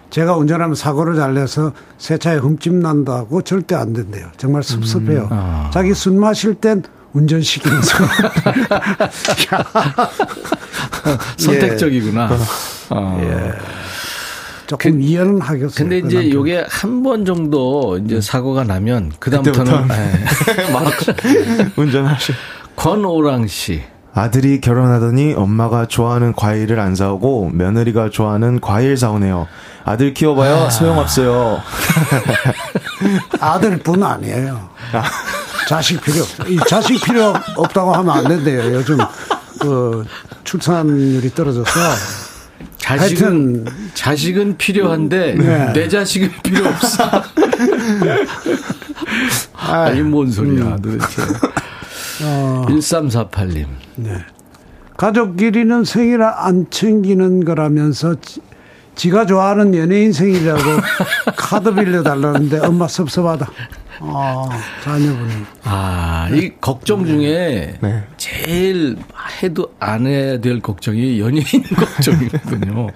제가 0.10 0.38
운전하면 0.38 0.76
사고를 0.76 1.16
잘 1.16 1.34
내서 1.34 1.74
새 1.98 2.18
차에 2.18 2.38
흠집 2.38 2.74
난다고 2.74 3.42
절대 3.42 3.76
안 3.76 3.92
된대요. 3.92 4.28
정말 4.38 4.64
섭섭해요. 4.64 5.24
음, 5.24 5.28
어. 5.32 5.70
자기 5.74 5.94
술 5.94 6.14
마실 6.14 6.56
땐 6.56 6.82
운전 7.14 7.42
시키면서 7.42 7.98
선택적이구나. 11.38 12.30
예. 12.32 12.38
어. 12.96 13.20
예. 13.24 13.54
조금 14.68 14.92
그, 14.92 15.00
이해는 15.00 15.42
하겠어요. 15.42 15.70
근데 15.76 15.98
이제 16.00 16.24
그 16.24 16.32
요게 16.32 16.66
한 16.70 17.02
번 17.04 17.26
정도 17.26 17.98
이제 18.04 18.16
음. 18.16 18.22
사고가 18.22 18.64
나면 18.64 19.14
그다음부터는 19.20 19.74
예. 20.68 20.72
막 20.72 20.84
운전하시. 21.78 22.34
권오랑 22.76 23.48
씨. 23.48 23.82
아들이 24.14 24.60
결혼하더니 24.62 25.34
엄마가 25.36 25.86
좋아하는 25.88 26.34
과일을 26.34 26.80
안 26.80 26.96
사오고 26.96 27.52
며느리가 27.54 28.10
좋아하는 28.10 28.60
과일 28.60 28.98
사오네요. 28.98 29.48
아들 29.86 30.14
키워봐요 30.14 30.56
아... 30.56 30.70
소용없어요. 30.72 31.62
아들뿐 33.40 34.02
아니에요. 34.04 34.70
자식 35.68 36.02
필요. 36.02 36.24
이 36.48 36.58
자식 36.68 37.02
필요 37.04 37.34
없다고 37.56 37.94
하면 37.94 38.10
안 38.18 38.24
된대요. 38.28 38.74
요즘 38.74 38.98
그 39.60 40.04
출산율이 40.44 41.30
떨어져서. 41.36 41.70
자식은 42.78 43.66
자식은 43.94 44.58
필요한데 44.58 45.36
네. 45.36 45.74
내 45.74 45.88
자식은 45.90 46.32
필요 46.44 46.68
없어. 46.68 47.04
아니 49.54 50.02
뭔 50.02 50.32
소리야 50.32 50.76
음. 50.76 50.82
도대체. 50.82 51.22
어. 52.24 52.66
1348님. 52.70 53.66
네. 53.96 54.18
가족끼리는 54.96 55.84
생일 55.84 56.24
안 56.24 56.68
챙기는 56.70 57.46
거라면서 57.46 58.16
지, 58.96 59.10
가 59.12 59.26
좋아하는 59.28 59.76
연예인 59.76 60.12
생일이라고 60.12 60.62
카드 61.38 61.74
빌려 61.74 62.02
달라는데 62.02 62.60
엄마 62.60 62.88
섭섭하다. 62.88 63.50
아, 64.02 64.50
자녀분이. 64.84 65.34
아, 65.64 66.30
이 66.32 66.52
걱정 66.62 67.06
중에 67.06 67.78
네. 67.82 68.04
제일 68.18 68.98
해도 69.42 69.74
안 69.80 70.06
해야 70.06 70.40
될 70.40 70.60
걱정이 70.62 71.20
연예인 71.20 71.44
걱정이거든요. 71.76 72.88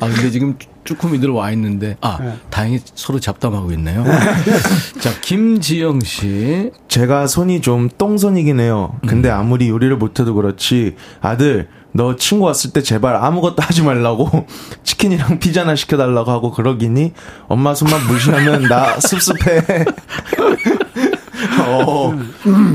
아, 0.00 0.06
근데 0.06 0.30
지금 0.30 0.56
쭈꾸미들 0.84 1.28
와 1.30 1.50
있는데, 1.52 1.96
아, 2.00 2.18
네. 2.20 2.36
다행히 2.50 2.80
서로 2.94 3.20
잡담하고 3.20 3.72
있네요. 3.72 4.04
자, 5.00 5.10
김지영 5.20 6.00
씨. 6.00 6.70
제가 6.88 7.26
손이 7.26 7.60
좀 7.60 7.88
똥손이긴 7.98 8.60
해요. 8.60 8.98
근데 9.06 9.28
음. 9.28 9.34
아무리 9.34 9.68
요리를 9.68 9.96
못해도 9.96 10.34
그렇지, 10.34 10.96
아들, 11.20 11.68
너 11.98 12.14
친구 12.14 12.44
왔을 12.44 12.72
때 12.72 12.80
제발 12.80 13.16
아무것도 13.16 13.56
하지 13.60 13.82
말라고 13.82 14.46
치킨이랑 14.84 15.40
피자나 15.40 15.74
시켜달라고 15.74 16.30
하고 16.30 16.52
그러기니 16.52 17.12
엄마 17.48 17.74
손만 17.74 18.06
무시하면 18.06 18.62
나 18.68 18.98
습습해. 19.02 19.84
어. 21.66 22.10
음. 22.10 22.72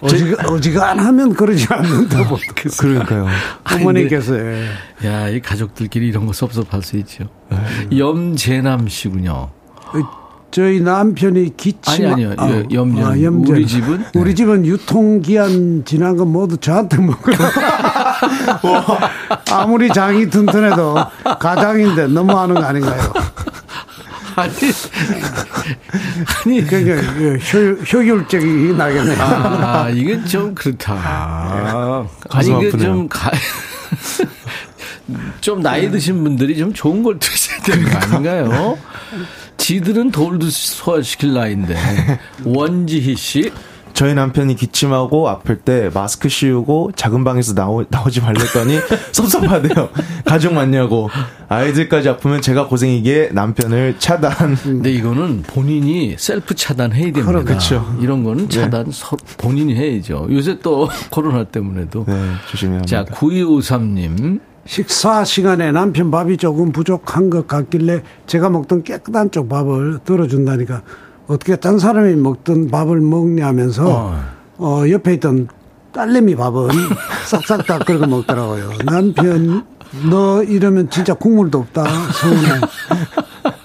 어지가, 0.00 0.50
어지간하면 0.50 1.34
그러지 1.34 1.66
않는다 1.68 2.24
뭐. 2.24 2.38
그러니까요. 2.80 3.26
어머니께서. 3.72 4.36
예. 4.36 4.68
야, 5.04 5.28
이 5.28 5.40
가족들끼리 5.40 6.08
이런 6.08 6.26
거 6.26 6.32
섭섭할 6.32 6.82
수 6.82 6.96
있죠. 6.96 7.24
음. 7.52 7.90
염재남 7.96 8.88
씨군요. 8.88 9.50
저희 10.52 10.80
남편이 10.80 11.56
기침 11.56 12.06
아니 12.06 12.26
아니요 12.26 12.34
아, 12.36 12.62
염전 12.70 13.04
아, 13.04 13.20
염전 13.20 13.56
우리 13.56 13.66
집은 13.66 14.04
우리 14.14 14.30
네. 14.30 14.34
집은 14.34 14.66
유통 14.66 15.22
기한 15.22 15.82
지난 15.86 16.16
거 16.16 16.26
모두 16.26 16.58
저한테 16.58 16.98
먹으라 16.98 17.38
아무리 19.50 19.88
장이 19.88 20.28
튼튼해도 20.28 20.94
가장인데 21.40 22.08
너무하는 22.08 22.54
거 22.54 22.62
아닌가요? 22.62 23.12
아니, 24.36 24.52
아니. 26.46 26.66
그러니까 26.66 27.12
그 27.12 27.36
효, 27.36 27.98
효율적이 27.98 28.74
나겠네요. 28.74 29.16
아, 29.20 29.90
이건 29.90 30.24
좀 30.24 30.54
그렇다. 30.54 30.94
아, 30.94 32.06
아니, 32.30 32.48
이게 32.48 32.70
좀 32.70 33.08
가, 33.08 33.30
좀 35.42 35.60
나이 35.60 35.90
드신 35.90 36.24
분들이 36.24 36.56
좀 36.56 36.72
좋은 36.72 37.02
걸 37.02 37.18
드셔야 37.18 37.60
되는 37.60 37.90
거 37.90 37.98
아닌가요? 37.98 38.78
지들은 39.62 40.10
돌도 40.10 40.50
소화시킬 40.50 41.34
나이인데. 41.34 41.76
원지희 42.44 43.14
씨. 43.14 43.52
저희 43.92 44.14
남편이 44.14 44.56
기침하고 44.56 45.28
아플 45.28 45.58
때 45.58 45.88
마스크 45.94 46.28
씌우고 46.28 46.92
작은 46.96 47.22
방에서 47.22 47.54
나오, 47.54 47.84
나오지 47.88 48.22
말랬더니 48.22 48.78
섭섭하대요. 49.12 49.90
가족 50.24 50.54
맞냐고. 50.54 51.10
아이들까지 51.48 52.08
아프면 52.08 52.40
제가 52.40 52.66
고생이기에 52.66 53.30
남편을 53.32 53.96
차단. 54.00 54.56
근데 54.56 54.90
이거는 54.90 55.42
본인이 55.42 56.16
셀프 56.18 56.54
차단해야 56.56 57.12
됩니다. 57.12 57.44
그렇죠. 57.44 57.96
이런 58.00 58.24
거는 58.24 58.48
네. 58.48 58.62
차단 58.62 58.90
네. 58.90 59.16
본인이 59.36 59.76
해야죠. 59.76 60.26
요새 60.30 60.58
또 60.60 60.88
코로나 61.10 61.44
때문에도. 61.44 62.04
네, 62.08 62.14
조심해야 62.50 62.78
합니다. 62.78 63.04
자, 63.04 63.12
9253님. 63.14 64.40
식사 64.64 65.24
시간에 65.24 65.72
남편 65.72 66.10
밥이 66.10 66.36
조금 66.36 66.72
부족한 66.72 67.30
것 67.30 67.46
같길래 67.46 68.02
제가 68.26 68.50
먹던 68.50 68.82
깨끗한 68.84 69.30
쪽 69.30 69.48
밥을 69.48 70.00
들어준다니까 70.04 70.82
어떻게 71.26 71.56
딴 71.56 71.78
사람이 71.78 72.16
먹던 72.16 72.70
밥을 72.70 73.00
먹냐면서 73.00 73.88
어, 73.88 74.20
어 74.58 74.84
옆에 74.88 75.14
있던 75.14 75.48
딸내미 75.92 76.36
밥은 76.36 76.68
싹싹 77.26 77.66
다 77.66 77.78
끓여 77.78 78.06
먹더라고요. 78.06 78.72
남편 78.84 79.66
너 80.08 80.42
이러면 80.42 80.88
진짜 80.90 81.14
국물도 81.14 81.58
없다. 81.58 81.84
서운해. 82.12 82.60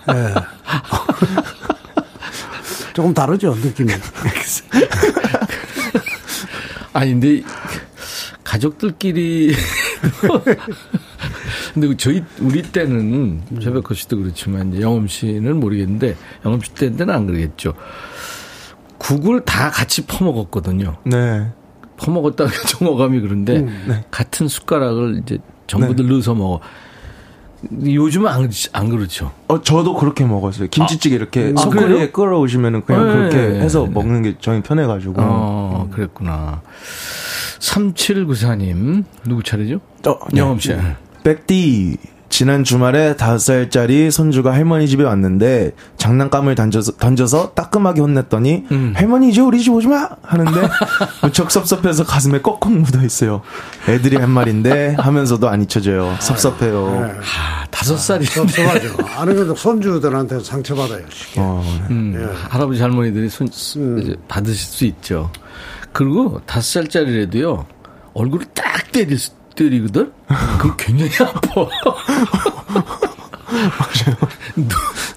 네. 0.07 0.33
조금 2.93 3.13
다르죠, 3.13 3.55
느낌이. 3.55 3.93
아니, 6.93 7.11
근데 7.11 7.43
가족들끼리 8.43 9.53
근데 11.73 11.97
저희 11.97 12.23
우리 12.39 12.61
때는 12.61 13.41
최백호 13.61 13.93
씨도 13.93 14.17
그렇지만 14.17 14.73
이제 14.73 14.81
영엄 14.81 15.07
씨는 15.07 15.59
모르겠는데 15.59 16.15
영엄 16.45 16.61
씨 16.61 16.73
때는 16.73 17.09
안 17.09 17.25
그러겠죠. 17.27 17.73
국을 18.97 19.41
다 19.45 19.69
같이 19.69 20.05
퍼먹었거든요. 20.05 20.97
네. 21.03 21.47
퍼먹었다가 21.97 22.51
정어감이 22.67 23.19
그런데 23.21 23.57
음, 23.57 23.85
네. 23.87 24.05
같은 24.11 24.47
숟가락을 24.47 25.21
이제 25.23 25.39
전부들 25.67 26.05
네. 26.05 26.11
넣어서 26.11 26.33
먹어. 26.35 26.61
요즘은 27.83 28.29
안, 28.29 28.49
안 28.73 28.89
그렇죠. 28.89 29.31
어, 29.47 29.61
저도 29.61 29.95
그렇게 29.95 30.23
먹었어요. 30.23 30.67
김치찌개 30.69 31.15
아, 31.15 31.17
이렇게 31.17 31.53
아, 31.55 31.59
소금에 31.59 32.11
끓어오시면은 32.11 32.85
그냥 32.85 33.07
네. 33.07 33.13
그렇게 33.13 33.37
해서 33.59 33.85
먹는 33.85 34.21
게 34.21 34.35
저희 34.39 34.61
편해가지고. 34.61 35.15
어, 35.17 35.89
그랬구나. 35.91 36.61
3794님, 37.59 39.03
누구 39.25 39.43
차례죠? 39.43 39.79
어, 40.07 40.19
영업 40.35 40.61
씨. 40.61 40.69
네. 40.69 40.95
백디 41.23 41.97
지난 42.29 42.63
주말에 42.63 43.15
다섯 43.15 43.39
살짜리 43.39 44.11
손주가 44.11 44.53
할머니 44.53 44.87
집에 44.87 45.03
왔는데 45.03 45.71
장난감을 45.97 46.55
던져서, 46.55 46.93
던져서 46.97 47.53
따끔하게 47.53 48.01
혼냈더니 48.01 48.65
음. 48.71 48.93
할머니 48.95 49.29
이제 49.29 49.41
우리 49.41 49.59
집 49.61 49.73
오지 49.73 49.87
마 49.87 50.09
하는데 50.21 50.69
무척 51.23 51.49
섭섭해서 51.49 52.03
가슴에 52.03 52.41
꺽꺽 52.41 52.71
묻어 52.73 53.03
있어요. 53.03 53.41
애들이 53.87 54.17
한 54.17 54.29
말인데 54.29 54.95
하면서도 54.99 55.47
안 55.49 55.63
잊혀져요. 55.63 56.15
섭섭해요. 56.19 57.07
네. 57.07 57.13
하, 57.21 57.65
다섯 57.71 57.97
살이 57.97 58.25
섭섭하죠. 58.25 58.89
아니 59.17 59.33
그래도 59.33 59.55
손주들한테 59.55 60.39
상처 60.41 60.75
받아요. 60.75 61.05
쉽게. 61.09 61.39
어, 61.39 61.63
네. 61.65 61.95
음, 61.95 62.13
네. 62.17 62.25
할아버지 62.49 62.81
할머니들이 62.81 63.29
손 63.29 63.47
음. 63.77 64.15
받으실 64.27 64.57
수 64.57 64.85
있죠. 64.85 65.31
그리고 65.97 66.39
다섯 66.45 66.73
살짜리라도요 66.73 67.65
얼굴을 68.13 68.45
딱수 68.53 69.31
때리거든? 69.55 70.13
그거 70.59 70.75
굉장히 70.75 71.09
아파. 71.25 71.67
맞아요. 73.47 74.15
눈, 74.55 74.69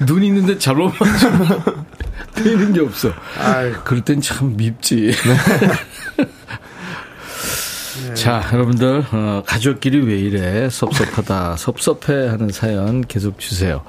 눈 0.06 0.22
있는데 0.22 0.56
잘못 0.56 0.94
맞으면 0.98 1.84
되는 2.34 2.72
게 2.72 2.80
없어. 2.80 3.12
아유. 3.38 3.74
그럴 3.84 4.02
땐 4.02 4.22
참 4.22 4.56
밉지. 4.56 5.12
네. 8.06 8.14
자, 8.14 8.42
여러분들, 8.50 9.04
어, 9.12 9.42
가족끼리 9.44 10.00
왜 10.00 10.18
이래? 10.18 10.70
섭섭하다. 10.70 11.56
섭섭해 11.58 12.28
하는 12.28 12.48
사연 12.50 13.02
계속 13.02 13.38
주세요. 13.38 13.82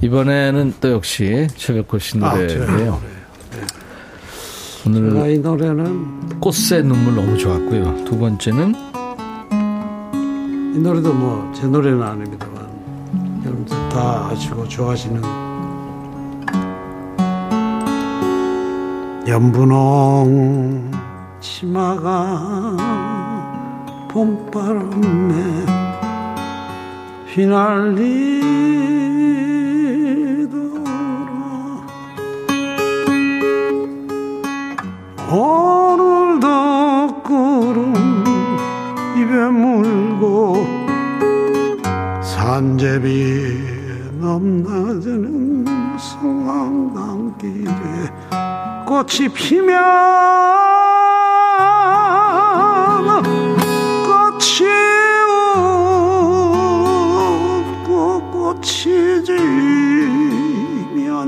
이번에는 0.00 0.74
또 0.80 0.90
역시 0.90 1.46
최백호 1.56 2.00
씨 2.00 2.18
노래예요. 2.18 2.64
아, 2.64 3.00
네. 3.00 3.13
오늘 4.86 5.30
이 5.32 5.38
노래는 5.38 6.40
꽃새 6.40 6.82
눈물 6.82 7.14
너무 7.14 7.38
좋았고요. 7.38 8.04
두 8.04 8.18
번째는 8.18 8.74
이 10.74 10.78
노래도 10.78 11.12
뭐 11.14 11.52
제 11.54 11.66
노래는 11.66 12.02
아닙니다만 12.02 12.54
여러분들 13.44 13.76
다 13.90 14.28
아시고 14.30 14.68
좋아하시는 14.68 15.22
연분홍 19.26 20.90
치마가 21.40 22.76
봄바람에 24.10 25.34
휘날리 27.28 28.63
오늘도 35.36 37.22
구름 37.24 37.92
입에 39.16 39.48
물고 39.50 40.64
산제비 42.22 43.74
넘나드는 44.20 45.66
성황강길에 45.98 47.72
꽃이 48.86 49.28
피면 49.34 49.74
꽃이 54.06 54.68
웃고 57.82 57.90
꽃이 58.30 59.24
지면 59.24 61.18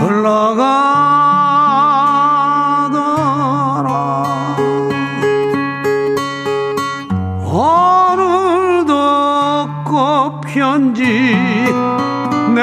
흘러가 0.00 1.15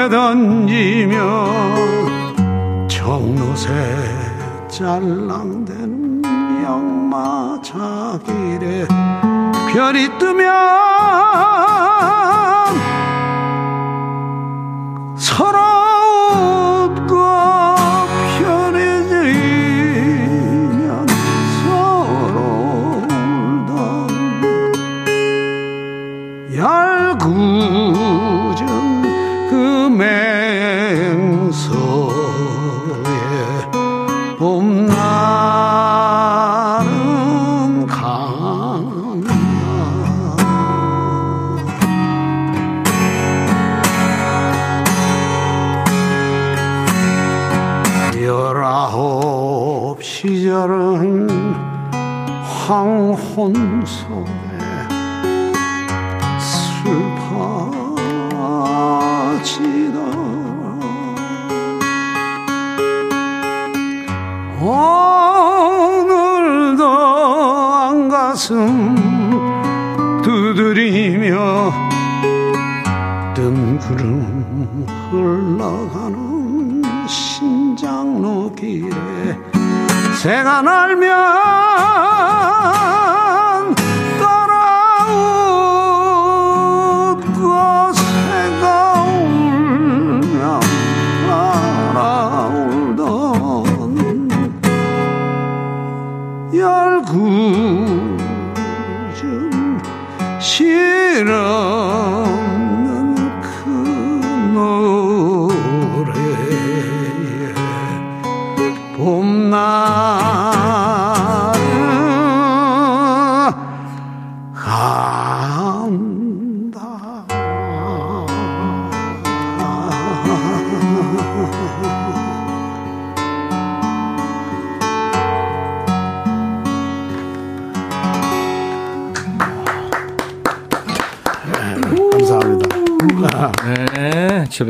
던지며 0.08 1.18
정로새 2.88 3.70
짤랑대는 4.68 6.22
영마자길에 7.62 8.86
별이 9.72 10.18
뜨면 10.18 10.52
서로 15.16 15.63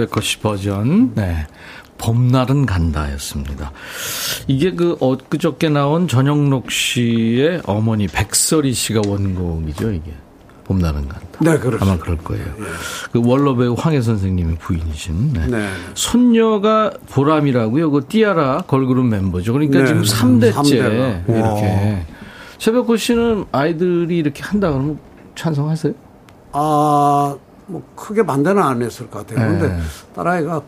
네, 0.04 0.06
최백호 0.06 0.20
씨 0.20 0.38
버전. 0.38 1.14
네. 1.14 1.46
봄날은 1.96 2.66
간다 2.66 3.10
였습니다. 3.12 3.72
이게 4.46 4.72
그 4.72 4.96
엊그저께 5.00 5.68
나온 5.68 6.08
전영록 6.08 6.70
씨의 6.70 7.62
어머니 7.64 8.08
백설이 8.08 8.74
씨가 8.74 9.02
원곡이죠, 9.06 9.92
이게. 9.92 10.12
봄날은 10.64 11.08
간다. 11.08 11.28
네, 11.40 11.58
그렇죠. 11.58 11.84
아마 11.84 11.96
그럴 11.98 12.18
거예요. 12.18 12.44
예. 12.44 12.64
그 13.12 13.22
원로 13.24 13.54
배우 13.54 13.74
황해 13.74 14.00
선생님의 14.00 14.56
부인이신. 14.56 15.32
네. 15.34 15.46
네. 15.46 15.68
손녀가 15.94 16.90
보람이라고요. 17.10 17.90
그 17.90 18.06
띠아라 18.08 18.62
걸그룹 18.66 19.06
멤버죠. 19.06 19.52
그러니까 19.52 19.80
네. 19.80 19.86
지금 19.86 20.02
3대째 20.02 20.52
3대가. 20.52 21.28
이렇게. 21.28 22.06
최백호 22.58 22.96
씨는 22.96 23.44
아이들이 23.52 24.18
이렇게 24.18 24.42
한다 24.42 24.70
그러면 24.70 24.98
찬성하세요? 25.36 25.92
아, 26.52 27.36
뭐 27.66 27.82
크게 27.96 28.24
반대는 28.24 28.62
안 28.62 28.82
했을 28.82 29.08
것 29.10 29.26
같아요. 29.26 29.46
그런데 29.58 29.76
네. 29.76 29.82
딸아이가 30.14 30.62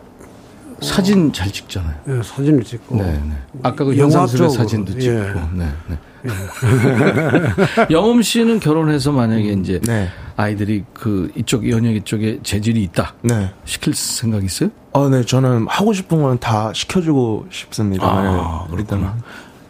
사진 0.81 1.33
잘 1.33 1.51
찍잖아요. 1.51 1.95
네, 2.05 2.23
사진을 2.23 2.63
찍고. 2.65 2.97
네, 2.97 3.03
네. 3.13 3.33
아까 3.63 3.85
그 3.85 3.97
영상술의 3.97 4.51
사진도 4.51 4.93
찍고. 4.99 5.05
예. 5.15 5.21
네, 5.55 5.69
네. 5.89 5.99
영엄 7.91 8.21
씨는 8.23 8.61
결혼해서 8.61 9.13
만약에 9.13 9.53
이제 9.53 9.81
네. 9.85 10.09
아이들이 10.37 10.85
그 10.93 11.31
이쪽 11.37 11.69
연예계 11.69 12.01
쪽에 12.05 12.41
재질이 12.43 12.83
있다. 12.85 13.15
네. 13.23 13.53
시킬 13.65 13.95
생각 13.95 14.45
있어요? 14.45 14.71
아, 14.93 15.09
네. 15.11 15.25
저는 15.25 15.67
하고 15.69 15.93
싶은 15.93 16.21
건 16.23 16.37
다 16.39 16.73
시켜주고 16.75 17.47
싶습니다. 17.51 18.07
아, 18.07 18.67
그렇구나. 18.71 19.17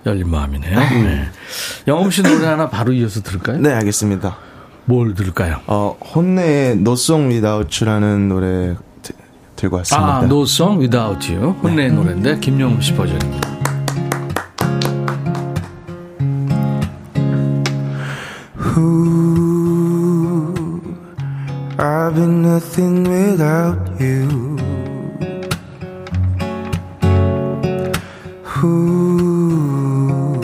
열린 0.07 0.29
마음이네요. 0.31 0.79
네. 0.79 1.25
영엄 1.89 2.11
씨 2.11 2.23
노래 2.23 2.47
하나 2.47 2.69
바로 2.69 2.93
이어서 2.93 3.21
들을까요? 3.23 3.59
네, 3.59 3.73
알겠습니다. 3.73 4.37
뭘 4.87 5.15
들을까요? 5.15 5.61
어, 5.67 5.97
혼내의 6.15 6.73
No 6.73 6.93
Song 6.93 7.29
Without 7.33 7.85
You라는 7.85 8.29
노래 8.29 8.77
드, 9.03 9.13
들고 9.57 9.77
왔습니다. 9.79 10.17
아, 10.19 10.25
No 10.25 10.43
Song 10.43 10.79
Without 10.81 11.33
You. 11.33 11.53
혼내의 11.63 11.91
네. 11.91 11.95
노래인데 11.95 12.39
김영웅 12.41 12.81
씨 12.81 12.95
버전입니다. 12.95 13.57
Ooh, 18.79 20.83
I've 21.79 22.15
been 22.15 22.43
nothing 22.43 23.05
without 23.09 23.79
you. 23.99 24.59
Ooh, 28.63 30.41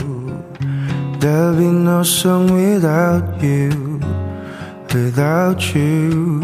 there'll 1.20 1.54
be 1.56 1.66
no 1.66 2.02
song 2.02 2.46
without 2.54 3.42
you. 3.42 3.91
Without 4.94 5.74
you. 5.74 6.40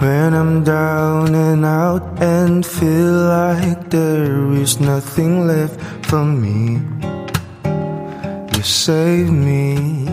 When 0.00 0.32
I'm 0.34 0.62
down 0.62 1.34
and 1.34 1.64
out 1.64 2.02
and 2.22 2.64
feel 2.64 3.26
like 3.28 3.90
there 3.90 4.52
is 4.52 4.78
nothing 4.78 5.46
left 5.46 5.80
for 6.06 6.24
me, 6.24 6.80
you 8.54 8.62
save 8.62 9.30
me. 9.30 10.06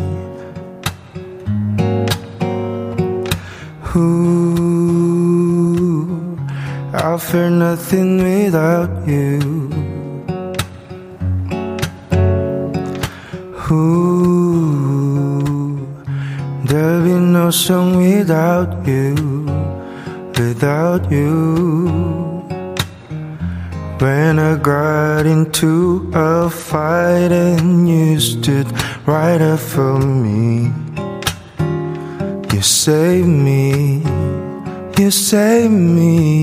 Ooh, 3.96 5.18
I'll 6.94 7.20
fear 7.20 7.50
nothing 7.50 8.18
without 8.18 9.08
you. 9.08 9.70
Ooh. 13.72 15.05
There'll 16.68 17.04
be 17.04 17.14
no 17.14 17.52
song 17.52 17.98
without 17.98 18.88
you, 18.88 19.14
without 20.36 21.12
you. 21.12 21.86
When 24.00 24.40
I 24.40 24.58
got 24.58 25.28
into 25.28 26.10
a 26.12 26.50
fight 26.50 27.32
and 27.32 27.88
you 27.88 28.20
stood 28.20 28.66
right 29.06 29.40
up 29.40 29.60
for 29.60 30.00
me, 30.00 30.74
you 32.52 32.62
saved 32.64 33.28
me, 33.28 34.02
you 34.98 35.12
saved 35.12 35.72
me. 35.72 36.35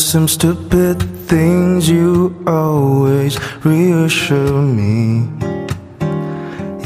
Some 0.00 0.28
stupid 0.28 1.02
things, 1.28 1.88
you 1.88 2.34
always 2.46 3.38
reassure 3.64 4.62
me. 4.62 5.28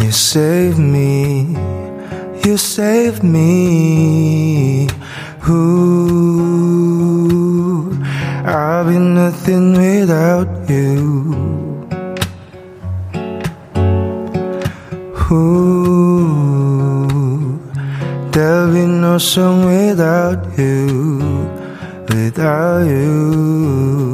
You 0.03 0.11
save 0.11 0.79
me, 0.79 1.57
you 2.45 2.57
save 2.57 3.23
me. 3.23 4.89
Ooh, 5.49 5.95
I'll 8.45 8.85
be 8.87 8.99
nothing 8.99 9.73
without 9.75 10.69
you. 10.69 11.35
Ooh, 15.31 16.29
there'll 18.33 18.73
be 18.73 18.87
no 18.87 19.19
song 19.19 19.67
without 19.67 20.59
you 20.59 21.04
without 22.15 22.87
you. 22.87 24.14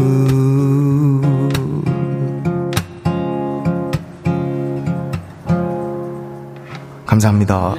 감사합니다. 7.07 7.73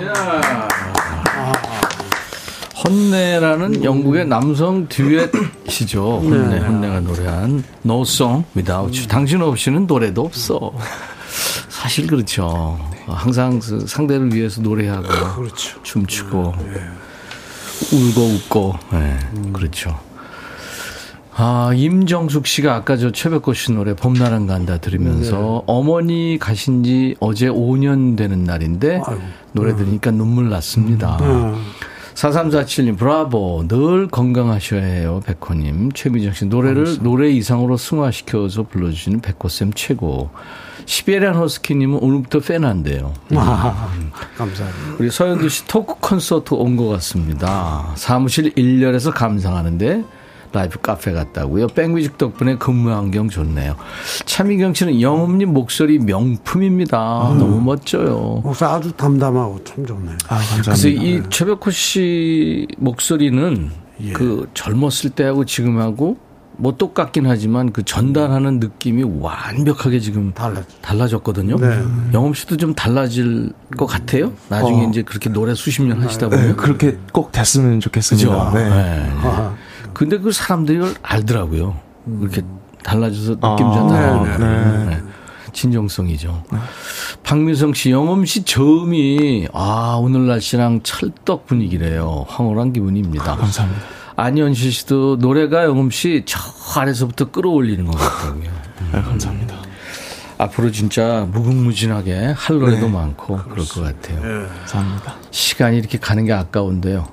혼내라는 2.84 3.84
영국의 3.84 4.26
남성 4.26 4.88
듀엣이죠. 4.88 6.22
혼내, 6.24 6.59
혼내가 6.59 6.98
노래한 6.98 7.62
No 7.84 8.02
Song 8.02 8.44
Without 8.56 8.90
You. 8.92 9.06
당신 9.06 9.40
없이는 9.40 9.86
노래도 9.86 10.24
없어. 10.24 10.72
사실 11.68 12.09
그렇죠. 12.09 12.76
항상 13.06 13.61
그 13.61 13.86
상대를 13.86 14.34
위해서 14.34 14.61
노래하고 14.61 15.06
그렇죠. 15.36 15.80
춤추고 15.84 16.54
울고 17.93 18.20
웃고 18.20 18.74
네, 18.93 19.18
그렇죠. 19.53 19.99
아, 21.41 21.70
임정숙 21.72 22.49
씨가 22.49 22.74
아까 22.74 22.97
저 22.97 23.12
최백호 23.12 23.55
씨 23.55 23.70
노래 23.70 23.95
봄나랑 23.95 24.49
간다 24.49 24.79
들으면서 24.79 25.37
네. 25.37 25.62
어머니 25.66 26.37
가신 26.41 26.83
지 26.83 27.14
어제 27.20 27.47
5년 27.49 28.16
되는 28.16 28.43
날인데 28.43 29.03
아이고. 29.07 29.22
노래 29.53 29.76
들으니까 29.76 30.11
눈물 30.11 30.49
났습니다. 30.51 31.16
음. 31.20 31.62
4347님, 32.22 32.98
브라보. 32.98 33.66
늘 33.68 34.08
건강하셔야 34.08 34.82
해요, 34.82 35.22
백호님. 35.24 35.92
최미정 35.92 36.32
씨, 36.32 36.46
노래를 36.46 36.76
감사합니다. 36.84 37.04
노래 37.04 37.30
이상으로 37.30 37.76
승화시켜서 37.76 38.64
불러주시는 38.64 39.20
백호쌤 39.20 39.72
최고. 39.74 40.30
시베리안 40.84 41.36
허스키님은 41.36 41.98
오늘부터 42.00 42.40
팬한데요. 42.40 43.12
아, 43.36 43.88
감사합니다. 44.36 44.96
우리 44.98 45.10
서현두 45.10 45.48
씨 45.48 45.64
토크 45.68 45.94
콘서트 46.00 46.54
온 46.54 46.76
것 46.76 46.88
같습니다. 46.88 47.92
사무실 47.94 48.52
1열에서 48.54 49.12
감상하는데 49.14 50.02
라이브 50.53 50.80
카페 50.80 51.12
갔다고요. 51.12 51.68
백뮤직 51.68 52.18
덕분에 52.18 52.57
근무 52.57 52.90
환경 52.90 53.28
좋네요. 53.28 53.76
차미경 54.24 54.74
씨는 54.74 55.01
영업님 55.01 55.53
목소리 55.53 55.99
명품입니다. 55.99 57.32
음. 57.32 57.38
너무 57.38 57.61
멋져요. 57.61 58.40
목소리 58.42 58.70
아주 58.70 58.92
담담하고 58.92 59.62
참 59.64 59.84
좋네요. 59.86 60.16
아, 60.28 60.36
감사합니다. 60.36 60.62
그래서 60.62 60.88
이 60.88 61.22
최백호 61.30 61.70
씨 61.70 62.66
목소리는 62.78 63.70
예. 64.01 64.12
그 64.12 64.49
젊었을 64.55 65.11
때하고 65.11 65.44
지금하고 65.44 66.16
뭐 66.61 66.76
똑같긴 66.76 67.26
하지만 67.26 67.70
그 67.72 67.84
전달하는 67.84 68.59
느낌이 68.59 69.05
완벽하게 69.20 70.01
지금 70.01 70.32
달라졌. 70.34 70.66
달라졌거든요. 70.82 71.57
네. 71.57 71.82
영업 72.14 72.36
씨도 72.36 72.57
좀 72.57 72.74
달라질 72.74 73.53
것 73.76 73.86
같아요. 73.86 74.32
나중에 74.49 74.86
어. 74.86 74.88
이제 74.88 75.03
그렇게 75.03 75.30
노래 75.30 75.55
수십 75.55 75.82
년 75.82 76.03
하시다 76.03 76.28
보면 76.28 76.49
네, 76.49 76.55
그렇게 76.55 76.99
꼭 77.12 77.30
됐으면 77.30 77.78
좋겠습니다. 77.78 78.51
그죠? 78.51 78.59
네. 78.59 78.68
네. 78.68 79.12
근데 79.99 80.16
그 80.18 80.30
사람들이 80.30 80.78
이걸 80.78 80.94
알더라고요. 81.03 81.76
그렇게 82.20 82.42
달라져서 82.84 83.32
느낌 83.40 83.72
전달하는 83.72 84.30
아, 84.32 84.38
네, 84.38 84.96
네. 84.96 85.03
진정성이죠. 85.53 86.44
네. 86.53 86.59
박미성 87.24 87.74
씨, 87.74 87.90
영엄 87.90 88.24
씨 88.24 88.44
저음이 88.44 89.49
아 89.53 89.99
오늘 90.01 90.28
날씨랑 90.28 90.82
찰떡 90.84 91.46
분위기래요. 91.46 92.26
황홀한 92.28 92.72
기분입니다. 92.72 93.32
아, 93.32 93.36
감사합니다. 93.36 93.82
안현실 94.14 94.72
씨도 94.72 95.16
노래가 95.16 95.64
영음 95.64 95.90
씨저 95.90 96.38
아래서부터 96.76 97.30
끌어올리는 97.32 97.84
것 97.84 97.96
같다고요. 97.99 98.51
네, 98.92 99.03
감사합니다. 99.03 99.57
앞으로 100.38 100.70
진짜 100.70 101.26
무궁무진하게 101.32 102.34
할 102.36 102.59
노래도 102.61 102.86
네. 102.86 102.92
많고 102.92 103.38
그럴 103.38 103.66
것 103.66 103.82
같아요. 103.82 104.20
네. 104.20 104.46
감사합니다. 104.61 105.14
시간이 105.32 105.76
이렇게 105.78 105.99
가는 105.99 106.24
게 106.24 106.32
아까운데요. 106.32 107.09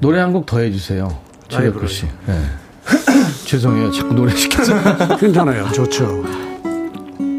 노래 0.00 0.20
한 0.20 0.32
곡 0.32 0.46
더 0.46 0.60
해주세요. 0.60 1.26
최백호 1.48 1.86
씨. 1.86 2.06
네. 2.26 2.40
죄송해요. 3.46 3.90
자꾸 3.90 4.14
노래 4.14 4.34
시켜서. 4.34 4.74
괜찮아요. 5.18 5.70
좋죠. 5.72 6.24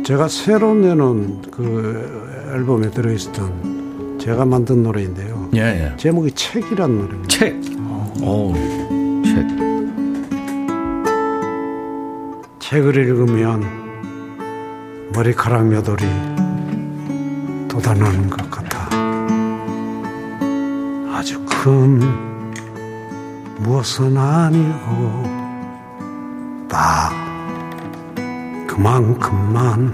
제가 0.05 0.27
새로 0.27 0.73
내놓은 0.73 1.43
그 1.51 2.49
앨범에 2.53 2.89
들어있었던 2.89 4.17
제가 4.19 4.45
만든 4.45 4.83
노래인데요. 4.83 5.49
예, 5.55 5.59
예. 5.59 5.97
제목이 5.97 6.31
책이란 6.31 6.97
노래입니다. 6.97 7.27
책. 7.27 7.55
오. 8.21 8.53
책. 9.23 9.47
책을 12.59 12.95
읽으면 12.97 13.63
머리카락 15.13 15.67
몇 15.67 15.87
올이 15.87 16.03
돋아나는 17.67 18.29
것 18.29 18.49
같아. 18.49 18.89
아주 21.11 21.43
큰 21.45 22.28
무엇은 23.59 24.17
아니고 24.17 25.23
딱 26.67 27.11
그만큼만. 28.67 29.91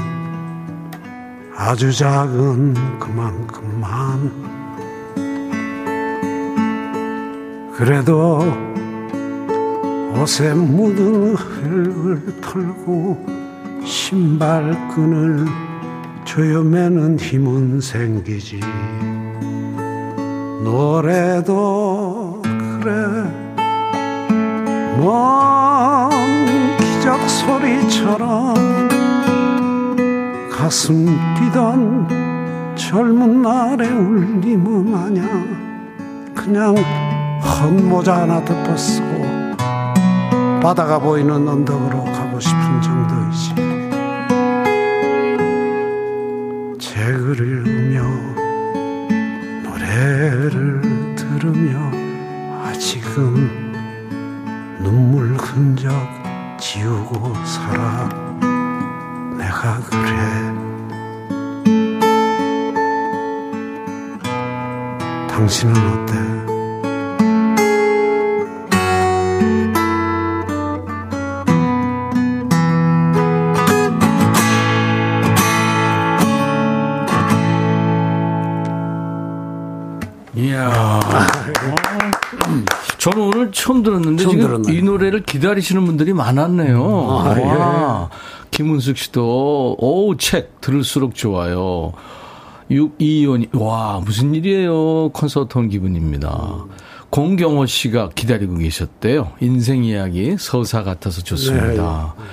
아주 1.57 1.91
작은 1.91 2.99
그만큼만. 2.99 4.31
그래도 7.75 8.39
옷에 10.15 10.53
묻은 10.53 11.35
흙을 11.35 12.41
털고 12.41 13.25
신발끈을 13.83 15.45
조여매는 16.23 17.17
힘은 17.19 17.81
생기지. 17.81 18.59
노래도 20.63 22.41
그래 22.43 23.44
먼 24.97 26.09
기적 26.77 27.29
소리처럼 27.29 28.55
가슴 30.49 31.05
뛰던 31.35 32.75
젊은 32.75 33.41
날의 33.41 33.89
울림은 33.89 34.95
아냐. 34.95 35.23
그냥 36.33 36.75
헌모자 37.41 38.21
하나 38.21 38.43
덮어 38.43 38.75
쓰고 38.77 39.05
바다가 40.61 40.97
보이는 40.99 41.47
언덕으로 41.47 42.03
가고 42.05 42.39
싶은 42.39 42.81
정도이지. 42.81 43.55
책을 46.79 47.74
지우고 57.05 57.33
살아 57.45 57.94
들었나요? 84.63 84.77
이 84.77 84.81
노래를 84.81 85.23
기다리시는 85.23 85.85
분들이 85.85 86.13
많았네요. 86.13 86.83
아, 86.83 87.39
와. 87.39 88.09
예. 88.11 88.47
김은숙 88.51 88.97
씨도 88.97 89.77
오책 89.79 90.61
들을수록 90.61 91.15
좋아요. 91.15 91.93
622원이 92.71 93.59
와 93.59 94.01
무슨 94.03 94.33
일이에요 94.33 95.09
콘서트 95.09 95.57
온 95.57 95.69
기분입니다. 95.69 96.65
공경호 97.09 97.65
씨가 97.65 98.09
기다리고 98.15 98.57
계셨대요. 98.57 99.31
인생 99.39 99.83
이야기 99.83 100.35
서사 100.37 100.83
같아서 100.83 101.21
좋습니다. 101.21 102.15
네. 102.17 102.23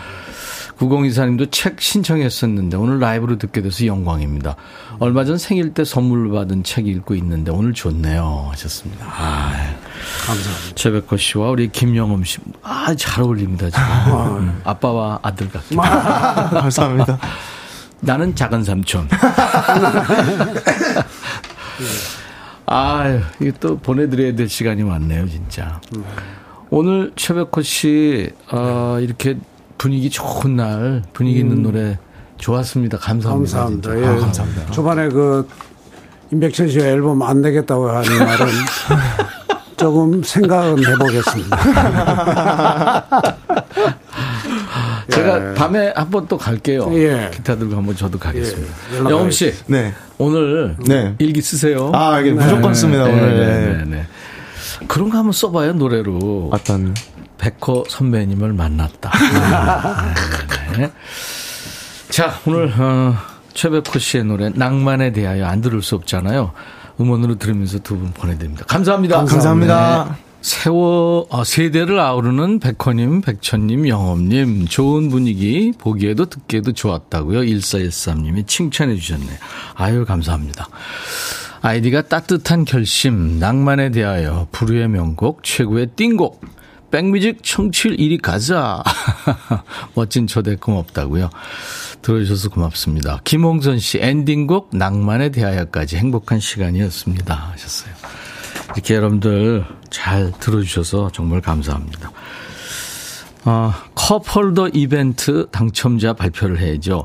9024님도 0.83 1.53
책 1.53 1.80
신청했었는데 1.80 2.76
오늘 2.76 2.99
라이브로 2.99 3.39
듣게 3.39 3.62
돼서 3.62 3.87
영광입니다. 3.87 4.57
얼마 4.99 5.24
전 5.24 5.39
생일 5.39 5.72
때 5.74 5.85
선물 5.85 6.30
받은 6.30 6.64
책 6.64 6.89
읽고 6.89 7.14
있는데 7.14 7.53
오늘 7.53 7.72
좋네요 7.72 8.49
하셨습니다. 8.51 9.07
아, 9.07 9.53
감사합니다. 10.26 10.74
최백호 10.74 11.16
씨와 11.16 11.51
우리 11.51 11.68
김영엄 11.68 12.24
씨, 12.24 12.39
아, 12.62 12.93
잘 12.97 13.22
어울립니다, 13.22 13.70
지금. 13.70 13.83
아, 13.83 14.37
음, 14.39 14.61
아빠와 14.64 15.20
아들 15.22 15.49
같은. 15.49 15.76
감사합니다. 15.76 17.18
나는 18.01 18.35
작은 18.35 18.64
삼촌. 18.64 19.09
아, 22.66 23.20
이게 23.41 23.53
또 23.61 23.78
보내드려야 23.78 24.35
될 24.35 24.49
시간이 24.49 24.83
많네요, 24.83 25.28
진짜. 25.28 25.80
오늘 26.70 27.12
최백호 27.14 27.62
씨, 27.62 28.30
어, 28.51 28.99
이렇게 29.01 29.37
분위기 29.83 30.09
좋은 30.11 30.55
날, 30.55 31.03
분위기 31.12 31.41
있는 31.41 31.57
음. 31.57 31.62
노래 31.64 31.99
좋았습니다. 32.39 32.99
감사합니다. 32.99 33.59
감사합니다. 33.59 34.01
예. 34.01 34.07
아, 34.07 34.16
감사합니다. 34.20 34.70
초반에 34.70 35.09
그 35.09 35.49
임백천 36.30 36.68
씨가 36.68 36.87
앨범 36.87 37.20
안 37.22 37.43
되겠다고 37.43 37.91
하는 37.91 38.18
말은 38.24 38.47
조금 39.76 40.22
생각은 40.22 40.87
해보겠습니다. 40.87 41.57
제가 45.11 45.51
예. 45.51 45.55
밤에 45.55 45.93
한번 45.97 46.28
또 46.28 46.39
갈게요. 46.39 46.89
예. 46.93 47.33
기타 47.35 47.57
들고 47.57 47.74
한번 47.74 47.97
저도 47.97 48.20
가겠습니다. 48.20 48.72
예. 48.93 48.99
영엄 48.99 49.33
씨, 49.33 49.53
네. 49.66 49.93
오늘 50.16 50.76
네. 50.87 51.16
일기 51.18 51.43
쓰세요. 51.43 51.91
아, 51.93 52.20
이게 52.20 52.30
무조건 52.30 52.68
네. 52.70 52.74
씁니다 52.74 53.05
네. 53.07 53.11
오늘. 53.11 53.41
네. 53.41 53.78
네. 53.78 53.85
네. 53.97 54.07
그런 54.87 55.11
거 55.11 55.18
한번 55.18 55.33
써봐요 55.33 55.72
노래로. 55.72 56.51
어떤? 56.53 56.95
백호 57.43 57.86
선배님을 57.88 58.53
만났다. 58.53 59.11
네. 60.78 60.93
자, 62.09 62.38
오늘 62.47 62.72
어, 62.78 63.14
최백호 63.53 63.99
씨의 63.99 64.24
노래 64.24 64.49
낭만에 64.51 65.11
대하여 65.12 65.47
안 65.47 65.61
들을 65.61 65.82
수 65.82 65.97
없잖아요. 65.97 66.53
음원으로 67.01 67.36
들으면서 67.38 67.78
두 67.80 67.97
분 67.99 68.12
보내드립니다. 68.12 68.64
감사합니다. 68.66 69.16
감사합니다. 69.16 69.74
감사합니다. 69.76 70.16
네. 70.16 70.24
세워 70.43 71.26
어, 71.30 71.43
세대를 71.45 71.99
아우르는 71.99 72.61
백호님, 72.61 73.22
백천님, 73.22 73.88
영업님 73.88 74.66
좋은 74.66 75.09
분위기 75.09 75.72
보기에도 75.76 76.26
듣기에도 76.26 76.72
좋았다고요. 76.72 77.40
1413님이 77.40 78.47
칭찬해 78.47 78.95
주셨네요. 78.97 79.36
아유 79.74 80.05
감사합니다. 80.05 80.68
아이디가 81.61 82.03
따뜻한 82.03 82.64
결심, 82.64 83.38
낭만에 83.38 83.90
대하여, 83.93 84.49
불후의 84.51 84.88
명곡, 84.88 85.45
최고의 85.45 85.90
띵곡, 85.95 86.40
백뮤직 86.93 87.38
청취율 87.43 87.97
1위 87.97 88.20
가자. 88.20 88.82
멋진 89.97 90.26
초대 90.26 90.57
고맙다고요. 90.57 91.30
들어주셔서 92.03 92.51
고맙습니다. 92.51 93.20
김홍선 93.24 93.78
씨 93.78 93.99
엔딩곡 93.99 94.76
낭만에 94.76 95.30
대하여까지 95.30 95.97
행복한 95.97 96.38
시간이었습니다 96.38 97.34
하셨어요. 97.34 97.95
이렇게 98.74 98.95
여러분들 98.95 99.64
잘 99.88 100.32
들어주셔서 100.38 101.11
정말 101.12 101.40
감사합니다. 101.40 102.12
어, 103.47 103.72
컵홀더 103.95 104.68
이벤트 104.74 105.47
당첨자 105.51 106.12
발표를 106.12 106.61
해야죠. 106.61 107.03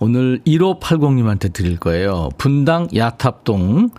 오늘 0.00 0.40
1580님한테 0.44 1.52
드릴 1.52 1.76
거예요. 1.78 2.28
분당 2.38 2.88
야탑동 2.92 3.90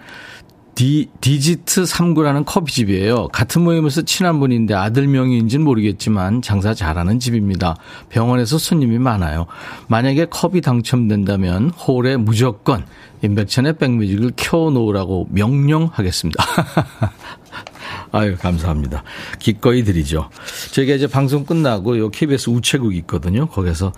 디, 0.76 1.10
디지트 1.22 1.84
3구라는 1.84 2.46
커피집이에요. 2.46 3.28
같은 3.28 3.62
모임에서 3.62 4.02
친한 4.02 4.40
분인데 4.40 4.74
아들 4.74 5.08
명의인지는 5.08 5.64
모르겠지만 5.64 6.42
장사 6.42 6.74
잘하는 6.74 7.20
집입니다. 7.20 7.76
병원에서 8.10 8.58
손님이 8.58 8.98
많아요. 8.98 9.46
만약에 9.88 10.26
컵이 10.26 10.62
당첨된다면 10.62 11.70
홀에 11.70 12.18
무조건 12.18 12.86
임백천의 13.22 13.78
백뮤직을 13.78 14.34
켜놓으라고 14.36 15.28
명령하겠습니다. 15.32 16.44
아유, 18.12 18.36
감사합니다. 18.38 19.04
기꺼이 19.40 19.84
드리죠. 19.84 20.30
저희가 20.72 20.96
이제 20.96 21.08
방송 21.08 21.46
끝나고 21.46 21.98
요 21.98 22.10
KBS 22.10 22.50
우체국 22.50 22.96
있거든요. 22.98 23.48
거기서 23.48 23.94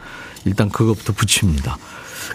일단 0.46 0.70
그것부터 0.70 1.14
붙입니다. 1.14 1.78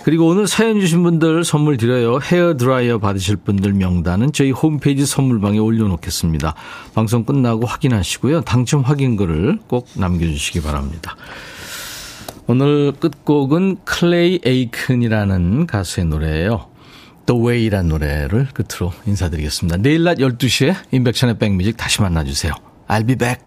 그리고 0.04 0.26
오늘 0.26 0.46
사연 0.46 0.80
주신 0.80 1.02
분들 1.02 1.44
선물 1.44 1.76
드려요. 1.76 2.18
헤어 2.22 2.56
드라이어 2.56 2.98
받으실 2.98 3.36
분들 3.36 3.72
명단은 3.74 4.32
저희 4.32 4.50
홈페이지 4.50 5.06
선물방에 5.06 5.58
올려놓겠습니다. 5.58 6.54
방송 6.94 7.24
끝나고 7.24 7.66
확인하시고요. 7.66 8.42
당첨 8.42 8.82
확인글을 8.82 9.60
꼭 9.66 9.88
남겨주시기 9.94 10.62
바랍니다. 10.62 11.16
오늘 12.46 12.92
끝곡은 12.92 13.84
클레이 13.84 14.40
에이큰이라는 14.44 15.66
가수의 15.66 16.06
노래예요. 16.06 16.66
The 17.26 17.40
Way라는 17.40 17.88
노래를 17.88 18.48
끝으로 18.52 18.92
인사드리겠습니다. 19.06 19.76
내일 19.76 20.02
낮 20.02 20.18
12시에 20.18 20.74
인백션의 20.90 21.38
백뮤직 21.38 21.76
다시 21.76 22.02
만나주세요. 22.02 22.52
I'll 22.88 23.06
be 23.06 23.14
back. 23.14 23.38